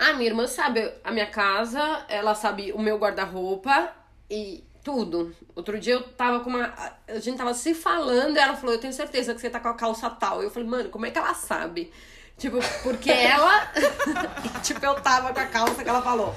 A 0.00 0.14
minha 0.14 0.30
irmã 0.30 0.46
sabe 0.46 0.90
a 1.04 1.12
minha 1.12 1.26
casa, 1.26 2.06
ela 2.08 2.34
sabe 2.34 2.72
o 2.72 2.78
meu 2.78 2.96
guarda-roupa 2.96 3.92
e 4.30 4.64
tudo. 4.82 5.36
Outro 5.54 5.78
dia 5.78 5.92
eu 5.92 6.02
tava 6.02 6.40
com 6.40 6.48
uma. 6.48 6.72
A 7.06 7.18
gente 7.18 7.36
tava 7.36 7.52
se 7.52 7.74
falando 7.74 8.34
e 8.34 8.38
ela 8.38 8.56
falou: 8.56 8.74
Eu 8.74 8.80
tenho 8.80 8.94
certeza 8.94 9.34
que 9.34 9.40
você 9.42 9.50
tá 9.50 9.60
com 9.60 9.68
a 9.68 9.74
calça 9.74 10.08
tal. 10.08 10.42
Eu 10.42 10.50
falei, 10.50 10.66
mano, 10.66 10.88
como 10.88 11.04
é 11.04 11.10
que 11.10 11.18
ela 11.18 11.34
sabe? 11.34 11.92
Tipo, 12.38 12.56
porque 12.82 13.10
ela. 13.12 13.70
tipo, 14.64 14.82
eu 14.82 14.94
tava 15.02 15.34
com 15.34 15.40
a 15.40 15.46
calça 15.46 15.84
que 15.84 15.88
ela 15.90 16.00
falou. 16.00 16.34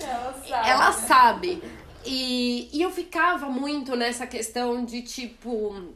Ela 0.00 0.34
sabe. 0.44 0.68
Ela 0.68 0.92
sabe. 0.92 1.62
E, 2.04 2.68
e 2.76 2.82
eu 2.82 2.90
ficava 2.90 3.48
muito 3.48 3.94
nessa 3.94 4.26
questão 4.26 4.84
de 4.84 5.02
tipo. 5.02 5.94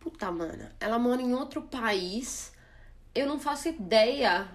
Puta, 0.00 0.32
mana, 0.32 0.74
ela 0.80 0.98
mora 0.98 1.20
em 1.20 1.34
outro 1.34 1.60
país. 1.60 2.50
Eu 3.14 3.26
não 3.26 3.38
faço 3.38 3.68
ideia 3.68 4.48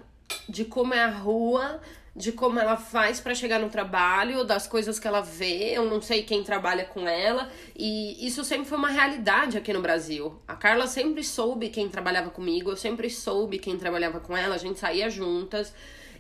de 0.48 0.66
como 0.66 0.94
é 0.94 1.04
a 1.04 1.10
rua, 1.10 1.82
de 2.16 2.32
como 2.32 2.60
ela 2.60 2.76
faz 2.76 3.20
para 3.20 3.36
chegar 3.36 3.60
no 3.60 3.70
trabalho, 3.70 4.44
das 4.44 4.66
coisas 4.66 5.00
que 5.00 5.08
ela 5.08 5.22
vê, 5.22 5.78
eu 5.78 5.86
não 5.86 6.02
sei 6.02 6.24
quem 6.24 6.44
trabalha 6.44 6.84
com 6.84 7.08
ela, 7.08 7.48
e 7.76 8.26
isso 8.26 8.44
sempre 8.44 8.66
foi 8.66 8.78
uma 8.78 8.90
realidade 8.90 9.56
aqui 9.56 9.72
no 9.72 9.82
Brasil. 9.82 10.42
A 10.48 10.56
Carla 10.56 10.88
sempre 10.88 11.24
soube 11.24 11.70
quem 11.70 11.88
trabalhava 11.88 12.32
comigo, 12.32 12.72
eu 12.72 12.76
sempre 12.76 13.08
soube 13.10 13.60
quem 13.60 13.78
trabalhava 13.78 14.20
com 14.20 14.36
ela, 14.36 14.56
a 14.56 14.58
gente 14.58 14.80
saía 14.80 15.10
juntas. 15.12 15.74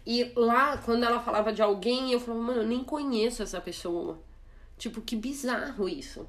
E 0.05 0.31
lá, 0.35 0.77
quando 0.77 1.03
ela 1.03 1.19
falava 1.19 1.51
de 1.51 1.61
alguém, 1.61 2.11
eu 2.11 2.19
falava, 2.19 2.43
mano, 2.43 2.61
eu 2.61 2.67
nem 2.67 2.83
conheço 2.83 3.41
essa 3.41 3.59
pessoa. 3.59 4.21
Tipo, 4.77 5.01
que 5.01 5.15
bizarro 5.15 5.89
isso. 5.89 6.27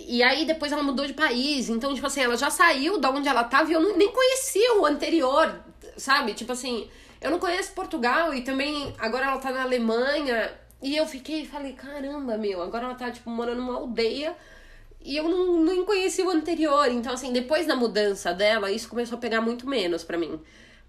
E 0.00 0.22
aí 0.22 0.46
depois 0.46 0.72
ela 0.72 0.82
mudou 0.82 1.06
de 1.06 1.12
país, 1.12 1.68
então, 1.68 1.92
tipo 1.92 2.06
assim, 2.06 2.20
ela 2.22 2.36
já 2.36 2.50
saiu 2.50 2.98
da 2.98 3.10
onde 3.10 3.28
ela 3.28 3.44
tava 3.44 3.70
e 3.70 3.74
eu 3.74 3.96
nem 3.96 4.12
conhecia 4.12 4.80
o 4.80 4.86
anterior, 4.86 5.60
sabe? 5.96 6.34
Tipo 6.34 6.52
assim, 6.52 6.88
eu 7.20 7.30
não 7.30 7.38
conheço 7.38 7.72
Portugal 7.72 8.32
e 8.32 8.42
também 8.42 8.94
agora 8.98 9.26
ela 9.26 9.38
tá 9.38 9.50
na 9.50 9.62
Alemanha. 9.62 10.52
E 10.80 10.96
eu 10.96 11.06
fiquei 11.06 11.44
falei, 11.44 11.72
caramba, 11.72 12.38
meu, 12.38 12.62
agora 12.62 12.84
ela 12.84 12.94
tá, 12.94 13.10
tipo, 13.10 13.28
morando 13.28 13.60
numa 13.60 13.74
aldeia. 13.74 14.36
E 15.00 15.16
eu 15.16 15.28
não, 15.28 15.60
não 15.60 15.84
conheci 15.84 16.22
o 16.22 16.30
anterior. 16.30 16.88
Então, 16.88 17.12
assim, 17.12 17.32
depois 17.32 17.66
da 17.66 17.74
mudança 17.76 18.32
dela, 18.32 18.70
isso 18.70 18.88
começou 18.88 19.18
a 19.18 19.20
pegar 19.20 19.40
muito 19.40 19.68
menos 19.68 20.04
pra 20.04 20.16
mim. 20.18 20.40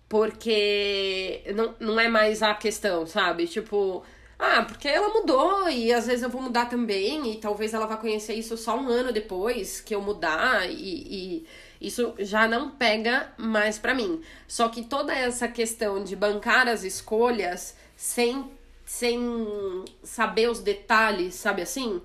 Porque 0.07 1.43
não, 1.55 1.75
não 1.79 1.99
é 1.99 2.07
mais 2.07 2.41
a 2.43 2.53
questão, 2.55 3.05
sabe? 3.07 3.47
Tipo, 3.47 4.03
ah, 4.39 4.63
porque 4.63 4.87
ela 4.87 5.09
mudou 5.09 5.69
e 5.69 5.91
às 5.93 6.07
vezes 6.07 6.23
eu 6.23 6.29
vou 6.29 6.41
mudar 6.41 6.65
também. 6.67 7.31
E 7.31 7.37
talvez 7.37 7.73
ela 7.73 7.85
vá 7.85 7.97
conhecer 7.97 8.33
isso 8.33 8.57
só 8.57 8.77
um 8.77 8.87
ano 8.87 9.11
depois 9.11 9.81
que 9.81 9.93
eu 9.93 10.01
mudar. 10.01 10.69
e, 10.71 11.43
e 11.43 11.47
isso 11.81 12.13
já 12.19 12.47
não 12.47 12.71
pega 12.71 13.33
mais 13.37 13.77
para 13.79 13.93
mim. 13.93 14.21
Só 14.47 14.67
que 14.69 14.83
toda 14.83 15.13
essa 15.13 15.47
questão 15.47 16.03
de 16.03 16.15
bancar 16.15 16.67
as 16.67 16.83
escolhas 16.83 17.75
sem 17.95 18.51
sem 18.85 19.85
saber 20.03 20.49
os 20.49 20.61
detalhes, 20.61 21.35
sabe 21.35 21.61
assim? 21.61 22.01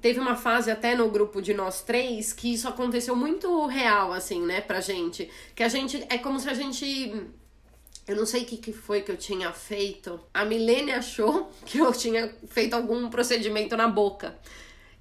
Teve 0.00 0.18
uma 0.18 0.34
fase 0.34 0.70
até 0.70 0.94
no 0.94 1.10
grupo 1.10 1.42
de 1.42 1.52
nós 1.52 1.82
três 1.82 2.32
que 2.32 2.54
isso 2.54 2.66
aconteceu 2.66 3.14
muito 3.14 3.66
real, 3.66 4.12
assim, 4.12 4.40
né, 4.40 4.62
pra 4.62 4.80
gente. 4.80 5.30
Que 5.54 5.62
a 5.62 5.68
gente. 5.68 6.02
É 6.08 6.16
como 6.18 6.40
se 6.40 6.48
a 6.48 6.54
gente. 6.54 7.12
Eu 8.06 8.16
não 8.16 8.26
sei 8.26 8.42
o 8.42 8.44
que, 8.44 8.58
que 8.58 8.72
foi 8.72 9.00
que 9.00 9.10
eu 9.10 9.16
tinha 9.16 9.50
feito. 9.52 10.20
A 10.32 10.44
Milene 10.44 10.92
achou 10.92 11.50
que 11.64 11.78
eu 11.78 11.92
tinha 11.92 12.34
feito 12.48 12.74
algum 12.74 13.08
procedimento 13.08 13.76
na 13.76 13.88
boca. 13.88 14.38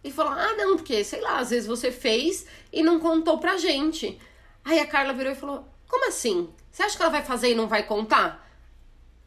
E 0.03 0.11
falou: 0.11 0.33
ah, 0.33 0.53
não, 0.57 0.77
porque, 0.77 1.03
sei 1.03 1.21
lá, 1.21 1.39
às 1.39 1.49
vezes 1.49 1.67
você 1.67 1.91
fez 1.91 2.45
e 2.71 2.81
não 2.81 2.99
contou 2.99 3.37
pra 3.39 3.57
gente. 3.57 4.19
Aí 4.63 4.79
a 4.79 4.87
Carla 4.87 5.13
virou 5.13 5.31
e 5.31 5.35
falou: 5.35 5.65
como 5.87 6.07
assim? 6.07 6.49
Você 6.71 6.83
acha 6.83 6.97
que 6.97 7.03
ela 7.03 7.11
vai 7.11 7.23
fazer 7.23 7.51
e 7.51 7.55
não 7.55 7.67
vai 7.67 7.83
contar? 7.83 8.49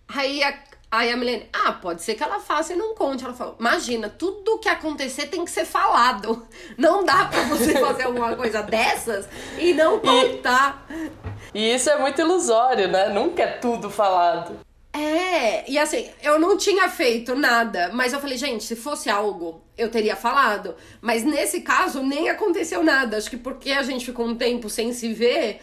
Aí 0.09 0.43
a, 0.43 0.59
aí 0.91 1.13
a 1.13 1.17
Milene, 1.17 1.49
ah, 1.53 1.73
pode 1.73 2.03
ser 2.03 2.15
que 2.15 2.23
ela 2.23 2.41
faça 2.41 2.73
e 2.73 2.77
não 2.77 2.95
conte. 2.95 3.25
Ela 3.25 3.35
falou: 3.35 3.57
imagina, 3.61 4.09
tudo 4.09 4.59
que 4.59 4.69
acontecer 4.69 5.27
tem 5.27 5.45
que 5.45 5.51
ser 5.51 5.65
falado. 5.65 6.47
Não 6.77 7.05
dá 7.05 7.27
pra 7.27 7.43
você 7.45 7.73
fazer 7.81 8.05
alguma 8.05 8.35
coisa 8.35 8.63
dessas 8.63 9.29
e 9.59 9.75
não 9.75 10.01
contar. 10.01 10.87
E, 10.91 11.11
e 11.57 11.75
isso 11.75 11.89
é 11.89 11.99
muito 11.99 12.21
ilusório, 12.21 12.87
né? 12.87 13.09
Nunca 13.09 13.43
é 13.43 13.47
tudo 13.47 13.89
falado. 13.89 14.61
É, 14.93 15.65
e 15.67 15.79
assim, 15.79 16.11
eu 16.23 16.39
não 16.39 16.59
tinha 16.59 16.87
feito 16.91 17.35
nada, 17.35 17.89
mas 17.95 18.13
eu 18.13 18.21
falei, 18.21 18.37
gente, 18.37 18.63
se 18.63 18.77
fosse 18.77 19.09
algo, 19.09 19.63
eu 19.77 19.91
teria 19.91 20.15
falado. 20.15 20.75
Mas 21.01 21.25
nesse 21.25 21.63
caso, 21.63 22.03
nem 22.03 22.29
aconteceu 22.29 22.85
nada. 22.85 23.17
Acho 23.17 23.31
que 23.31 23.39
porque 23.39 23.71
a 23.71 23.83
gente 23.83 24.05
ficou 24.05 24.27
um 24.27 24.35
tempo 24.35 24.69
sem 24.69 24.93
se 24.93 25.15
ver, 25.15 25.63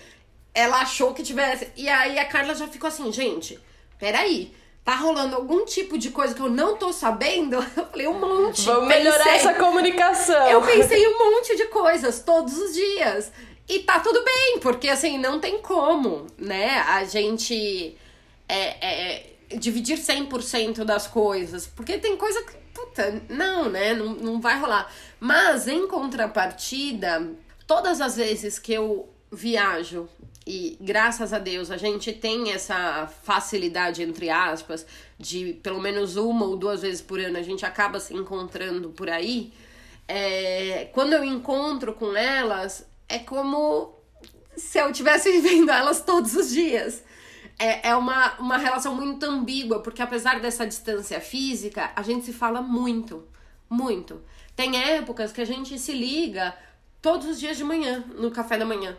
ela 0.51 0.81
achou 0.81 1.13
que 1.13 1.21
tivesse. 1.21 1.67
E 1.77 1.87
aí 1.87 2.17
a 2.17 2.25
Carla 2.25 2.55
já 2.55 2.67
ficou 2.67 2.87
assim, 2.87 3.11
gente, 3.11 3.59
peraí. 3.99 4.51
Tá 4.83 4.95
rolando 4.95 5.35
algum 5.35 5.63
tipo 5.63 5.97
de 5.97 6.09
coisa 6.09 6.33
que 6.35 6.41
eu 6.41 6.49
não 6.49 6.75
tô 6.75 6.91
sabendo? 6.91 7.55
Eu 7.77 7.85
falei, 7.85 8.07
um 8.07 8.19
monte. 8.19 8.65
Vamos 8.65 8.87
melhorar 8.89 9.23
pensei, 9.23 9.35
essa 9.35 9.53
comunicação. 9.53 10.49
Eu 10.49 10.61
pensei 10.61 11.07
um 11.07 11.17
monte 11.19 11.55
de 11.55 11.67
coisas 11.67 12.19
todos 12.19 12.57
os 12.57 12.73
dias. 12.73 13.31
E 13.67 13.79
tá 13.79 13.99
tudo 13.99 14.23
bem, 14.23 14.59
porque 14.59 14.89
assim, 14.89 15.17
não 15.17 15.39
tem 15.39 15.61
como, 15.61 16.27
né? 16.37 16.79
A 16.79 17.05
gente 17.05 17.97
é, 18.47 18.85
é, 18.85 19.33
dividir 19.57 19.97
100% 19.97 20.83
das 20.83 21.07
coisas. 21.07 21.65
Porque 21.67 21.97
tem 21.97 22.17
coisa 22.17 22.43
que, 22.43 22.53
puta, 22.73 23.21
não, 23.29 23.69
né? 23.69 23.93
Não, 23.93 24.13
não 24.13 24.41
vai 24.41 24.59
rolar. 24.59 24.91
Mas, 25.19 25.67
em 25.67 25.87
contrapartida, 25.87 27.31
todas 27.65 28.01
as 28.01 28.17
vezes 28.17 28.59
que 28.59 28.73
eu 28.73 29.09
viajo 29.31 30.07
e 30.45 30.77
graças 30.79 31.31
a 31.31 31.39
Deus 31.39 31.71
a 31.71 31.77
gente 31.77 32.11
tem 32.11 32.51
essa 32.51 33.07
facilidade, 33.23 34.03
entre 34.03 34.29
aspas, 34.29 34.85
de 35.17 35.53
pelo 35.63 35.81
menos 35.81 36.17
uma 36.17 36.45
ou 36.45 36.57
duas 36.57 36.81
vezes 36.81 37.01
por 37.01 37.19
ano 37.19 37.37
a 37.37 37.41
gente 37.41 37.65
acaba 37.65 37.99
se 37.99 38.13
encontrando 38.13 38.89
por 38.89 39.09
aí. 39.09 39.53
É, 40.07 40.89
quando 40.91 41.13
eu 41.13 41.23
encontro 41.23 41.93
com 41.93 42.15
elas, 42.15 42.85
é 43.07 43.19
como 43.19 43.95
se 44.55 44.77
eu 44.79 44.89
estivesse 44.89 45.31
vivendo 45.41 45.71
elas 45.71 46.01
todos 46.01 46.35
os 46.35 46.49
dias 46.49 47.03
é, 47.59 47.89
é 47.89 47.95
uma, 47.95 48.33
uma 48.39 48.57
relação 48.57 48.95
muito 48.95 49.25
ambígua, 49.25 49.79
porque 49.79 50.01
apesar 50.01 50.39
dessa 50.39 50.65
distância 50.65 51.19
física, 51.19 51.91
a 51.95 52.01
gente 52.01 52.25
se 52.25 52.33
fala 52.33 52.61
muito, 52.61 53.27
muito. 53.69 54.21
Tem 54.55 54.77
épocas 54.77 55.31
que 55.31 55.41
a 55.41 55.45
gente 55.45 55.77
se 55.77 55.93
liga 55.93 56.55
todos 57.01 57.27
os 57.27 57.39
dias 57.39 57.57
de 57.57 57.63
manhã, 57.63 58.03
no 58.15 58.31
café 58.31 58.57
da 58.57 58.65
manhã, 58.65 58.97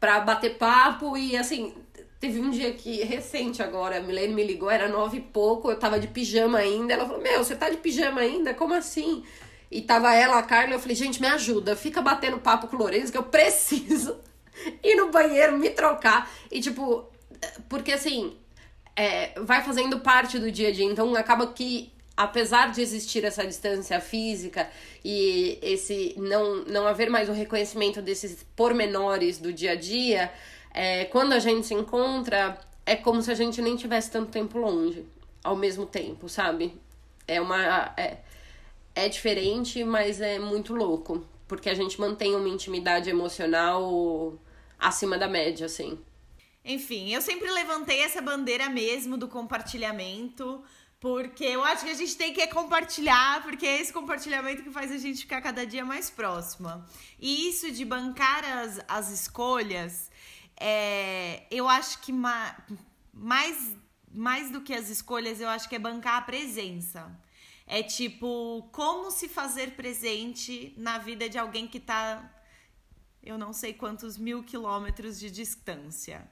pra 0.00 0.20
bater 0.20 0.56
papo 0.56 1.16
e 1.16 1.36
assim. 1.36 1.74
Teve 2.20 2.40
um 2.40 2.50
dia 2.50 2.72
que, 2.72 3.04
recente 3.04 3.62
agora, 3.62 3.98
a 3.98 4.00
Milene 4.00 4.34
me 4.34 4.42
ligou, 4.42 4.68
era 4.68 4.88
nove 4.88 5.18
e 5.18 5.20
pouco, 5.20 5.70
eu 5.70 5.78
tava 5.78 6.00
de 6.00 6.08
pijama 6.08 6.58
ainda. 6.58 6.92
Ela 6.92 7.06
falou: 7.06 7.22
Meu, 7.22 7.44
você 7.44 7.54
tá 7.54 7.70
de 7.70 7.76
pijama 7.76 8.20
ainda? 8.20 8.52
Como 8.54 8.74
assim? 8.74 9.22
E 9.70 9.82
tava 9.82 10.14
ela, 10.14 10.38
a 10.38 10.42
Carla, 10.42 10.74
eu 10.74 10.80
falei: 10.80 10.96
Gente, 10.96 11.20
me 11.20 11.26
ajuda, 11.26 11.76
fica 11.76 12.00
batendo 12.00 12.38
papo 12.38 12.68
com 12.68 12.76
o 12.76 12.78
Lourenço 12.78 13.12
que 13.12 13.18
eu 13.18 13.22
preciso 13.24 14.16
ir 14.82 14.94
no 14.96 15.10
banheiro, 15.10 15.58
me 15.58 15.70
trocar. 15.70 16.30
E 16.50 16.60
tipo, 16.60 17.08
porque 17.68 17.92
assim, 17.92 18.36
é, 18.96 19.38
vai 19.40 19.62
fazendo 19.62 20.00
parte 20.00 20.38
do 20.38 20.50
dia 20.50 20.68
a 20.68 20.72
dia, 20.72 20.84
então 20.84 21.14
acaba 21.14 21.46
que 21.48 21.92
apesar 22.16 22.72
de 22.72 22.80
existir 22.80 23.24
essa 23.24 23.46
distância 23.46 24.00
física 24.00 24.68
e 25.04 25.56
esse 25.62 26.16
não, 26.18 26.64
não 26.64 26.84
haver 26.84 27.08
mais 27.08 27.28
o 27.28 27.32
reconhecimento 27.32 28.02
desses 28.02 28.44
pormenores 28.56 29.38
do 29.38 29.52
dia 29.52 29.72
a 29.72 29.76
dia, 29.76 30.32
é, 30.74 31.04
quando 31.04 31.32
a 31.32 31.38
gente 31.38 31.68
se 31.68 31.74
encontra, 31.74 32.58
é 32.84 32.96
como 32.96 33.22
se 33.22 33.30
a 33.30 33.34
gente 33.34 33.62
nem 33.62 33.76
tivesse 33.76 34.10
tanto 34.10 34.32
tempo 34.32 34.58
longe 34.58 35.04
ao 35.44 35.54
mesmo 35.54 35.86
tempo, 35.86 36.28
sabe? 36.28 36.74
É 37.26 37.40
uma. 37.40 37.92
É, 37.96 38.18
é 38.98 39.08
diferente, 39.08 39.84
mas 39.84 40.20
é 40.20 40.38
muito 40.38 40.74
louco. 40.74 41.24
Porque 41.46 41.70
a 41.70 41.74
gente 41.74 42.00
mantém 42.00 42.34
uma 42.34 42.48
intimidade 42.48 43.08
emocional 43.08 44.38
acima 44.78 45.16
da 45.16 45.28
média, 45.28 45.66
assim. 45.66 45.98
Enfim, 46.64 47.14
eu 47.14 47.22
sempre 47.22 47.50
levantei 47.50 48.00
essa 48.00 48.20
bandeira 48.20 48.68
mesmo 48.68 49.16
do 49.16 49.28
compartilhamento, 49.28 50.62
porque 51.00 51.44
eu 51.44 51.64
acho 51.64 51.84
que 51.84 51.90
a 51.90 51.94
gente 51.94 52.16
tem 52.16 52.34
que 52.34 52.46
compartilhar, 52.48 53.42
porque 53.42 53.66
é 53.66 53.80
esse 53.80 53.92
compartilhamento 53.92 54.62
que 54.62 54.70
faz 54.70 54.90
a 54.92 54.98
gente 54.98 55.20
ficar 55.20 55.40
cada 55.40 55.64
dia 55.64 55.84
mais 55.84 56.10
próxima. 56.10 56.84
E 57.18 57.48
isso 57.48 57.70
de 57.70 57.84
bancar 57.84 58.44
as, 58.44 58.80
as 58.88 59.10
escolhas, 59.10 60.10
é, 60.60 61.44
eu 61.50 61.68
acho 61.68 62.00
que 62.00 62.12
ma, 62.12 62.54
mais, 63.14 63.76
mais 64.12 64.50
do 64.50 64.60
que 64.60 64.74
as 64.74 64.90
escolhas, 64.90 65.40
eu 65.40 65.48
acho 65.48 65.68
que 65.68 65.76
é 65.76 65.78
bancar 65.78 66.16
a 66.16 66.22
presença. 66.22 67.10
É 67.70 67.82
tipo, 67.82 68.66
como 68.72 69.10
se 69.10 69.28
fazer 69.28 69.72
presente 69.72 70.72
na 70.78 70.96
vida 70.96 71.28
de 71.28 71.36
alguém 71.38 71.68
que 71.68 71.78
tá, 71.78 72.34
eu 73.22 73.36
não 73.36 73.52
sei 73.52 73.74
quantos 73.74 74.16
mil 74.16 74.42
quilômetros 74.42 75.20
de 75.20 75.30
distância. 75.30 76.26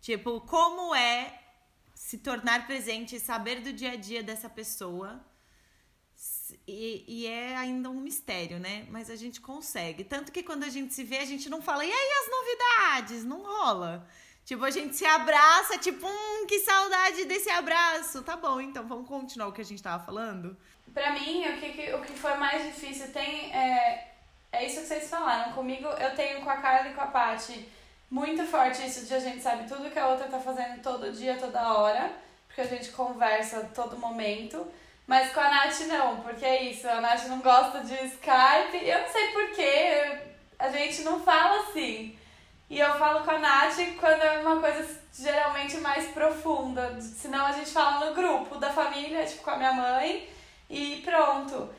Tipo, 0.00 0.40
como 0.42 0.94
é 0.94 1.36
se 1.92 2.18
tornar 2.18 2.64
presente 2.68 3.16
e 3.16 3.20
saber 3.20 3.60
do 3.60 3.72
dia 3.72 3.90
a 3.90 3.96
dia 3.96 4.22
dessa 4.22 4.48
pessoa. 4.48 5.20
E, 6.64 7.04
e, 7.08 7.26
é 7.26 7.56
ainda 7.56 7.90
um 7.90 8.00
mistério, 8.00 8.60
né? 8.60 8.86
Mas 8.88 9.10
a 9.10 9.16
gente 9.16 9.40
consegue. 9.40 10.04
Tanto 10.04 10.30
que 10.30 10.44
quando 10.44 10.62
a 10.62 10.68
gente 10.68 10.94
se 10.94 11.02
vê, 11.02 11.18
a 11.18 11.24
gente 11.24 11.50
não 11.50 11.60
fala, 11.60 11.84
e 11.84 11.90
aí 11.90 12.10
as 12.22 12.30
novidades? 12.30 13.24
Não 13.24 13.42
rola. 13.42 14.08
Tipo, 14.48 14.64
a 14.64 14.70
gente 14.70 14.96
se 14.96 15.04
abraça, 15.04 15.76
tipo, 15.76 16.06
hum, 16.06 16.46
que 16.46 16.58
saudade 16.60 17.26
desse 17.26 17.50
abraço. 17.50 18.22
Tá 18.22 18.34
bom, 18.34 18.58
então 18.58 18.82
vamos 18.86 19.06
continuar 19.06 19.48
o 19.48 19.52
que 19.52 19.60
a 19.60 19.64
gente 19.64 19.82
tava 19.82 20.02
falando? 20.02 20.56
Pra 20.94 21.12
mim, 21.12 21.44
o 21.46 21.60
que, 21.60 21.92
o 21.92 22.00
que 22.00 22.14
foi 22.14 22.34
mais 22.38 22.64
difícil 22.64 23.12
tem. 23.12 23.54
É, 23.54 24.08
é 24.50 24.64
isso 24.64 24.80
que 24.80 24.86
vocês 24.86 25.10
falaram. 25.10 25.52
Comigo, 25.52 25.86
eu 25.88 26.16
tenho 26.16 26.40
com 26.40 26.48
a 26.48 26.56
Carla 26.56 26.88
e 26.88 26.94
com 26.94 27.00
a 27.02 27.08
Paty 27.08 27.68
muito 28.10 28.42
forte 28.46 28.86
isso 28.86 29.04
de 29.04 29.12
a 29.12 29.20
gente 29.20 29.42
sabe 29.42 29.68
tudo 29.68 29.90
que 29.90 29.98
a 29.98 30.08
outra 30.08 30.28
tá 30.28 30.40
fazendo 30.40 30.80
todo 30.80 31.12
dia, 31.12 31.36
toda 31.36 31.74
hora, 31.74 32.10
porque 32.46 32.62
a 32.62 32.66
gente 32.66 32.90
conversa 32.92 33.70
todo 33.74 33.98
momento. 33.98 34.66
Mas 35.06 35.30
com 35.30 35.40
a 35.40 35.50
Nath 35.50 35.80
não, 35.80 36.22
porque 36.22 36.46
é 36.46 36.62
isso, 36.62 36.88
a 36.88 37.02
Nath 37.02 37.26
não 37.26 37.40
gosta 37.40 37.80
de 37.80 37.92
Skype. 37.92 38.82
Eu 38.82 39.02
não 39.02 39.08
sei 39.12 39.28
porquê, 39.28 40.20
a 40.58 40.70
gente 40.70 41.02
não 41.02 41.20
fala 41.22 41.68
assim. 41.68 42.17
E 42.70 42.78
eu 42.78 42.94
falo 42.98 43.24
com 43.24 43.30
a 43.30 43.38
Nath 43.38 43.78
quando 43.98 44.22
é 44.22 44.40
uma 44.40 44.60
coisa 44.60 44.86
geralmente 45.18 45.78
mais 45.78 46.06
profunda. 46.08 47.00
Senão 47.00 47.46
a 47.46 47.52
gente 47.52 47.70
fala 47.70 48.06
no 48.06 48.14
grupo 48.14 48.56
da 48.56 48.70
família, 48.70 49.24
tipo 49.24 49.42
com 49.42 49.50
a 49.50 49.56
minha 49.56 49.72
mãe, 49.72 50.28
e 50.68 51.02
pronto. 51.04 51.70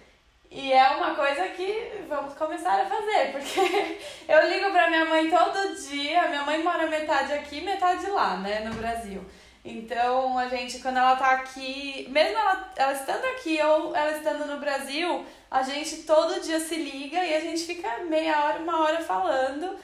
E 0.52 0.74
é 0.74 0.88
uma 0.90 1.14
coisa 1.14 1.48
que 1.50 2.06
vamos 2.08 2.34
começar 2.34 2.82
a 2.82 2.86
fazer, 2.86 3.32
porque 3.32 4.00
eu 4.28 4.50
ligo 4.50 4.72
pra 4.72 4.90
minha 4.90 5.06
mãe 5.06 5.30
todo 5.30 5.76
dia. 5.76 6.28
Minha 6.28 6.44
mãe 6.44 6.64
mora 6.64 6.88
metade 6.88 7.34
aqui, 7.34 7.62
metade 7.62 8.08
lá, 8.08 8.38
né, 8.38 8.62
no 8.62 8.74
Brasil. 8.74 9.24
Então 9.64 10.40
a 10.40 10.48
gente, 10.48 10.80
quando 10.80 10.98
ela 10.98 11.16
tá 11.16 11.32
aqui, 11.32 12.08
mesmo 12.10 12.36
ela, 12.36 12.72
ela 12.76 12.94
estando 12.94 13.26
aqui 13.26 13.62
ou 13.62 13.96
ela 13.96 14.18
estando 14.18 14.48
no 14.48 14.60
Brasil, 14.60 15.24
a 15.52 15.62
gente 15.62 15.98
todo 16.04 16.42
dia 16.42 16.60
se 16.60 16.76
liga 16.76 17.24
e 17.24 17.36
a 17.36 17.40
gente 17.40 17.66
fica 17.66 18.00
meia 18.06 18.44
hora, 18.44 18.60
uma 18.60 18.82
hora 18.82 19.02
falando. 19.02 19.78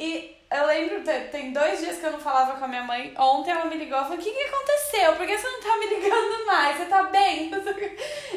E 0.00 0.34
eu 0.50 0.66
lembro, 0.66 1.02
tem 1.30 1.52
dois 1.52 1.78
dias 1.78 1.98
que 1.98 2.06
eu 2.06 2.12
não 2.12 2.18
falava 2.18 2.58
com 2.58 2.64
a 2.64 2.68
minha 2.68 2.82
mãe. 2.82 3.14
Ontem 3.18 3.50
ela 3.50 3.66
me 3.66 3.76
ligou 3.76 4.00
e 4.00 4.02
falou: 4.02 4.16
O 4.16 4.20
que, 4.20 4.32
que 4.32 4.42
aconteceu? 4.44 5.14
Por 5.14 5.26
que 5.26 5.36
você 5.36 5.46
não 5.46 5.60
tá 5.60 5.76
me 5.76 5.86
ligando 5.88 6.46
mais? 6.46 6.78
Você 6.78 6.86
tá 6.86 7.02
bem? 7.04 7.50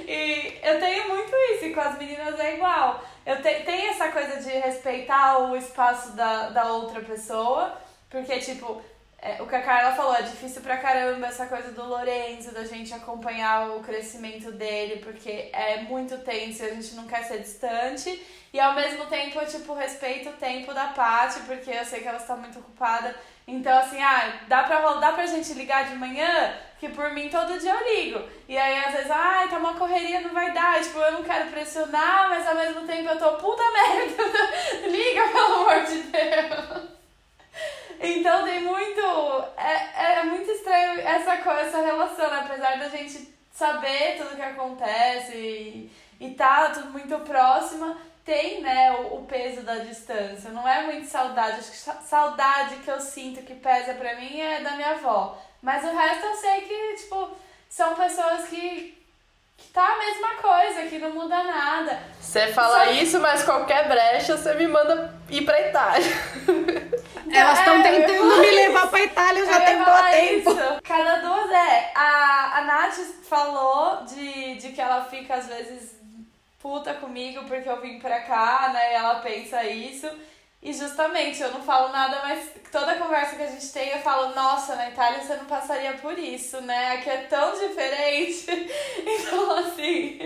E 0.05 0.59
eu 0.61 0.79
tenho 0.79 1.07
muito 1.07 1.33
isso, 1.53 1.65
e 1.65 1.73
com 1.73 1.79
as 1.79 1.97
meninas 1.97 2.37
é 2.37 2.55
igual. 2.55 3.01
Eu 3.25 3.41
te, 3.41 3.61
tenho 3.61 3.91
essa 3.91 4.09
coisa 4.09 4.41
de 4.41 4.49
respeitar 4.49 5.39
o 5.39 5.55
espaço 5.55 6.11
da, 6.11 6.49
da 6.49 6.65
outra 6.73 6.99
pessoa, 6.99 7.77
porque, 8.09 8.37
tipo, 8.39 8.81
é, 9.25 9.41
o 9.41 9.47
que 9.47 9.55
a 9.55 9.61
Carla 9.61 9.95
falou, 9.95 10.13
é 10.13 10.21
difícil 10.23 10.61
pra 10.61 10.75
caramba 10.75 11.27
essa 11.27 11.45
coisa 11.45 11.71
do 11.71 11.85
Lorenzo, 11.85 12.53
da 12.53 12.65
gente 12.65 12.93
acompanhar 12.93 13.69
o 13.69 13.79
crescimento 13.79 14.51
dele, 14.51 14.99
porque 15.01 15.49
é 15.53 15.81
muito 15.83 16.17
tenso 16.17 16.61
e 16.61 16.65
a 16.65 16.73
gente 16.73 16.93
não 16.93 17.07
quer 17.07 17.23
ser 17.23 17.39
distante. 17.39 18.21
E 18.51 18.59
ao 18.59 18.73
mesmo 18.73 19.05
tempo 19.05 19.39
eu, 19.39 19.47
tipo, 19.47 19.73
respeito 19.73 20.27
o 20.27 20.33
tempo 20.33 20.73
da 20.73 20.87
Paty, 20.87 21.39
porque 21.47 21.71
eu 21.71 21.85
sei 21.85 22.01
que 22.01 22.07
ela 22.09 22.17
está 22.17 22.35
muito 22.35 22.59
ocupada. 22.59 23.15
Então, 23.47 23.77
assim, 23.79 24.01
ah, 24.01 24.41
dá 24.49 24.63
pra, 24.63 24.79
dá 24.95 25.13
pra 25.13 25.25
gente 25.25 25.53
ligar 25.53 25.85
de 25.85 25.95
manhã? 25.95 26.53
Que 26.77 26.89
por 26.89 27.09
mim 27.13 27.29
todo 27.29 27.57
dia 27.57 27.73
eu 27.73 27.95
ligo. 27.95 28.27
E 28.49 28.57
aí, 28.57 28.77
às 28.79 28.93
vezes, 28.93 29.09
ah, 29.09 29.47
tá 29.49 29.57
uma 29.57 29.75
correria, 29.75 30.19
não 30.19 30.33
vai 30.33 30.51
dar. 30.51 30.83
Tipo, 30.83 30.99
eu 30.99 31.13
não 31.13 31.23
quero 31.23 31.49
pressionar, 31.49 32.27
mas 32.27 32.45
ao 32.45 32.55
mesmo 32.55 32.85
tempo 32.85 33.07
eu 33.07 33.17
tô, 33.17 33.37
puta 33.37 33.63
merda, 33.71 34.87
liga, 34.89 35.29
pelo 35.29 35.55
amor 35.61 35.83
de 35.85 35.99
Deus. 36.03 37.02
Então 38.03 38.43
tem 38.43 38.61
muito. 38.61 39.01
É, 39.55 40.17
é 40.19 40.23
muito 40.25 40.51
estranho 40.51 40.99
essa, 40.99 41.35
essa 41.35 41.81
relação, 41.81 42.29
né? 42.29 42.41
apesar 42.43 42.77
da 42.77 42.89
gente 42.89 43.33
saber 43.53 44.17
tudo 44.17 44.35
que 44.35 44.41
acontece 44.41 45.33
e, 45.33 45.91
e 46.19 46.31
tá 46.31 46.71
tudo 46.71 46.89
muito 46.89 47.17
próxima, 47.19 47.97
tem 48.25 48.61
né, 48.61 48.91
o, 48.91 49.19
o, 49.19 49.25
peso 49.25 49.61
da 49.61 49.75
distância. 49.75 50.49
Não 50.49 50.67
é 50.67 50.83
muito 50.83 51.07
saudade. 51.07 51.59
Acho 51.59 51.71
que 51.71 52.05
saudade 52.05 52.75
que 52.77 52.91
eu 52.91 52.99
sinto 52.99 53.41
que 53.43 53.55
pesa 53.55 53.93
pra 53.93 54.15
mim 54.15 54.37
é 54.37 54.61
da 54.61 54.71
minha 54.71 54.91
avó. 54.91 55.37
Mas 55.61 55.85
o 55.85 55.95
resto 55.95 56.25
eu 56.25 56.35
sei 56.35 56.61
que, 56.61 56.95
tipo, 56.97 57.31
são 57.69 57.95
pessoas 57.95 58.49
que 58.49 59.01
tá 59.71 59.85
a 59.85 59.97
mesma 59.99 60.29
coisa, 60.35 60.83
que 60.89 60.97
não 60.99 61.11
muda 61.11 61.43
nada. 61.43 61.99
Você 62.19 62.47
fala 62.47 62.87
que... 62.87 63.03
isso, 63.03 63.19
mas 63.19 63.43
qualquer 63.43 63.87
brecha 63.87 64.35
você 64.37 64.53
me 64.55 64.67
manda 64.67 65.13
ir 65.29 65.43
pra 65.43 65.69
Itália. 65.69 66.11
Elas 67.31 67.59
estão 67.59 67.75
é, 67.75 67.83
tentando 67.83 68.37
me 68.37 68.51
levar 68.51 68.87
pra 68.87 69.01
Itália 69.01 69.45
já 69.45 69.61
tem 69.61 69.75
muito 69.75 70.11
tempo. 70.11 70.51
Isso. 70.51 70.81
Cada 70.83 71.15
duas 71.15 71.51
é. 71.51 71.91
A, 71.95 72.59
a 72.59 72.61
Nath 72.63 72.99
falou 73.27 74.03
de, 74.03 74.55
de 74.55 74.69
que 74.71 74.81
ela 74.81 75.05
fica 75.05 75.35
às 75.35 75.47
vezes 75.47 75.95
puta 76.61 76.93
comigo 76.93 77.43
porque 77.45 77.67
eu 77.67 77.81
vim 77.81 77.99
pra 77.99 78.21
cá, 78.21 78.69
né? 78.73 78.91
E 78.91 78.95
ela 78.95 79.15
pensa 79.15 79.63
isso. 79.65 80.07
E 80.63 80.71
justamente, 80.71 81.41
eu 81.41 81.51
não 81.51 81.61
falo 81.61 81.91
nada, 81.91 82.21
mas 82.23 82.51
toda 82.71 82.95
conversa 82.95 83.35
que 83.35 83.43
a 83.43 83.47
gente 83.47 83.69
tem, 83.73 83.89
eu 83.89 83.99
falo, 83.99 84.33
nossa, 84.33 84.77
na 84.77 84.89
Itália 84.89 85.21
você 85.21 85.35
não 85.35 85.43
passaria 85.43 85.93
por 85.95 86.17
isso, 86.17 86.61
né? 86.61 86.93
Aqui 86.93 87.09
é 87.09 87.17
tão 87.23 87.51
diferente. 87.53 88.47
Então, 89.05 89.57
assim, 89.57 90.19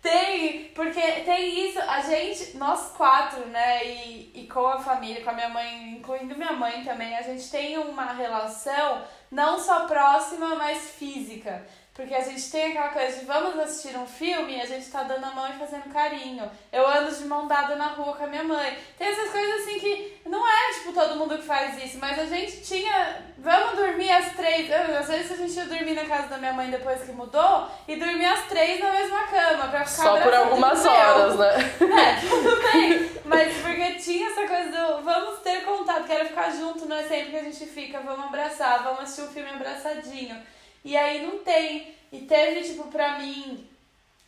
tem, 0.00 0.66
porque 0.74 1.00
tem 1.00 1.68
isso, 1.68 1.80
a 1.80 2.00
gente, 2.00 2.56
nós 2.56 2.92
quatro, 2.96 3.46
né, 3.46 3.84
e, 3.84 4.42
e 4.42 4.46
com 4.46 4.66
a 4.66 4.78
família, 4.78 5.24
com 5.24 5.30
a 5.30 5.32
minha 5.32 5.48
mãe, 5.48 5.94
incluindo 5.98 6.36
minha 6.36 6.52
mãe 6.52 6.84
também, 6.84 7.16
a 7.16 7.22
gente 7.22 7.50
tem 7.50 7.76
uma 7.78 8.12
relação 8.12 9.02
não 9.30 9.58
só 9.58 9.86
próxima, 9.86 10.54
mas 10.54 10.90
física. 10.90 11.66
Porque 11.98 12.14
a 12.14 12.22
gente 12.22 12.48
tem 12.48 12.66
aquela 12.70 12.90
coisa 12.90 13.18
de 13.18 13.24
vamos 13.24 13.58
assistir 13.58 13.98
um 13.98 14.06
filme 14.06 14.56
e 14.56 14.60
a 14.60 14.64
gente 14.64 14.88
tá 14.88 15.02
dando 15.02 15.24
a 15.24 15.32
mão 15.32 15.48
e 15.48 15.58
fazendo 15.58 15.92
carinho. 15.92 16.48
Eu 16.72 16.88
ando 16.88 17.12
de 17.12 17.24
mão 17.24 17.48
dada 17.48 17.74
na 17.74 17.88
rua 17.88 18.14
com 18.14 18.22
a 18.22 18.28
minha 18.28 18.44
mãe. 18.44 18.78
Tem 18.96 19.08
essas 19.08 19.32
coisas 19.32 19.62
assim 19.62 19.80
que 19.80 20.16
não 20.24 20.46
é 20.46 20.74
tipo 20.74 20.92
todo 20.92 21.16
mundo 21.16 21.36
que 21.36 21.42
faz 21.42 21.76
isso, 21.82 21.98
mas 21.98 22.16
a 22.16 22.24
gente 22.24 22.62
tinha. 22.62 23.16
Vamos 23.36 23.76
dormir 23.76 24.12
às 24.12 24.32
três. 24.32 24.70
Às 24.70 25.08
vezes 25.08 25.32
a 25.32 25.36
gente 25.38 25.52
ia 25.54 25.64
dormir 25.64 25.94
na 25.94 26.04
casa 26.04 26.28
da 26.28 26.38
minha 26.38 26.52
mãe 26.52 26.70
depois 26.70 27.02
que 27.02 27.10
mudou 27.10 27.66
e 27.88 27.96
dormir 27.96 28.26
às 28.26 28.46
três 28.46 28.78
na 28.78 28.92
mesma 28.92 29.24
cama 29.24 29.66
pra 29.66 29.84
ficar 29.84 30.02
Só 30.04 30.20
por 30.20 30.32
algumas 30.32 30.86
horas, 30.86 31.34
né? 31.34 31.74
É, 31.80 32.20
tudo 32.20 32.62
bem. 32.72 33.10
Mas 33.24 33.56
porque 33.56 33.94
tinha 33.94 34.30
essa 34.30 34.46
coisa 34.46 34.70
do 34.70 35.02
vamos 35.02 35.40
ter 35.40 35.64
contato, 35.64 36.06
quero 36.06 36.28
ficar 36.28 36.50
junto, 36.50 36.86
não 36.86 36.96
é 36.96 37.02
sempre 37.02 37.30
que 37.30 37.36
a 37.38 37.42
gente 37.42 37.66
fica, 37.66 37.98
vamos 37.98 38.26
abraçar, 38.26 38.84
vamos 38.84 39.00
assistir 39.00 39.22
um 39.22 39.32
filme 39.32 39.50
abraçadinho. 39.50 40.40
E 40.84 40.96
aí 40.96 41.26
não 41.26 41.38
tem. 41.38 41.94
E 42.10 42.20
teve, 42.20 42.62
tipo, 42.62 42.84
pra 42.84 43.18
mim, 43.18 43.68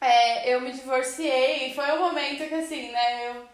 é, 0.01 0.55
eu 0.55 0.61
me 0.61 0.73
divorciei. 0.73 1.69
E 1.69 1.75
foi 1.75 1.91
um 1.93 2.01
momento 2.01 2.47
que, 2.47 2.55
assim, 2.55 2.91
né, 2.91 3.29
eu 3.29 3.49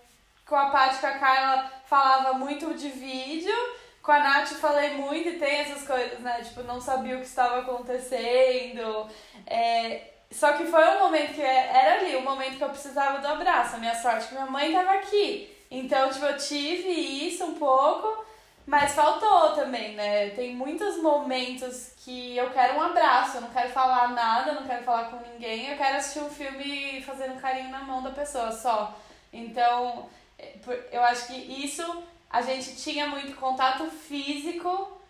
com 0.47 0.55
a 0.55 0.71
Paty, 0.71 1.01
com 1.01 1.07
a 1.07 1.19
Carla, 1.19 1.73
falava 1.87 2.33
muito 2.35 2.73
de 2.75 2.89
vídeo, 2.89 3.55
com 4.01 4.13
a 4.13 4.21
Nath 4.21 4.53
falei 4.53 4.91
muito 4.91 5.29
e 5.29 5.39
tem 5.39 5.61
essas 5.61 5.87
coisas, 5.87 6.21
né, 6.21 6.41
tipo, 6.43 6.63
não 6.63 6.81
sabia 6.81 7.17
o 7.17 7.21
que 7.21 7.27
estava 7.27 7.61
acontecendo, 7.61 9.09
é, 9.45 10.13
só 10.31 10.53
que 10.53 10.67
foi 10.67 10.85
um 10.91 11.01
momento 11.01 11.35
que 11.35 11.43
era 11.43 11.99
ali, 11.99 12.15
o 12.15 12.21
um 12.21 12.23
momento 12.23 12.57
que 12.57 12.63
eu 12.63 12.69
precisava 12.69 13.19
do 13.19 13.27
abraço, 13.27 13.75
a 13.75 13.79
minha 13.79 13.95
sorte 13.95 14.27
é 14.27 14.29
que 14.29 14.35
minha 14.35 14.47
mãe 14.47 14.73
tava 14.73 14.93
aqui, 14.93 15.53
então, 15.69 16.09
tipo, 16.11 16.25
eu 16.25 16.39
tive 16.39 16.91
isso 17.27 17.45
um 17.45 17.55
pouco, 17.55 18.25
mas 18.67 18.95
faltou 18.95 19.55
também, 19.55 19.95
né? 19.95 20.31
Tem 20.31 20.55
muitos 20.55 21.01
momentos 21.01 21.93
que 21.99 22.37
eu 22.37 22.51
quero 22.51 22.77
um 22.77 22.83
abraço, 22.83 23.37
eu 23.37 23.43
não 23.43 23.51
quero 23.51 23.71
falar 23.71 24.09
nada, 24.09 24.53
não 24.53 24.67
quero 24.67 24.83
falar 24.83 25.05
com 25.05 25.31
ninguém, 25.31 25.71
eu 25.71 25.77
quero 25.77 25.97
assistir 25.97 26.19
um 26.19 26.31
filme 26.31 27.01
fazendo 27.03 27.35
um 27.35 27.41
carinho 27.41 27.71
na 27.71 27.85
mão 27.85 28.03
da 28.03 28.11
pessoa 28.11 28.51
só. 28.51 28.99
Então, 29.33 30.09
é, 30.37 30.55
eu 30.91 31.03
acho 31.05 31.29
que 31.29 31.65
isso 31.65 32.03
a 32.29 32.43
gente 32.43 32.77
tinha 32.77 33.07
muito 33.07 33.37
contato 33.37 33.87
físico 33.87 35.01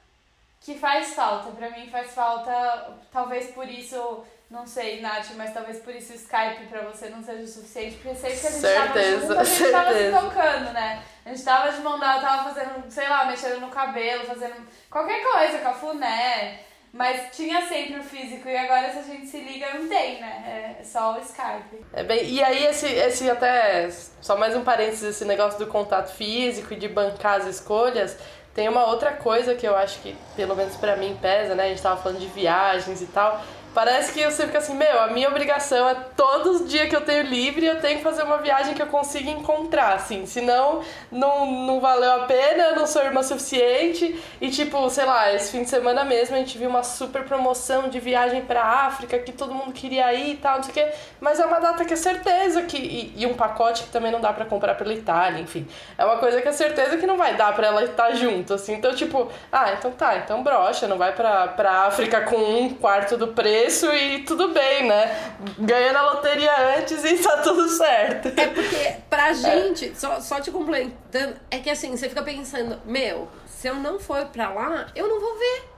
que 0.60 0.78
faz 0.78 1.14
falta. 1.14 1.50
Pra 1.52 1.70
mim 1.70 1.88
faz 1.88 2.12
falta, 2.12 2.98
talvez 3.10 3.50
por 3.52 3.66
isso 3.68 4.22
não 4.48 4.66
sei, 4.66 5.00
Nath, 5.00 5.32
mas 5.36 5.52
talvez 5.52 5.78
por 5.80 5.94
isso 5.94 6.12
o 6.12 6.16
Skype 6.16 6.66
pra 6.68 6.82
você 6.82 7.08
não 7.08 7.22
seja 7.22 7.42
o 7.42 7.46
suficiente, 7.48 7.96
porque 7.96 8.14
sempre 8.14 8.38
que 8.38 8.46
a 8.46 8.50
gente 8.50 8.60
certeza, 8.60 8.86
tava 8.86 9.20
junto, 9.20 9.40
a 9.40 9.44
gente 9.44 9.56
certeza. 9.56 9.72
tava 9.72 9.94
se 9.94 10.10
tocando, 10.10 10.72
né? 10.72 11.02
A 11.24 11.28
gente 11.30 11.44
tava 11.44 11.72
de 11.72 11.80
mão 11.80 11.98
dada, 11.98 12.20
tava 12.20 12.54
fazendo, 12.54 12.84
sei 12.88 13.08
lá, 13.08 13.24
mexendo 13.24 13.60
no 13.60 13.68
cabelo, 13.68 14.24
fazendo 14.24 14.54
qualquer 14.88 15.20
coisa, 15.22 15.58
cafuné. 15.58 16.60
Mas 16.92 17.36
tinha 17.36 17.60
sempre 17.68 17.98
o 17.98 18.02
físico 18.02 18.48
e 18.48 18.56
agora 18.56 18.90
se 18.90 18.98
a 19.00 19.02
gente 19.02 19.26
se 19.26 19.38
liga 19.40 19.74
não 19.74 19.86
tem, 19.86 20.18
né? 20.20 20.76
É 20.80 20.84
só 20.84 21.14
o 21.14 21.20
Skype. 21.20 21.84
É 21.92 22.02
bem, 22.02 22.24
e 22.24 22.42
aí 22.42 22.64
esse, 22.64 22.86
esse 22.86 23.28
até, 23.28 23.90
só 24.22 24.36
mais 24.38 24.56
um 24.56 24.64
parênteses, 24.64 25.16
esse 25.16 25.24
negócio 25.24 25.58
do 25.58 25.66
contato 25.66 26.14
físico 26.14 26.72
e 26.72 26.76
de 26.76 26.88
bancar 26.88 27.40
as 27.40 27.46
escolhas, 27.46 28.16
tem 28.54 28.66
uma 28.66 28.86
outra 28.86 29.12
coisa 29.12 29.54
que 29.54 29.66
eu 29.68 29.76
acho 29.76 30.00
que, 30.00 30.16
pelo 30.34 30.56
menos 30.56 30.76
para 30.76 30.96
mim, 30.96 31.18
pesa, 31.20 31.54
né? 31.54 31.64
A 31.64 31.68
gente 31.68 31.82
tava 31.82 32.00
falando 32.00 32.18
de 32.18 32.28
viagens 32.28 33.02
e 33.02 33.06
tal, 33.06 33.42
Parece 33.76 34.10
que 34.10 34.24
você 34.24 34.46
fica 34.46 34.56
assim, 34.56 34.74
meu, 34.74 35.02
a 35.02 35.08
minha 35.08 35.28
obrigação 35.28 35.86
é 35.86 35.94
todos 36.16 36.62
os 36.62 36.70
dias 36.70 36.88
que 36.88 36.96
eu 36.96 37.02
tenho 37.02 37.24
livre 37.24 37.66
eu 37.66 37.78
tenho 37.78 37.98
que 37.98 38.02
fazer 38.02 38.22
uma 38.22 38.38
viagem 38.38 38.72
que 38.72 38.80
eu 38.80 38.86
consiga 38.86 39.30
encontrar, 39.30 39.92
assim. 39.92 40.24
Senão, 40.24 40.80
não, 41.12 41.44
não 41.44 41.78
valeu 41.78 42.10
a 42.12 42.18
pena, 42.20 42.70
eu 42.70 42.76
não 42.76 42.86
sou 42.86 43.02
irmã 43.02 43.22
suficiente. 43.22 44.18
E, 44.40 44.48
tipo, 44.48 44.88
sei 44.88 45.04
lá, 45.04 45.30
esse 45.30 45.52
fim 45.52 45.62
de 45.62 45.68
semana 45.68 46.06
mesmo 46.06 46.34
a 46.34 46.38
gente 46.38 46.56
viu 46.56 46.70
uma 46.70 46.82
super 46.82 47.24
promoção 47.24 47.90
de 47.90 48.00
viagem 48.00 48.46
pra 48.46 48.62
África 48.62 49.18
que 49.18 49.30
todo 49.30 49.52
mundo 49.52 49.74
queria 49.74 50.10
ir 50.14 50.32
e 50.32 50.36
tal, 50.38 50.56
não 50.56 50.62
sei 50.62 50.70
o 50.70 50.74
quê. 50.74 50.94
Mas 51.20 51.38
é 51.38 51.44
uma 51.44 51.60
data 51.60 51.84
que 51.84 51.92
é 51.92 51.96
certeza 51.96 52.62
que. 52.62 52.78
E, 52.78 53.12
e 53.14 53.26
um 53.26 53.34
pacote 53.34 53.82
que 53.82 53.90
também 53.90 54.10
não 54.10 54.22
dá 54.22 54.32
para 54.32 54.46
comprar 54.46 54.74
pela 54.76 54.94
Itália, 54.94 55.38
enfim. 55.38 55.68
É 55.98 56.04
uma 56.06 56.16
coisa 56.16 56.40
que 56.40 56.48
é 56.48 56.52
certeza 56.52 56.96
que 56.96 57.06
não 57.06 57.18
vai 57.18 57.34
dar 57.34 57.54
pra 57.54 57.66
ela 57.66 57.84
estar 57.84 58.12
junto, 58.14 58.54
assim. 58.54 58.72
Então, 58.72 58.94
tipo, 58.94 59.30
ah, 59.52 59.74
então 59.74 59.90
tá, 59.90 60.16
então 60.16 60.42
brocha, 60.42 60.88
não 60.88 60.96
vai 60.96 61.12
pra, 61.12 61.48
pra 61.48 61.80
África 61.82 62.22
com 62.22 62.36
um 62.36 62.72
quarto 62.72 63.18
do 63.18 63.28
preço 63.28 63.65
e 63.94 64.22
tudo 64.24 64.48
bem, 64.48 64.86
né? 64.86 65.34
Ganha 65.58 65.92
na 65.92 66.02
loteria 66.12 66.78
antes 66.78 67.04
e 67.04 67.18
tá 67.18 67.38
tudo 67.38 67.68
certo. 67.68 68.28
É 68.38 68.46
porque, 68.48 68.96
pra 69.08 69.32
gente, 69.34 69.90
é. 69.90 69.94
só, 69.94 70.20
só 70.20 70.40
te 70.40 70.50
complementando, 70.50 71.36
é 71.50 71.58
que 71.58 71.70
assim, 71.70 71.96
você 71.96 72.08
fica 72.08 72.22
pensando, 72.22 72.80
meu, 72.84 73.28
se 73.46 73.68
eu 73.68 73.74
não 73.74 73.98
for 73.98 74.26
pra 74.26 74.48
lá, 74.50 74.86
eu 74.94 75.08
não 75.08 75.20
vou 75.20 75.38
ver. 75.38 75.70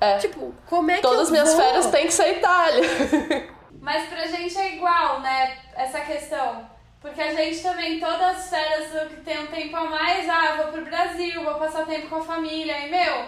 É. 0.00 0.18
Tipo, 0.18 0.54
como 0.66 0.90
é 0.90 1.00
Todas 1.00 1.00
que 1.00 1.02
Todas 1.02 1.20
as 1.26 1.30
minhas 1.30 1.52
vou? 1.54 1.62
férias 1.62 1.86
tem 1.86 2.06
que 2.06 2.12
ser 2.12 2.36
Itália. 2.38 2.82
Mas 3.80 4.08
pra 4.08 4.26
gente 4.26 4.58
é 4.58 4.74
igual, 4.74 5.20
né? 5.20 5.56
Essa 5.74 6.00
questão. 6.00 6.68
Porque 7.00 7.20
a 7.22 7.32
gente 7.32 7.62
também, 7.62 8.00
todas 8.00 8.20
as 8.38 8.50
férias 8.50 9.08
que 9.08 9.20
tem 9.20 9.38
um 9.38 9.46
tempo 9.46 9.76
a 9.76 9.84
mais, 9.84 10.28
ah, 10.28 10.56
vou 10.56 10.72
pro 10.72 10.84
Brasil, 10.84 11.44
vou 11.44 11.54
passar 11.54 11.86
tempo 11.86 12.08
com 12.08 12.16
a 12.16 12.22
família. 12.22 12.78
E, 12.86 12.90
meu, 12.90 13.26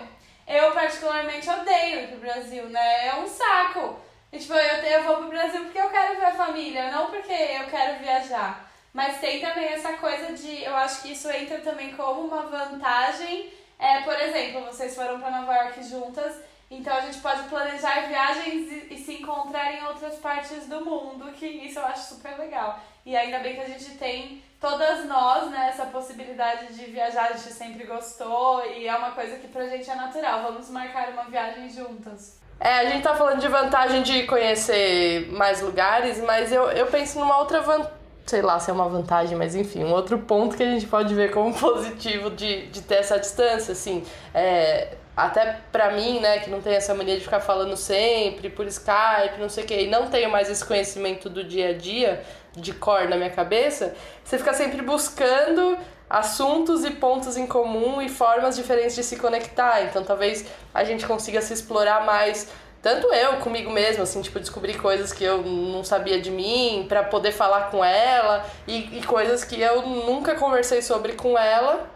eu 0.48 0.72
particularmente 0.72 1.48
odeio 1.48 2.00
ir 2.00 2.08
pro 2.08 2.18
Brasil, 2.18 2.64
né? 2.70 3.08
É 3.08 3.14
um 3.16 3.26
saco. 3.26 4.00
E, 4.32 4.38
tipo, 4.38 4.54
eu, 4.54 4.76
eu 4.84 5.02
vou 5.04 5.16
pro 5.18 5.28
Brasil 5.28 5.62
porque 5.64 5.78
eu 5.78 5.90
quero 5.90 6.18
ver 6.18 6.26
a 6.26 6.34
família, 6.34 6.90
não 6.90 7.10
porque 7.10 7.32
eu 7.32 7.66
quero 7.66 7.98
viajar. 8.00 8.68
Mas 8.92 9.20
tem 9.20 9.40
também 9.40 9.66
essa 9.66 9.92
coisa 9.94 10.32
de, 10.32 10.64
eu 10.64 10.74
acho 10.76 11.02
que 11.02 11.12
isso 11.12 11.30
entra 11.30 11.58
também 11.58 11.94
como 11.94 12.22
uma 12.22 12.42
vantagem. 12.42 13.52
É, 13.78 14.00
por 14.00 14.18
exemplo, 14.18 14.62
vocês 14.62 14.94
foram 14.94 15.20
para 15.20 15.30
Nova 15.30 15.54
York 15.54 15.82
juntas 15.84 16.34
então 16.70 16.94
a 16.94 17.00
gente 17.00 17.18
pode 17.18 17.48
planejar 17.48 18.06
viagens 18.08 18.70
e, 18.70 18.94
e, 18.94 18.98
se 18.98 19.14
encontrar 19.14 19.72
em 19.72 19.84
outras 19.84 20.16
partes 20.16 20.66
do 20.66 20.84
mundo, 20.84 21.32
que 21.32 21.46
isso 21.46 21.78
eu 21.78 21.86
acho 21.86 22.14
super 22.14 22.38
legal. 22.38 22.78
E 23.06 23.16
ainda 23.16 23.38
bem 23.38 23.54
que 23.54 23.62
a 23.62 23.68
gente 23.68 23.96
tem, 23.96 24.42
todas 24.60 25.04
nós, 25.06 25.50
né, 25.50 25.68
essa 25.68 25.86
possibilidade 25.86 26.74
de 26.74 26.86
viajar, 26.86 27.30
a 27.30 27.32
gente 27.32 27.52
sempre 27.52 27.84
gostou 27.84 28.64
e 28.66 28.86
é 28.86 28.96
uma 28.96 29.12
coisa 29.12 29.36
que 29.36 29.48
pra 29.48 29.66
gente 29.66 29.88
é 29.88 29.94
natural. 29.94 30.42
Vamos 30.42 30.68
marcar 30.70 31.10
uma 31.10 31.24
viagem 31.24 31.68
juntas. 31.68 32.38
É, 32.60 32.80
a 32.80 32.84
gente 32.86 33.02
tá 33.02 33.14
falando 33.14 33.40
de 33.40 33.48
vantagem 33.48 34.02
de 34.02 34.24
conhecer 34.24 35.30
mais 35.30 35.60
lugares, 35.60 36.20
mas 36.20 36.50
eu, 36.50 36.64
eu 36.72 36.86
penso 36.88 37.18
numa 37.20 37.38
outra 37.38 37.60
vantagem 37.60 37.98
sei 38.28 38.42
lá 38.42 38.60
se 38.60 38.70
é 38.70 38.74
uma 38.74 38.88
vantagem, 38.88 39.36
mas 39.38 39.54
enfim, 39.54 39.82
um 39.82 39.92
outro 39.92 40.18
ponto 40.18 40.54
que 40.54 40.62
a 40.62 40.66
gente 40.66 40.86
pode 40.86 41.14
ver 41.14 41.30
como 41.32 41.52
positivo 41.58 42.30
de, 42.30 42.66
de 42.66 42.82
ter 42.82 42.96
essa 42.96 43.18
distância, 43.18 43.72
assim, 43.72 44.04
é, 44.34 44.96
até 45.16 45.58
pra 45.72 45.90
mim, 45.90 46.20
né, 46.20 46.38
que 46.38 46.50
não 46.50 46.60
tem 46.60 46.74
essa 46.74 46.94
mania 46.94 47.16
de 47.16 47.24
ficar 47.24 47.40
falando 47.40 47.76
sempre 47.76 48.50
por 48.50 48.66
Skype, 48.66 49.40
não 49.40 49.48
sei 49.48 49.64
o 49.64 49.66
que, 49.66 49.74
e 49.74 49.88
não 49.88 50.08
tenho 50.08 50.30
mais 50.30 50.50
esse 50.50 50.64
conhecimento 50.64 51.28
do 51.28 51.42
dia 51.42 51.70
a 51.70 51.72
dia, 51.72 52.22
de 52.56 52.72
cor 52.72 53.08
na 53.08 53.16
minha 53.16 53.30
cabeça, 53.30 53.94
você 54.24 54.38
fica 54.38 54.52
sempre 54.54 54.82
buscando 54.82 55.78
assuntos 56.08 56.84
e 56.84 56.90
pontos 56.92 57.36
em 57.36 57.46
comum 57.46 58.00
e 58.00 58.08
formas 58.08 58.56
diferentes 58.56 58.96
de 58.96 59.02
se 59.02 59.16
conectar. 59.16 59.82
Então 59.82 60.02
talvez 60.02 60.46
a 60.72 60.84
gente 60.84 61.06
consiga 61.06 61.40
se 61.40 61.52
explorar 61.52 62.04
mais 62.04 62.48
tanto 62.80 63.12
eu 63.12 63.38
comigo 63.38 63.70
mesma, 63.70 64.04
assim, 64.04 64.22
tipo, 64.22 64.38
descobrir 64.38 64.80
coisas 64.80 65.12
que 65.12 65.24
eu 65.24 65.42
não 65.42 65.82
sabia 65.82 66.20
de 66.20 66.30
mim, 66.30 66.86
para 66.88 67.02
poder 67.02 67.32
falar 67.32 67.70
com 67.70 67.84
ela, 67.84 68.44
e, 68.68 68.98
e 68.98 69.02
coisas 69.02 69.42
que 69.42 69.60
eu 69.60 69.82
nunca 69.82 70.36
conversei 70.36 70.80
sobre 70.80 71.14
com 71.14 71.36
ela, 71.36 71.88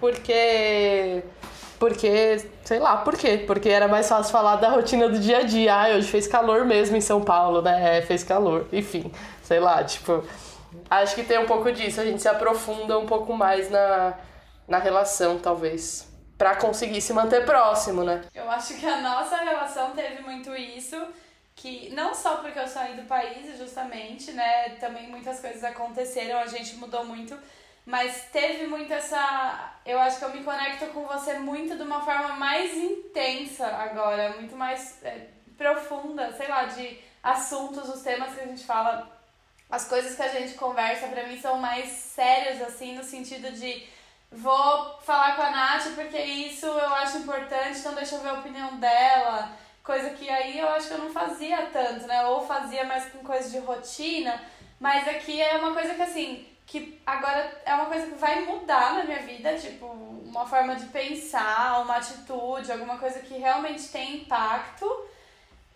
porque 0.00 1.22
porque, 1.78 2.36
sei 2.62 2.78
lá, 2.78 2.98
por 2.98 3.16
quê? 3.16 3.42
Porque 3.46 3.70
era 3.70 3.88
mais 3.88 4.06
fácil 4.06 4.30
falar 4.30 4.56
da 4.56 4.68
rotina 4.68 5.08
do 5.08 5.18
dia 5.18 5.38
a 5.38 5.42
dia. 5.42 5.74
Ah, 5.74 5.88
hoje 5.96 6.08
fez 6.08 6.26
calor 6.26 6.66
mesmo 6.66 6.94
em 6.94 7.00
São 7.00 7.22
Paulo, 7.22 7.62
né? 7.62 7.96
É, 7.98 8.02
fez 8.02 8.22
calor. 8.22 8.66
Enfim, 8.70 9.10
sei 9.50 9.58
lá, 9.58 9.82
tipo. 9.82 10.24
Acho 10.88 11.16
que 11.16 11.24
tem 11.24 11.40
um 11.40 11.46
pouco 11.46 11.72
disso. 11.72 12.00
A 12.00 12.04
gente 12.04 12.22
se 12.22 12.28
aprofunda 12.28 12.96
um 12.96 13.04
pouco 13.04 13.32
mais 13.36 13.68
na, 13.68 14.14
na 14.68 14.78
relação, 14.78 15.40
talvez. 15.40 16.08
Pra 16.38 16.54
conseguir 16.54 17.00
se 17.00 17.12
manter 17.12 17.44
próximo, 17.44 18.04
né? 18.04 18.22
Eu 18.32 18.48
acho 18.48 18.78
que 18.78 18.86
a 18.86 19.00
nossa 19.00 19.38
relação 19.38 19.90
teve 19.90 20.22
muito 20.22 20.54
isso. 20.54 20.96
Que 21.56 21.90
não 21.92 22.14
só 22.14 22.36
porque 22.36 22.60
eu 22.60 22.68
saí 22.68 22.94
do 22.94 23.08
país, 23.08 23.58
justamente, 23.58 24.30
né? 24.30 24.70
Também 24.78 25.08
muitas 25.08 25.40
coisas 25.40 25.64
aconteceram, 25.64 26.38
a 26.38 26.46
gente 26.46 26.76
mudou 26.76 27.04
muito 27.04 27.36
mas 27.84 28.26
teve 28.30 28.66
muito 28.68 28.92
essa. 28.92 29.72
Eu 29.84 29.98
acho 29.98 30.18
que 30.18 30.24
eu 30.24 30.32
me 30.32 30.44
conecto 30.44 30.86
com 30.88 31.06
você 31.06 31.38
muito 31.40 31.76
de 31.76 31.82
uma 31.82 32.00
forma 32.02 32.36
mais 32.36 32.76
intensa 32.76 33.66
agora, 33.66 34.34
muito 34.34 34.54
mais 34.54 35.02
é, 35.02 35.26
profunda, 35.58 36.30
sei 36.32 36.46
lá, 36.46 36.66
de 36.66 37.00
assuntos, 37.22 37.88
os 37.88 38.02
temas 38.02 38.34
que 38.34 38.40
a 38.40 38.46
gente 38.46 38.64
fala, 38.64 39.19
as 39.70 39.86
coisas 39.86 40.16
que 40.16 40.22
a 40.22 40.28
gente 40.28 40.54
conversa, 40.54 41.06
para 41.08 41.26
mim 41.26 41.40
são 41.40 41.58
mais 41.58 41.88
sérias, 41.90 42.60
assim, 42.62 42.96
no 42.96 43.04
sentido 43.04 43.52
de 43.52 43.86
vou 44.32 44.98
falar 45.02 45.36
com 45.36 45.42
a 45.42 45.50
Nath 45.50 45.94
porque 45.94 46.18
isso 46.18 46.66
eu 46.66 46.94
acho 46.94 47.18
importante, 47.18 47.78
então 47.78 47.94
deixa 47.94 48.14
eu 48.14 48.20
ver 48.20 48.30
a 48.30 48.34
opinião 48.34 48.76
dela. 48.76 49.52
Coisa 49.82 50.10
que 50.10 50.28
aí 50.28 50.58
eu 50.58 50.68
acho 50.68 50.88
que 50.88 50.94
eu 50.94 50.98
não 50.98 51.10
fazia 51.10 51.68
tanto, 51.72 52.06
né? 52.06 52.24
Ou 52.26 52.46
fazia 52.46 52.84
mais 52.84 53.06
com 53.06 53.18
coisa 53.20 53.48
de 53.48 53.58
rotina, 53.58 54.40
mas 54.78 55.08
aqui 55.08 55.40
é 55.40 55.56
uma 55.56 55.72
coisa 55.72 55.94
que 55.94 56.02
assim 56.02 56.46
que 56.70 57.00
agora 57.04 57.60
é 57.66 57.74
uma 57.74 57.86
coisa 57.86 58.06
que 58.06 58.14
vai 58.14 58.44
mudar 58.44 58.94
na 58.94 59.02
minha 59.02 59.18
vida, 59.18 59.58
tipo, 59.58 59.86
uma 59.86 60.46
forma 60.46 60.76
de 60.76 60.86
pensar, 60.86 61.82
uma 61.82 61.96
atitude, 61.96 62.70
alguma 62.70 62.96
coisa 62.96 63.18
que 63.18 63.36
realmente 63.36 63.88
tem 63.88 64.18
impacto 64.18 64.88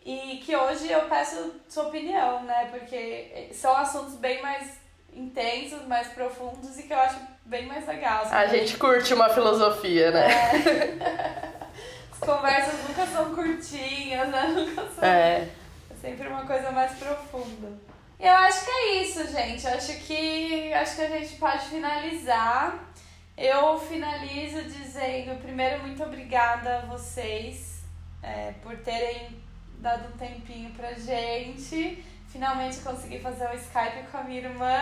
e 0.04 0.36
que 0.44 0.54
hoje 0.54 0.90
eu 0.92 1.08
peço 1.08 1.54
sua 1.68 1.84
opinião, 1.84 2.42
né? 2.42 2.68
Porque 2.70 3.48
são 3.52 3.74
assuntos 3.74 4.16
bem 4.16 4.42
mais 4.42 4.78
intensos, 5.14 5.86
mais 5.86 6.08
profundos 6.08 6.78
e 6.78 6.82
que 6.82 6.92
eu 6.92 6.98
acho 6.98 7.18
bem 7.46 7.66
mais 7.66 7.86
legal. 7.86 8.26
A 8.30 8.46
gente 8.46 8.76
curte 8.76 9.14
uma 9.14 9.30
filosofia, 9.30 10.10
né? 10.10 10.28
É. 10.28 11.64
As 12.12 12.18
conversas 12.18 12.88
nunca 12.88 13.06
são 13.06 13.34
curtinhas, 13.34 14.28
né? 14.28 14.46
Nunca 14.48 14.88
são. 14.90 15.04
É. 15.04 15.48
é 15.90 15.94
sempre 16.00 16.28
uma 16.28 16.44
coisa 16.44 16.70
mais 16.70 16.92
profunda. 16.98 17.72
Eu 18.20 18.32
acho 18.32 18.64
que 18.64 18.70
é 18.70 19.02
isso, 19.02 19.26
gente. 19.26 19.66
Eu 19.66 19.72
acho 19.72 19.96
que 20.00 20.72
acho 20.72 20.96
que 20.96 21.02
a 21.02 21.08
gente 21.08 21.36
pode 21.36 21.64
finalizar. 21.66 22.92
Eu 23.36 23.78
finalizo 23.80 24.62
dizendo, 24.62 25.40
primeiro, 25.42 25.82
muito 25.82 26.02
obrigada 26.02 26.78
a 26.78 26.86
vocês 26.86 27.82
é, 28.22 28.52
por 28.62 28.76
terem 28.78 29.43
dado 29.84 30.08
um 30.08 30.16
tempinho 30.16 30.70
pra 30.70 30.94
gente. 30.94 32.02
Finalmente 32.32 32.78
consegui 32.78 33.20
fazer 33.20 33.46
um 33.46 33.54
Skype 33.54 34.08
com 34.10 34.18
a 34.18 34.22
minha 34.24 34.40
irmã. 34.40 34.76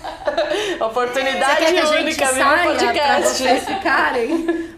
Oportunidade 0.84 1.64
única, 2.00 2.32
meu 2.32 2.46
podcast. 2.64 2.94
Pra 2.98 3.20
vocês 3.20 3.64
ficarem. 3.64 4.46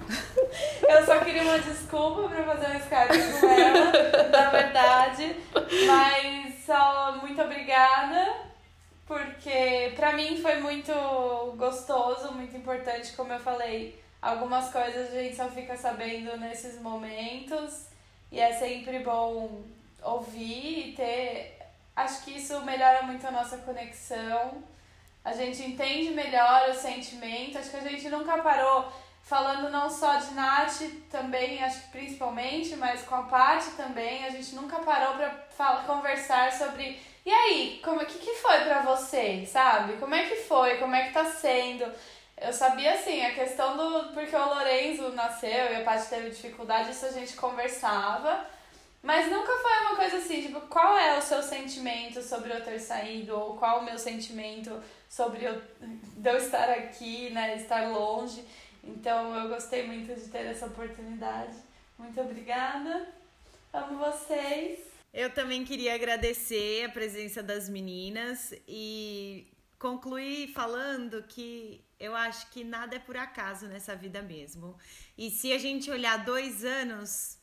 Eu 0.89 1.07
só 1.07 1.21
queria 1.21 1.43
uma 1.43 1.59
desculpa 1.59 2.29
pra 2.29 2.43
fazer 2.43 2.67
um 2.67 2.79
Skype 2.79 3.41
com 3.41 3.49
ela, 3.49 4.29
na 4.29 4.51
verdade. 4.51 5.37
Mas 5.87 6.55
só 6.67 7.19
muito 7.23 7.41
obrigada, 7.41 8.35
porque 9.07 9.93
pra 9.95 10.13
mim 10.13 10.39
foi 10.43 10.57
muito 10.57 10.93
gostoso, 11.57 12.33
muito 12.33 12.57
importante, 12.57 13.13
como 13.13 13.33
eu 13.33 13.41
falei. 13.41 14.03
Algumas 14.21 14.71
coisas 14.71 15.15
a 15.15 15.23
gente 15.23 15.37
só 15.37 15.49
fica 15.49 15.77
sabendo 15.77 16.37
nesses 16.37 16.81
momentos 16.81 17.87
e 18.37 18.41
é 18.41 18.53
sempre 18.53 18.99
bom 18.99 19.63
ouvir 20.03 20.91
e 20.91 20.93
ter. 20.93 21.59
Acho 21.97 22.23
que 22.23 22.33
isso 22.33 22.61
melhora 22.61 23.01
muito 23.03 23.27
a 23.27 23.31
nossa 23.31 23.57
conexão. 23.57 24.63
A 25.25 25.33
gente 25.33 25.63
entende 25.63 26.11
melhor 26.11 26.69
o 26.69 26.75
sentimento. 26.75 27.57
Acho 27.57 27.71
que 27.71 27.77
a 27.79 27.89
gente 27.89 28.11
nunca 28.11 28.37
parou 28.43 28.93
falando 29.23 29.71
não 29.71 29.89
só 29.89 30.17
de 30.17 30.35
Nath 30.35 30.83
também, 31.11 31.65
acho 31.65 31.85
que 31.85 31.93
principalmente, 31.93 32.77
mas 32.77 33.03
com 33.03 33.15
a 33.15 33.23
Paty 33.23 33.71
também, 33.71 34.27
a 34.27 34.31
gente 34.31 34.55
nunca 34.55 34.81
parou 34.81 35.15
para 35.15 35.77
conversar 35.87 36.53
sobre 36.53 37.01
e 37.25 37.31
aí, 37.33 37.81
como 37.83 38.07
que 38.07 38.19
que 38.21 38.35
foi 38.35 38.61
para 38.61 38.83
você, 38.83 39.45
sabe? 39.45 39.95
Como 39.95 40.15
é 40.15 40.29
que 40.29 40.37
foi? 40.37 40.77
Como 40.77 40.95
é 40.95 41.09
que 41.09 41.13
tá 41.13 41.25
sendo? 41.25 41.85
Eu 42.39 42.53
sabia 42.53 42.95
assim, 42.95 43.23
a 43.23 43.35
questão 43.35 43.77
do 43.77 44.13
porque 44.13 44.37
o 44.37 44.55
Lorenzo 44.55 45.09
nasceu 45.13 45.51
e 45.51 45.77
a 45.77 45.85
Paty 45.85 46.09
teve 46.09 46.31
dificuldade, 46.31 46.91
isso 46.91 47.07
a 47.07 47.13
gente 47.13 47.35
conversava. 47.35 48.47
Mas 49.03 49.31
nunca 49.31 49.53
foi 49.57 49.73
uma 49.87 49.97
coisa 49.97 50.17
assim, 50.19 50.43
tipo, 50.43 50.61
qual 50.63 50.99
é 50.99 51.17
o 51.17 51.23
seu 51.23 51.43
sentimento 51.43 52.21
sobre 52.21 52.53
eu 52.53 52.63
ter 52.63 52.79
saído? 52.79 53.39
Ou 53.39 53.57
qual 53.57 53.81
o 53.81 53.85
meu 53.85 53.97
sentimento 53.99 54.83
sobre 55.09 55.45
eu, 55.45 55.63
de 55.81 56.29
eu 56.29 56.37
estar 56.37 56.69
aqui, 56.71 57.31
né? 57.31 57.57
Estar 57.57 57.89
longe. 57.89 58.45
Então 58.83 59.35
eu 59.35 59.49
gostei 59.49 59.87
muito 59.87 60.13
de 60.15 60.29
ter 60.29 60.47
essa 60.47 60.67
oportunidade. 60.67 61.57
Muito 61.97 62.21
obrigada. 62.21 63.09
Amo 63.73 63.99
vocês. 63.99 64.81
Eu 65.15 65.31
também 65.33 65.65
queria 65.65 65.95
agradecer 65.95 66.85
a 66.85 66.89
presença 66.89 67.43
das 67.43 67.69
meninas 67.69 68.53
e 68.67 69.47
concluir 69.79 70.49
falando 70.49 71.23
que 71.23 71.86
eu 71.99 72.15
acho 72.15 72.51
que 72.51 72.63
nada 72.63 72.97
é 72.97 72.99
por 72.99 73.17
acaso 73.17 73.67
nessa 73.67 73.97
vida 73.97 74.23
mesmo. 74.23 74.77
E 75.17 75.31
se 75.31 75.53
a 75.53 75.59
gente 75.59 75.91
olhar 75.91 76.25
dois 76.25 76.65
anos, 76.65 77.39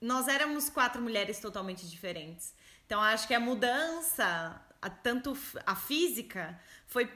nós 0.00 0.28
éramos 0.28 0.68
quatro 0.68 1.00
mulheres 1.00 1.40
totalmente 1.40 1.88
diferentes. 1.88 2.54
Então 2.86 3.00
acho 3.00 3.26
que 3.28 3.34
a 3.34 3.40
mudança, 3.40 4.60
a, 4.80 4.90
tanto 4.90 5.36
a 5.66 5.76
física, 5.76 6.58
foi 6.86 7.10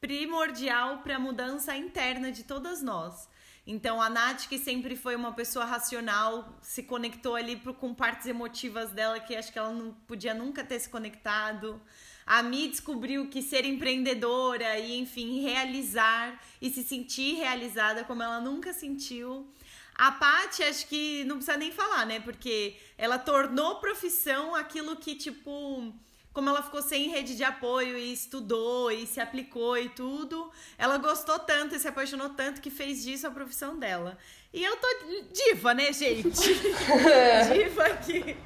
primordial 0.00 0.98
para 0.98 1.16
a 1.16 1.18
mudança 1.18 1.76
interna 1.76 2.30
de 2.30 2.44
todas 2.44 2.82
nós. 2.82 3.28
Então 3.66 4.00
a 4.00 4.08
Nath, 4.08 4.46
que 4.48 4.58
sempre 4.58 4.94
foi 4.94 5.16
uma 5.16 5.32
pessoa 5.32 5.64
racional, 5.64 6.56
se 6.62 6.84
conectou 6.84 7.34
ali 7.34 7.56
com 7.56 7.92
partes 7.92 8.26
emotivas 8.26 8.92
dela 8.92 9.18
que 9.18 9.34
acho 9.34 9.52
que 9.52 9.58
ela 9.58 9.72
não 9.72 9.92
podia 9.92 10.32
nunca 10.32 10.62
ter 10.62 10.78
se 10.78 10.88
conectado. 10.88 11.82
A 12.26 12.42
Mi 12.42 12.66
descobriu 12.68 13.28
que 13.28 13.40
ser 13.40 13.64
empreendedora 13.64 14.78
e, 14.78 14.98
enfim, 14.98 15.42
realizar 15.42 16.42
e 16.60 16.68
se 16.70 16.82
sentir 16.82 17.36
realizada 17.36 18.02
como 18.02 18.22
ela 18.22 18.40
nunca 18.40 18.72
sentiu. 18.72 19.46
A 19.94 20.10
Paty, 20.12 20.62
acho 20.64 20.86
que 20.88 21.24
não 21.24 21.36
precisa 21.36 21.56
nem 21.56 21.70
falar, 21.70 22.04
né? 22.04 22.20
Porque 22.20 22.76
ela 22.98 23.18
tornou 23.18 23.76
profissão 23.76 24.54
aquilo 24.54 24.96
que, 24.96 25.14
tipo, 25.14 25.94
como 26.32 26.50
ela 26.50 26.62
ficou 26.62 26.82
sem 26.82 27.08
rede 27.08 27.34
de 27.34 27.42
apoio 27.42 27.96
e 27.96 28.12
estudou 28.12 28.92
e 28.92 29.06
se 29.06 29.20
aplicou 29.20 29.78
e 29.78 29.88
tudo, 29.88 30.50
ela 30.76 30.98
gostou 30.98 31.38
tanto 31.38 31.74
e 31.74 31.78
se 31.78 31.88
apaixonou 31.88 32.28
tanto 32.30 32.60
que 32.60 32.70
fez 32.70 33.02
disso 33.02 33.26
a 33.26 33.30
profissão 33.30 33.78
dela. 33.78 34.18
E 34.52 34.62
eu 34.62 34.76
tô 34.76 34.88
diva, 35.32 35.72
né, 35.72 35.90
gente? 35.94 36.26
diva 37.54 37.84
aqui. 37.86 38.36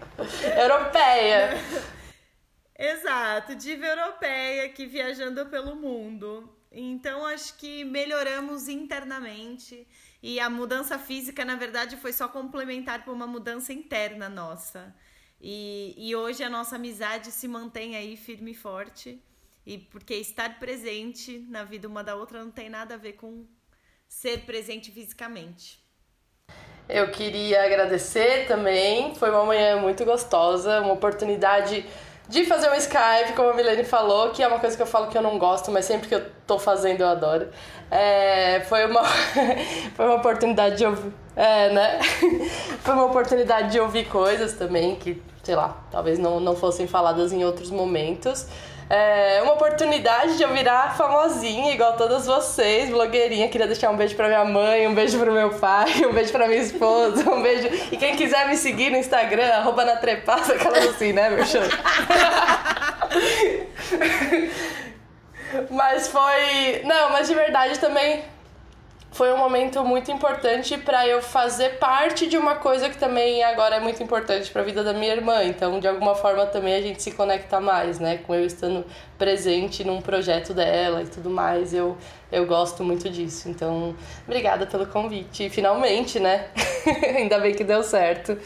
Europeia. 0.56 1.58
Exato, 2.80 3.54
diva 3.54 3.84
europeia 3.84 4.64
aqui 4.64 4.86
viajando 4.86 5.44
pelo 5.46 5.76
mundo. 5.76 6.48
Então 6.72 7.26
acho 7.26 7.58
que 7.58 7.84
melhoramos 7.84 8.68
internamente 8.68 9.86
e 10.22 10.40
a 10.40 10.48
mudança 10.48 10.98
física, 10.98 11.44
na 11.44 11.56
verdade, 11.56 11.98
foi 11.98 12.10
só 12.10 12.26
complementar 12.26 13.04
para 13.04 13.12
uma 13.12 13.26
mudança 13.26 13.70
interna 13.70 14.30
nossa. 14.30 14.94
E, 15.38 15.94
e 15.94 16.16
hoje 16.16 16.42
a 16.42 16.48
nossa 16.48 16.76
amizade 16.76 17.30
se 17.30 17.46
mantém 17.46 17.96
aí 17.96 18.16
firme 18.16 18.52
e 18.52 18.54
forte. 18.54 19.22
E 19.66 19.76
porque 19.76 20.14
estar 20.14 20.58
presente 20.58 21.38
na 21.50 21.64
vida 21.64 21.86
uma 21.86 22.02
da 22.02 22.16
outra 22.16 22.42
não 22.42 22.50
tem 22.50 22.70
nada 22.70 22.94
a 22.94 22.98
ver 22.98 23.12
com 23.12 23.44
ser 24.08 24.46
presente 24.46 24.90
fisicamente. 24.90 25.78
Eu 26.88 27.10
queria 27.10 27.62
agradecer 27.62 28.46
também. 28.48 29.14
Foi 29.14 29.30
uma 29.30 29.44
manhã 29.44 29.76
muito 29.76 30.02
gostosa, 30.04 30.80
uma 30.80 30.94
oportunidade 30.94 31.84
de 32.30 32.44
fazer 32.44 32.70
um 32.70 32.74
Skype, 32.74 33.34
como 33.34 33.50
a 33.50 33.54
Milene 33.54 33.84
falou, 33.84 34.30
que 34.30 34.40
é 34.40 34.46
uma 34.46 34.60
coisa 34.60 34.76
que 34.76 34.82
eu 34.82 34.86
falo 34.86 35.08
que 35.08 35.18
eu 35.18 35.22
não 35.22 35.36
gosto, 35.36 35.70
mas 35.72 35.84
sempre 35.84 36.08
que 36.08 36.14
eu 36.14 36.24
tô 36.46 36.58
fazendo 36.58 37.00
eu 37.00 37.08
adoro. 37.08 37.48
É, 37.90 38.60
foi, 38.68 38.86
uma, 38.86 39.02
foi 39.94 40.06
uma 40.06 40.14
oportunidade 40.14 40.76
de 40.76 40.86
ouvir. 40.86 41.12
É, 41.34 41.70
né? 41.70 41.98
foi 42.82 42.94
uma 42.94 43.06
oportunidade 43.06 43.72
de 43.72 43.80
ouvir 43.80 44.06
coisas 44.08 44.52
também 44.52 44.94
que 44.94 45.20
sei 45.42 45.56
lá, 45.56 45.76
talvez 45.90 46.18
não, 46.18 46.38
não 46.38 46.54
fossem 46.54 46.86
faladas 46.86 47.32
em 47.32 47.44
outros 47.44 47.70
momentos. 47.70 48.46
É 48.92 49.40
uma 49.44 49.52
oportunidade 49.52 50.36
de 50.36 50.42
eu 50.42 50.52
virar 50.52 50.96
famosinha, 50.96 51.72
igual 51.72 51.96
todas 51.96 52.26
vocês, 52.26 52.90
blogueirinha. 52.90 53.48
Queria 53.48 53.68
deixar 53.68 53.88
um 53.88 53.96
beijo 53.96 54.16
pra 54.16 54.26
minha 54.26 54.44
mãe, 54.44 54.88
um 54.88 54.94
beijo 54.94 55.16
pro 55.16 55.30
meu 55.30 55.50
pai, 55.50 55.86
um 56.10 56.12
beijo 56.12 56.32
pra 56.32 56.48
minha 56.48 56.60
esposa, 56.60 57.30
um 57.30 57.40
beijo. 57.40 57.68
E 57.92 57.96
quem 57.96 58.16
quiser 58.16 58.48
me 58.48 58.56
seguir 58.56 58.90
no 58.90 58.96
Instagram, 58.96 59.46
arroba 59.46 59.84
na 59.84 59.94
trepada, 59.94 60.54
aquelas 60.54 60.88
assim, 60.88 61.12
né, 61.12 61.30
meu 61.30 61.46
show? 61.46 61.62
mas 65.70 66.08
foi. 66.08 66.82
Não, 66.82 67.10
mas 67.10 67.28
de 67.28 67.34
verdade 67.36 67.78
também 67.78 68.24
foi 69.10 69.32
um 69.32 69.36
momento 69.36 69.84
muito 69.84 70.10
importante 70.10 70.78
para 70.78 71.06
eu 71.06 71.20
fazer 71.20 71.78
parte 71.78 72.26
de 72.26 72.36
uma 72.36 72.56
coisa 72.56 72.88
que 72.88 72.96
também 72.96 73.42
agora 73.42 73.76
é 73.76 73.80
muito 73.80 74.02
importante 74.02 74.50
para 74.50 74.62
a 74.62 74.64
vida 74.64 74.84
da 74.84 74.92
minha 74.92 75.12
irmã. 75.12 75.42
Então, 75.44 75.80
de 75.80 75.88
alguma 75.88 76.14
forma 76.14 76.46
também 76.46 76.74
a 76.74 76.80
gente 76.80 77.02
se 77.02 77.10
conecta 77.12 77.60
mais, 77.60 77.98
né, 77.98 78.18
com 78.18 78.34
eu 78.34 78.46
estando 78.46 78.84
presente 79.18 79.82
num 79.84 80.00
projeto 80.00 80.54
dela 80.54 81.02
e 81.02 81.06
tudo 81.06 81.28
mais. 81.28 81.74
Eu 81.74 81.96
eu 82.32 82.46
gosto 82.46 82.84
muito 82.84 83.10
disso. 83.10 83.48
Então, 83.48 83.96
obrigada 84.24 84.66
pelo 84.66 84.86
convite. 84.86 85.50
Finalmente, 85.50 86.20
né? 86.20 86.48
Ainda 87.16 87.38
bem 87.38 87.54
que 87.54 87.64
deu 87.64 87.82
certo. 87.82 88.38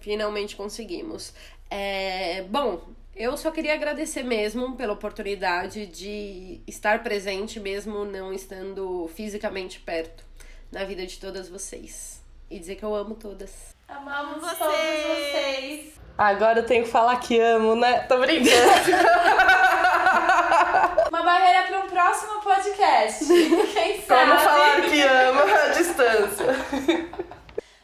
Finalmente 0.00 0.56
conseguimos. 0.56 1.34
É, 1.70 2.44
bom, 2.48 2.80
eu 3.18 3.36
só 3.36 3.50
queria 3.50 3.74
agradecer 3.74 4.22
mesmo 4.22 4.76
pela 4.76 4.92
oportunidade 4.92 5.86
de 5.86 6.60
estar 6.68 7.02
presente, 7.02 7.58
mesmo 7.58 8.04
não 8.04 8.32
estando 8.32 9.10
fisicamente 9.14 9.80
perto 9.80 10.22
na 10.70 10.84
vida 10.84 11.04
de 11.04 11.18
todas 11.18 11.48
vocês. 11.48 12.22
E 12.48 12.60
dizer 12.60 12.76
que 12.76 12.84
eu 12.84 12.94
amo 12.94 13.16
todas. 13.16 13.74
Amamos 13.88 14.40
vocês. 14.40 14.58
todos 14.58 14.72
vocês. 14.72 15.94
Agora 16.16 16.60
eu 16.60 16.66
tenho 16.66 16.84
que 16.84 16.90
falar 16.90 17.16
que 17.16 17.40
amo, 17.40 17.74
né? 17.74 17.98
Tô 18.00 18.18
brincando. 18.18 18.48
Uma 21.10 21.22
barreira 21.22 21.66
para 21.66 21.80
um 21.80 21.88
próximo 21.88 22.40
podcast. 22.40 23.26
Quem 23.74 24.00
sabe? 24.02 24.30
Como 24.30 24.40
falar 24.40 24.82
que 24.82 25.02
amo 25.02 25.40
à 25.40 25.68
distância. 25.68 26.46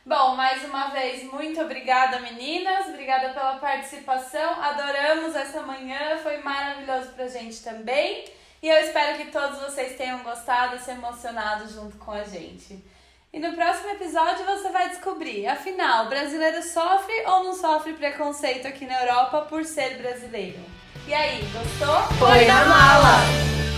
Bom, 0.07 0.37
mais 0.37 0.63
uma 0.65 0.89
vez, 0.89 1.23
muito 1.33 1.59
obrigada, 1.63 2.21
meninas. 2.21 2.89
Obrigada 2.89 3.31
pela 3.31 3.57
participação. 3.57 4.63
Adoramos 4.63 5.35
essa 5.35 5.63
manhã, 5.63 6.19
foi 6.23 6.39
maravilhoso 6.43 7.13
pra 7.13 7.27
gente 7.27 7.63
também. 7.63 8.27
E 8.63 8.69
eu 8.69 8.77
espero 8.81 9.17
que 9.17 9.31
todos 9.31 9.61
vocês 9.61 9.97
tenham 9.97 10.19
gostado 10.19 10.77
e 10.77 10.79
se 10.79 10.91
emocionado 10.91 11.67
junto 11.73 11.97
com 11.97 12.11
a 12.11 12.23
gente. 12.23 12.85
E 13.33 13.39
no 13.39 13.55
próximo 13.55 13.91
episódio 13.93 14.45
você 14.45 14.69
vai 14.69 14.91
descobrir, 14.91 15.47
afinal, 15.47 16.07
brasileiro 16.07 16.63
sofre 16.63 17.25
ou 17.27 17.45
não 17.45 17.55
sofre 17.55 17.95
preconceito 17.95 18.69
aqui 18.69 18.85
na 18.87 19.01
Europa 19.01 19.43
por 19.49 19.65
ser 19.65 19.97
brasileiro? 19.97 20.61
E 21.07 21.15
aí, 21.15 21.41
gostou? 21.53 22.19
Põe 22.19 22.47
na 22.47 22.65
mala! 22.67 23.74